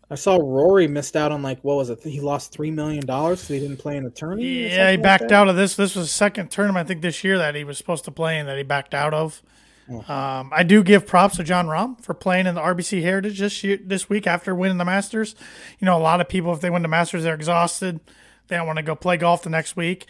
I 0.10 0.16
saw 0.16 0.38
Rory 0.38 0.88
missed 0.88 1.18
out 1.18 1.32
on 1.32 1.42
like 1.42 1.62
what 1.64 1.76
was 1.76 1.90
it? 1.90 2.02
He 2.02 2.22
lost 2.22 2.52
three 2.52 2.72
million 2.72 3.06
dollars 3.06 3.42
because 3.42 3.56
he 3.56 3.60
didn't 3.60 3.78
play 3.78 3.98
in 3.98 4.04
the 4.04 4.10
tournament. 4.10 4.48
Yeah, 4.48 4.92
he 4.92 4.98
backed 4.98 5.24
like 5.24 5.32
out 5.32 5.50
of 5.50 5.56
this. 5.56 5.76
This 5.76 5.96
was 5.96 6.06
the 6.06 6.14
second 6.14 6.50
tournament 6.50 6.86
I 6.86 6.88
think 6.88 7.02
this 7.02 7.24
year 7.24 7.38
that 7.38 7.56
he 7.56 7.64
was 7.64 7.78
supposed 7.78 8.06
to 8.06 8.12
play 8.12 8.40
and 8.40 8.48
that 8.48 8.58
he 8.58 8.64
backed 8.64 8.94
out 8.94 9.14
of. 9.14 9.42
Oh. 9.90 10.14
Um, 10.14 10.52
I 10.54 10.64
do 10.64 10.84
give 10.84 11.08
props 11.08 11.38
to 11.38 11.44
Jon 11.44 11.68
Rahm 11.68 12.02
for 12.02 12.14
playing 12.14 12.46
in 12.46 12.56
the 12.56 12.62
RBC 12.62 13.02
Heritage 13.02 13.40
this 13.40 13.64
year, 13.64 13.80
this 13.82 14.10
week 14.10 14.28
after 14.28 14.54
winning 14.54 14.78
the 14.78 14.86
Masters. 14.86 15.36
You 15.80 15.86
know, 15.86 15.98
a 15.98 16.00
lot 16.00 16.20
of 16.22 16.28
people 16.28 16.54
if 16.54 16.62
they 16.62 16.70
win 16.70 16.82
the 16.82 16.88
Masters, 16.88 17.24
they're 17.24 17.36
exhausted. 17.36 18.00
They 18.48 18.58
don't 18.58 18.68
want 18.68 18.78
to 18.78 18.84
go 18.84 18.96
play 18.96 19.18
golf 19.18 19.44
the 19.44 19.50
next 19.50 19.76
week 19.76 20.08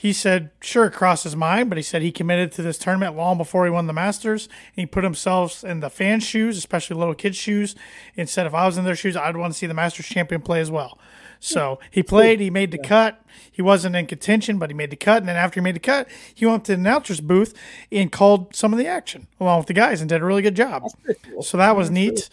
he 0.00 0.14
said, 0.14 0.48
sure, 0.62 0.86
it 0.86 0.94
crossed 0.94 1.24
his 1.24 1.36
mind, 1.36 1.68
but 1.68 1.76
he 1.76 1.82
said 1.82 2.00
he 2.00 2.10
committed 2.10 2.52
to 2.52 2.62
this 2.62 2.78
tournament 2.78 3.16
long 3.16 3.36
before 3.36 3.66
he 3.66 3.70
won 3.70 3.86
the 3.86 3.92
Masters. 3.92 4.46
And 4.46 4.76
he 4.76 4.86
put 4.86 5.04
himself 5.04 5.62
in 5.62 5.80
the 5.80 5.90
fans' 5.90 6.24
shoes, 6.24 6.56
especially 6.56 6.96
little 6.96 7.14
kids' 7.14 7.36
shoes. 7.36 7.74
And 8.16 8.26
said, 8.26 8.46
if 8.46 8.54
I 8.54 8.64
was 8.64 8.78
in 8.78 8.86
their 8.86 8.96
shoes, 8.96 9.14
I'd 9.14 9.36
want 9.36 9.52
to 9.52 9.58
see 9.58 9.66
the 9.66 9.74
Masters 9.74 10.06
champion 10.06 10.40
play 10.40 10.62
as 10.62 10.70
well. 10.70 10.98
So 11.40 11.80
he 11.90 12.02
played, 12.02 12.38
he 12.38 12.50
made 12.50 12.70
the 12.70 12.78
cut. 12.78 13.22
He 13.50 13.62
wasn't 13.62 13.96
in 13.96 14.06
contention, 14.06 14.58
but 14.58 14.70
he 14.70 14.74
made 14.74 14.90
the 14.90 14.96
cut. 14.96 15.18
And 15.18 15.28
then 15.28 15.36
after 15.36 15.58
he 15.58 15.64
made 15.64 15.74
the 15.74 15.80
cut, 15.80 16.06
he 16.34 16.44
went 16.46 16.66
to 16.66 16.72
the 16.72 16.78
announcer's 16.78 17.20
booth 17.20 17.54
and 17.90 18.12
called 18.12 18.54
some 18.54 18.72
of 18.72 18.78
the 18.78 18.86
action 18.86 19.26
along 19.40 19.58
with 19.58 19.66
the 19.66 19.72
guys 19.72 20.00
and 20.00 20.08
did 20.08 20.20
a 20.20 20.24
really 20.24 20.42
good 20.42 20.54
job. 20.54 20.84
Cool. 21.30 21.42
So 21.42 21.56
that 21.56 21.74
was 21.76 21.90
neat. 21.90 22.28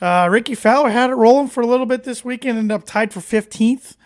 Uh, 0.00 0.28
Rickie 0.30 0.54
Fowler 0.54 0.90
had 0.90 1.10
it 1.10 1.14
rolling 1.14 1.48
for 1.48 1.62
a 1.62 1.66
little 1.66 1.86
bit 1.86 2.04
this 2.04 2.24
weekend, 2.24 2.58
ended 2.58 2.74
up 2.74 2.84
tied 2.84 3.12
for 3.12 3.20
15th. 3.20 3.96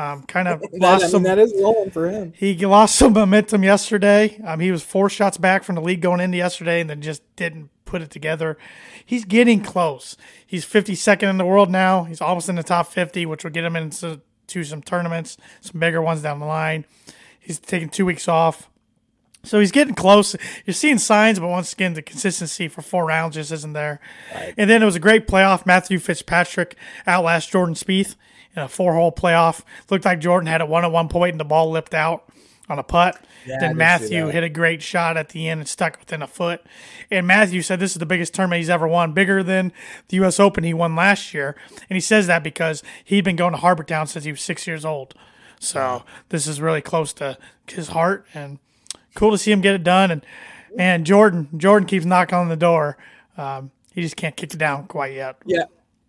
Um, 0.00 0.22
kind 0.22 0.48
of 0.48 0.60
that, 0.72 0.80
lost 0.80 1.02
I 1.02 1.04
mean, 1.04 1.10
some. 1.10 1.22
That 1.24 1.38
is 1.38 1.52
rolling 1.60 1.90
for 1.90 2.08
him. 2.08 2.32
He 2.36 2.54
lost 2.64 2.96
some 2.96 3.12
momentum 3.12 3.62
yesterday. 3.62 4.40
Um, 4.44 4.60
he 4.60 4.72
was 4.72 4.82
four 4.82 5.10
shots 5.10 5.36
back 5.36 5.62
from 5.62 5.74
the 5.74 5.82
lead 5.82 6.00
going 6.00 6.20
into 6.20 6.38
yesterday, 6.38 6.80
and 6.80 6.88
then 6.88 7.02
just 7.02 7.22
didn't 7.36 7.68
put 7.84 8.00
it 8.00 8.10
together. 8.10 8.56
He's 9.04 9.24
getting 9.24 9.62
close. 9.62 10.16
He's 10.46 10.64
52nd 10.64 11.28
in 11.28 11.36
the 11.36 11.44
world 11.44 11.70
now. 11.70 12.04
He's 12.04 12.20
almost 12.20 12.48
in 12.48 12.56
the 12.56 12.62
top 12.62 12.86
50, 12.86 13.26
which 13.26 13.44
will 13.44 13.50
get 13.50 13.64
him 13.64 13.76
into 13.76 14.20
to 14.46 14.64
some 14.64 14.82
tournaments, 14.82 15.36
some 15.60 15.78
bigger 15.78 16.00
ones 16.00 16.22
down 16.22 16.40
the 16.40 16.46
line. 16.46 16.84
He's 17.38 17.58
taking 17.58 17.88
two 17.88 18.06
weeks 18.06 18.26
off. 18.26 18.68
So 19.42 19.58
he's 19.58 19.72
getting 19.72 19.94
close. 19.94 20.36
You're 20.66 20.74
seeing 20.74 20.98
signs, 20.98 21.38
but 21.38 21.48
once 21.48 21.72
again, 21.72 21.94
the 21.94 22.02
consistency 22.02 22.68
for 22.68 22.82
four 22.82 23.06
rounds 23.06 23.36
just 23.36 23.52
isn't 23.52 23.72
there. 23.72 24.00
Right. 24.34 24.54
And 24.58 24.68
then 24.68 24.82
it 24.82 24.86
was 24.86 24.96
a 24.96 25.00
great 25.00 25.26
playoff. 25.26 25.64
Matthew 25.64 25.98
Fitzpatrick 25.98 26.76
outlast 27.06 27.50
Jordan 27.50 27.74
Spieth 27.74 28.16
in 28.56 28.62
a 28.62 28.68
four 28.68 28.94
hole 28.94 29.12
playoff. 29.12 29.62
Looked 29.90 30.04
like 30.04 30.20
Jordan 30.20 30.46
had 30.46 30.60
it 30.60 30.68
one 30.68 30.84
at 30.84 30.92
one 30.92 31.08
point 31.08 31.32
and 31.32 31.40
the 31.40 31.44
ball 31.44 31.70
lipped 31.70 31.94
out 31.94 32.28
on 32.68 32.78
a 32.78 32.82
putt. 32.82 33.20
Yeah, 33.46 33.58
then 33.58 33.76
Matthew 33.76 34.26
hit 34.28 34.44
a 34.44 34.48
great 34.48 34.82
shot 34.82 35.16
at 35.16 35.30
the 35.30 35.48
end 35.48 35.60
and 35.60 35.68
stuck 35.68 35.98
within 35.98 36.22
a 36.22 36.26
foot. 36.26 36.62
And 37.10 37.26
Matthew 37.26 37.62
said 37.62 37.80
this 37.80 37.92
is 37.92 37.98
the 37.98 38.06
biggest 38.06 38.34
tournament 38.34 38.60
he's 38.60 38.70
ever 38.70 38.86
won, 38.86 39.12
bigger 39.12 39.42
than 39.42 39.72
the 40.08 40.16
U.S. 40.18 40.38
Open 40.38 40.62
he 40.62 40.74
won 40.74 40.94
last 40.94 41.34
year. 41.34 41.56
And 41.88 41.96
he 41.96 42.00
says 42.00 42.26
that 42.28 42.44
because 42.44 42.82
he'd 43.04 43.24
been 43.24 43.36
going 43.36 43.52
to 43.52 43.58
Harbour 43.58 43.82
Town 43.82 44.06
since 44.06 44.24
he 44.24 44.30
was 44.30 44.40
six 44.40 44.66
years 44.66 44.84
old. 44.84 45.14
So 45.58 46.04
this 46.28 46.46
is 46.46 46.60
really 46.60 46.80
close 46.80 47.12
to 47.14 47.36
his 47.66 47.88
heart 47.88 48.26
and 48.34 48.58
cool 49.14 49.30
to 49.30 49.38
see 49.38 49.52
him 49.52 49.60
get 49.60 49.74
it 49.74 49.84
done. 49.84 50.10
And 50.10 50.24
and 50.78 51.04
Jordan, 51.04 51.48
Jordan 51.56 51.88
keeps 51.88 52.04
knocking 52.04 52.38
on 52.38 52.48
the 52.48 52.56
door. 52.56 52.96
Um, 53.36 53.72
he 53.92 54.02
just 54.02 54.16
can't 54.16 54.36
kick 54.36 54.54
it 54.54 54.58
down 54.58 54.86
quite 54.86 55.14
yet. 55.14 55.36
Yeah, 55.44 55.64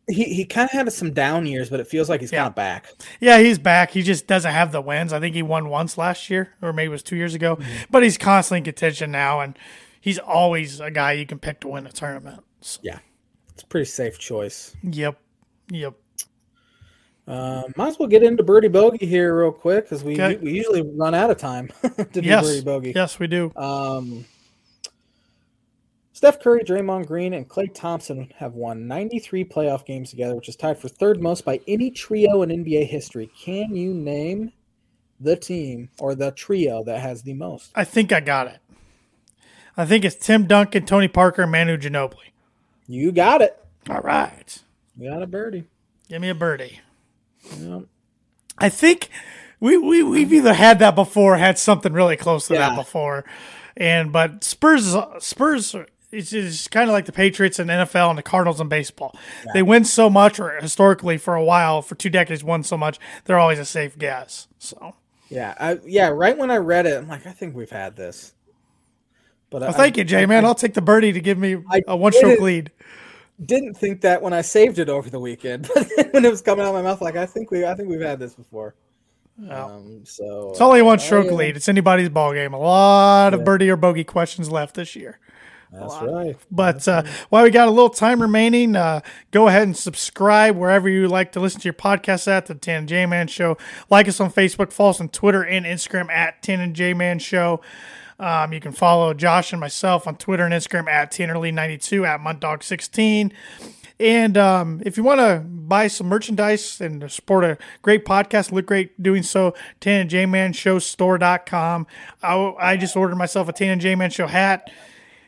he 0.08 0.26
he 0.26 0.46
kind 0.46 0.66
of 0.66 0.72
had 0.72 0.92
some 0.92 1.14
down 1.14 1.46
years, 1.46 1.70
but 1.70 1.80
it 1.80 1.88
feels 1.88 2.10
like 2.10 2.22
he's 2.22 2.32
yeah. 2.32 2.40
kind 2.40 2.50
of 2.50 2.56
back. 2.56 2.92
Yeah, 3.20 3.40
he's 3.40 3.60
back. 3.60 3.92
He 3.92 4.02
just 4.02 4.28
doesn't 4.28 4.52
have 4.52 4.72
the 4.72 4.82
wins. 4.82 5.14
I 5.14 5.20
think 5.20 5.36
he 5.36 5.44
won 5.44 5.70
once 5.70 5.98
last 5.98 6.30
year, 6.30 6.54
or 6.62 6.74
maybe 6.74 6.88
it 6.88 6.90
was 6.90 7.04
two 7.04 7.16
years 7.16 7.36
ago. 7.36 7.56
Mm-hmm. 7.56 7.84
But 7.90 8.04
he's 8.04 8.18
constantly 8.18 8.60
in 8.60 8.64
contention 8.66 9.12
now, 9.12 9.40
and 9.40 9.58
he's 10.00 10.20
always 10.20 10.80
a 10.80 10.92
guy 10.92 11.14
you 11.14 11.26
can 11.26 11.40
pick 11.40 11.60
to 11.62 11.68
win 11.68 11.86
a 11.86 11.92
tournament. 11.92 12.44
So. 12.62 12.80
Yeah, 12.84 13.00
it's 13.54 13.64
a 13.64 13.68
pretty 13.68 13.86
safe 13.86 14.18
choice. 14.20 14.76
Yep, 14.84 15.20
yep. 15.70 15.94
Uh, 17.28 17.64
might 17.78 17.90
as 17.90 18.00
well 18.00 18.10
get 18.10 18.24
into 18.24 18.44
birdie 18.44 18.68
bogey 18.68 19.06
here 19.06 19.40
real 19.40 19.52
quick 19.52 19.86
because 19.86 20.04
we 20.04 20.14
okay. 20.14 20.38
we 20.38 20.52
usually 20.52 20.82
run 20.82 21.14
out 21.14 21.30
of 21.30 21.38
time 21.38 21.70
to 21.82 22.04
do 22.06 22.22
yes. 22.22 22.44
birdie 22.44 22.64
bogey. 22.64 22.94
Yes, 22.96 23.20
we 23.20 23.28
do. 23.28 23.52
Um, 23.56 24.26
Steph 26.22 26.40
Curry, 26.40 26.64
Draymond 26.64 27.08
Green, 27.08 27.34
and 27.34 27.50
Klay 27.50 27.74
Thompson 27.74 28.32
have 28.38 28.54
won 28.54 28.88
93 28.88 29.44
playoff 29.44 29.88
games 29.88 30.12
together, 30.12 30.36
which 30.36 30.50
is 30.50 30.56
tied 30.56 30.78
for 30.78 30.88
third 30.88 31.20
most 31.20 31.44
by 31.44 31.60
any 31.68 31.90
trio 31.90 32.44
in 32.44 32.50
NBA 32.50 32.86
history. 32.86 33.32
Can 33.44 33.76
you 33.76 33.92
name 33.92 34.52
the 35.20 35.36
team 35.36 35.90
or 35.98 36.14
the 36.14 36.30
trio 36.30 36.84
that 36.84 37.02
has 37.02 37.24
the 37.24 37.34
most? 37.34 37.72
I 37.74 37.86
think 37.86 38.12
I 38.12 38.20
got 38.20 38.46
it. 38.46 38.60
I 39.76 39.84
think 39.88 40.06
it's 40.06 40.16
Tim 40.16 40.46
Duncan, 40.46 40.86
Tony 40.86 41.08
Parker, 41.08 41.42
and 41.42 41.52
Manu 41.52 41.76
Ginobili. 41.76 42.30
You 42.86 43.12
got 43.12 43.42
it. 43.42 43.58
All 43.90 44.02
right. 44.02 44.62
You 44.96 45.10
got 45.10 45.24
a 45.24 45.28
birdie. 45.28 45.64
Give 46.08 46.22
me 46.22 46.30
a 46.30 46.36
birdie. 46.36 46.82
Yep. 47.58 47.86
I 48.60 48.70
think 48.70 49.10
we, 49.60 49.76
we, 49.76 50.04
we've 50.04 50.32
either 50.32 50.54
had 50.54 50.78
that 50.78 50.94
before, 50.94 51.38
had 51.38 51.58
something 51.58 51.94
really 51.94 52.16
close 52.16 52.48
to 52.50 52.54
yeah. 52.54 52.70
that 52.70 52.76
before. 52.76 53.26
And 53.76 54.12
but 54.12 54.44
Spurs 54.44 54.96
Spurs 55.20 55.76
it's, 56.12 56.34
it's 56.34 56.68
kind 56.68 56.90
of 56.90 56.94
like 56.94 57.06
the 57.06 57.12
Patriots 57.12 57.60
and 57.60 57.70
NFL 57.70 58.10
and 58.10 58.18
the 58.18 58.24
Cardinals 58.24 58.60
in 58.60 58.68
baseball. 58.68 59.16
Yeah. 59.46 59.54
They 59.54 59.64
win 59.64 59.86
so 59.86 60.10
much, 60.10 60.40
or 60.40 60.52
historically 60.60 61.18
for 61.18 61.36
a 61.36 61.44
while, 61.44 61.82
for 61.82 61.96
two 61.96 62.10
decades, 62.10 62.44
won 62.44 62.64
so 62.64 62.78
much. 62.78 63.00
They're 63.26 63.40
always 63.40 63.60
a 63.60 63.66
safe 63.66 63.98
guess. 63.98 64.48
So 64.60 64.96
yeah, 65.30 65.56
I, 65.60 65.80
yeah. 65.86 66.10
Right 66.10 66.38
when 66.38 66.52
I 66.52 66.58
read 66.58 66.86
it, 66.86 66.98
I'm 66.98 67.08
like, 67.08 67.26
I 67.26 67.32
think 67.32 67.56
we've 67.56 67.70
had 67.70 67.96
this. 67.96 68.34
But 69.50 69.62
well, 69.62 69.70
I, 69.72 69.74
thank 69.74 69.98
you, 69.98 70.04
Jay. 70.04 70.26
Man, 70.26 70.44
I, 70.46 70.48
will 70.48 70.56
take 70.56 70.74
the 70.74 70.82
birdie 70.82 71.14
to 71.14 71.20
give 71.20 71.38
me 71.38 71.58
a 71.88 71.96
one-stroke 71.96 72.40
lead. 72.40 72.72
Didn't 73.44 73.74
think 73.74 74.02
that 74.02 74.22
when 74.22 74.34
I 74.34 74.42
saved 74.42 74.80
it 74.80 74.88
over 74.88 75.10
the 75.10 75.20
weekend, 75.20 75.70
but 75.76 76.14
when 76.14 76.26
it 76.26 76.30
was 76.30 76.42
coming 76.42 76.66
out 76.66 76.70
of 76.70 76.76
my 76.76 76.82
mouth, 76.82 77.02
like 77.02 77.16
I 77.16 77.26
think 77.26 77.52
we, 77.52 77.66
I 77.66 77.74
think 77.74 77.90
we've 77.90 78.02
had 78.02 78.20
this 78.20 78.34
before. 78.34 78.76
Um, 79.50 80.02
so 80.06 80.52
it's 80.52 80.62
only 80.62 80.82
one 80.82 81.00
stroke 81.00 81.32
uh, 81.32 81.36
lead. 81.36 81.56
It's 81.56 81.68
anybody's 81.68 82.10
ball 82.10 82.34
game. 82.34 82.54
A 82.54 82.60
lot 82.60 83.34
of 83.34 83.44
birdie 83.44 83.70
or 83.70 83.76
bogey 83.78 84.04
questions 84.04 84.52
left 84.52 84.76
this 84.76 84.96
year. 84.96 85.20
That's 85.72 85.96
right. 86.02 86.36
But 86.52 86.86
uh, 86.88 87.04
while 87.30 87.44
we 87.44 87.50
got 87.50 87.68
a 87.68 87.72
little 87.72 87.90
time 87.90 88.22
remaining, 88.22 88.76
uh, 88.76 89.02
go 89.32 89.48
ahead 89.48 89.64
and 89.64 89.78
subscribe 89.78 90.58
wherever 90.58 90.90
you 90.90 91.08
like 91.08 91.32
to 91.34 91.40
listen 91.40 91.62
to 91.62 91.66
your 91.66 91.74
podcast 91.74 92.28
at 92.28 92.48
the 92.48 92.56
Tan 92.56 92.80
and 92.80 92.90
J 92.90 93.06
Man 93.06 93.28
Show. 93.28 93.58
Like 93.90 94.08
us 94.10 94.20
on 94.20 94.32
Facebook, 94.32 94.74
follow 94.74 94.90
us 94.90 95.00
on 95.00 95.10
Twitter 95.10 95.44
and 95.44 95.66
Instagram 95.66 96.10
at 96.10 96.42
Tan 96.42 96.60
and 96.60 96.76
J 96.76 96.94
Man 96.94 97.20
Show. 97.20 97.62
Um, 98.20 98.54
you 98.54 98.60
can 98.60 98.74
follow 98.74 99.14
Josh 99.14 99.54
and 99.54 99.60
myself 99.60 100.08
on 100.08 100.16
Twitter 100.18 100.46
and 100.46 100.54
Instagram 100.54 100.88
at 100.88 101.12
Tannerly92 101.12 102.06
at 102.06 102.20
Muntdog16. 102.20 103.32
And 104.00 104.38
um, 104.38 104.82
if 104.86 104.98
you 104.98 105.04
want 105.04 105.20
to 105.20 105.40
buy 105.40 105.88
some 105.88 106.08
merchandise 106.08 106.82
and 106.82 107.10
support 107.10 107.44
a 107.44 107.58
great 107.82 108.04
podcast, 108.04 108.52
look 108.52 108.66
great 108.66 109.02
doing 109.02 109.24
so, 109.24 109.54
Tan 109.80 110.02
and 110.02 110.10
J 110.10 110.26
Man 110.26 110.54
Show 110.54 110.80
store.com. 110.80 111.88
I, 112.22 112.54
I 112.60 112.78
just 112.78 112.96
ordered 112.98 113.16
myself 113.16 113.48
a 113.48 113.54
Tan 113.54 113.70
and 113.70 113.82
J 113.82 113.96
Man 113.96 114.10
Show 114.10 114.28
hat 114.28 114.70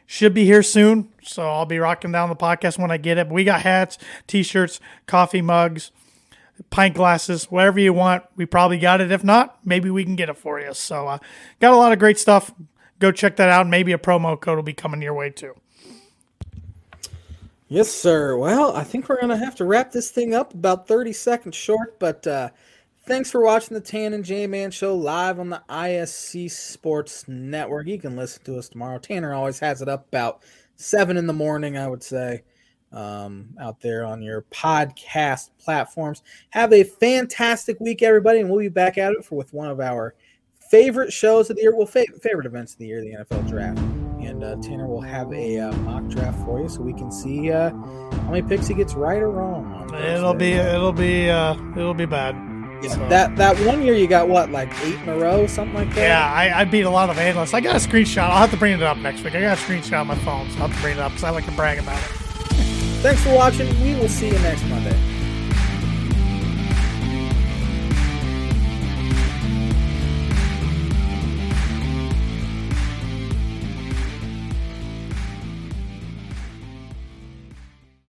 should 0.06 0.34
be 0.34 0.46
here 0.46 0.64
soon. 0.64 1.10
So 1.24 1.50
I'll 1.50 1.66
be 1.66 1.80
rocking 1.80 2.12
down 2.12 2.30
the 2.30 2.36
podcast 2.36 2.78
when 2.78 2.92
I 2.92 2.98
get 2.98 3.18
it. 3.18 3.28
But 3.28 3.34
we 3.34 3.44
got 3.44 3.62
hats, 3.62 3.98
t 4.28 4.44
shirts, 4.44 4.80
coffee 5.08 5.42
mugs, 5.42 5.92
pint 6.70 6.96
glasses, 6.96 7.46
whatever 7.46 7.80
you 7.80 7.94
want. 7.94 8.24
We 8.36 8.46
probably 8.46 8.80
got 8.80 9.02
it. 9.02 9.12
If 9.12 9.24
not, 9.24 9.60
maybe 9.66 9.90
we 9.90 10.04
can 10.04 10.16
get 10.16 10.30
it 10.30 10.38
for 10.38 10.60
you. 10.60 10.74
So 10.74 11.08
uh, 11.08 11.18
got 11.60 11.74
a 11.74 11.78
lot 11.78 11.92
of 11.92 12.00
great 12.00 12.20
stuff. 12.20 12.52
Go 13.00 13.12
check 13.12 13.36
that 13.38 13.50
out. 13.50 13.68
Maybe 13.68 13.92
a 13.92 13.98
promo 13.98 14.40
code 14.40 14.56
will 14.56 14.64
be 14.64 14.74
coming 14.74 15.02
your 15.02 15.14
way 15.14 15.30
too. 15.30 15.56
Yes, 17.68 17.90
sir. 17.90 18.38
Well, 18.38 18.76
I 18.76 18.84
think 18.84 19.10
we're 19.10 19.20
going 19.20 19.30
to 19.30 19.44
have 19.44 19.56
to 19.56 19.66
wrap 19.66 19.92
this 19.92 20.12
thing 20.12 20.36
up 20.36 20.54
about 20.54 20.88
30 20.88 21.12
seconds 21.12 21.56
short, 21.56 21.98
but 21.98 22.26
uh, 22.28 22.50
Thanks 23.06 23.30
for 23.30 23.42
watching 23.42 23.74
the 23.76 23.82
Tan 23.82 24.14
and 24.14 24.24
J 24.24 24.48
Man 24.48 24.72
Show 24.72 24.96
live 24.96 25.38
on 25.38 25.50
the 25.50 25.62
ISC 25.68 26.50
Sports 26.50 27.26
Network. 27.28 27.86
You 27.86 28.00
can 28.00 28.16
listen 28.16 28.46
to 28.46 28.58
us 28.58 28.70
tomorrow. 28.70 28.98
Tanner 28.98 29.34
always 29.34 29.60
has 29.60 29.82
it 29.82 29.90
up 29.90 30.08
about 30.08 30.42
seven 30.78 31.18
in 31.18 31.28
the 31.28 31.34
morning, 31.34 31.78
I 31.78 31.90
would 31.90 32.02
say, 32.02 32.44
um, 32.94 33.58
out 33.60 33.82
there 33.82 34.06
on 34.06 34.22
your 34.22 34.44
podcast 34.44 35.50
platforms. 35.60 36.24
Have 36.52 36.72
a 36.72 36.86
fantastic 36.86 37.78
week, 37.82 38.02
everybody, 38.02 38.40
and 38.40 38.50
we'll 38.50 38.62
be 38.62 38.70
back 38.70 38.98
at 38.98 39.12
it 39.12 39.26
for 39.26 39.36
with 39.36 39.54
one 39.54 39.70
of 39.70 39.82
our 39.82 40.16
favorite 40.72 41.12
shows 41.12 41.50
of 41.50 41.58
the 41.58 41.64
year. 41.64 41.76
Well, 41.76 41.86
fa- 41.86 42.06
favorite 42.22 42.46
events 42.46 42.72
of 42.72 42.80
the 42.80 42.88
year, 42.88 43.02
the 43.02 43.16
NFL 43.16 43.50
Draft. 43.50 43.80
And 44.22 44.46
uh, 44.46 44.56
Tanner 44.62 44.88
will 44.88 45.02
have 45.02 45.30
a 45.34 45.60
uh, 45.60 45.74
mock 45.80 46.08
draft 46.08 46.40
for 46.46 46.62
you, 46.62 46.70
so 46.70 46.80
we 46.80 46.94
can 46.94 47.12
see 47.12 47.52
uh, 47.52 47.72
how 47.72 48.32
many 48.32 48.42
picks 48.42 48.68
he 48.68 48.74
gets 48.74 48.94
right 48.94 49.22
or 49.22 49.30
wrong. 49.30 49.94
It'll 49.94 50.34
be, 50.34 50.54
it'll 50.54 50.94
be, 50.94 51.30
uh, 51.30 51.58
it'll 51.76 51.94
be 51.94 52.06
bad. 52.06 52.53
Yeah, 52.84 53.08
that 53.08 53.36
that 53.38 53.58
one 53.66 53.82
year 53.82 53.94
you 53.94 54.08
got 54.08 54.28
what, 54.28 54.52
like 54.52 54.70
eight 54.82 55.00
in 55.00 55.10
a 55.10 55.18
row, 55.18 55.48
something 55.48 55.74
like 55.74 55.90
that. 55.96 56.02
Yeah, 56.02 56.34
I, 56.34 56.62
I, 56.62 56.66
beat 56.66 56.82
a 56.82 56.90
lot 56.90 57.10
of 57.10 57.18
analysts. 57.18 57.54
I 57.54 57.62
got 57.62 57.76
a 57.76 57.80
screenshot. 57.80 58.24
I'll 58.24 58.38
have 58.38 58.52
to 58.52 58.58
bring 58.58 58.74
it 58.74 58.84
up 58.84 58.98
next 58.98 59.24
week. 59.24 59.36
I 59.36 59.42
got 59.42 59.58
a 59.58 59.62
screenshot 59.62 60.02
on 60.02 60.08
my 60.08 60.16
phone, 60.16 60.50
so 60.50 60.60
I'll 60.60 60.68
have 60.68 60.76
to 60.76 60.82
bring 60.82 60.98
it 60.98 61.00
up 61.00 61.12
because 61.12 61.24
I 61.24 61.30
like 61.30 61.46
to 61.46 61.52
brag 61.52 61.80
about 61.80 61.98
it. 61.98 62.10
Thanks 63.02 63.24
for 63.24 63.34
watching. 63.34 63.68
We 63.82 63.96
will 63.96 64.10
see 64.10 64.28
you 64.28 64.40
next 64.40 64.66
Monday. 64.66 65.13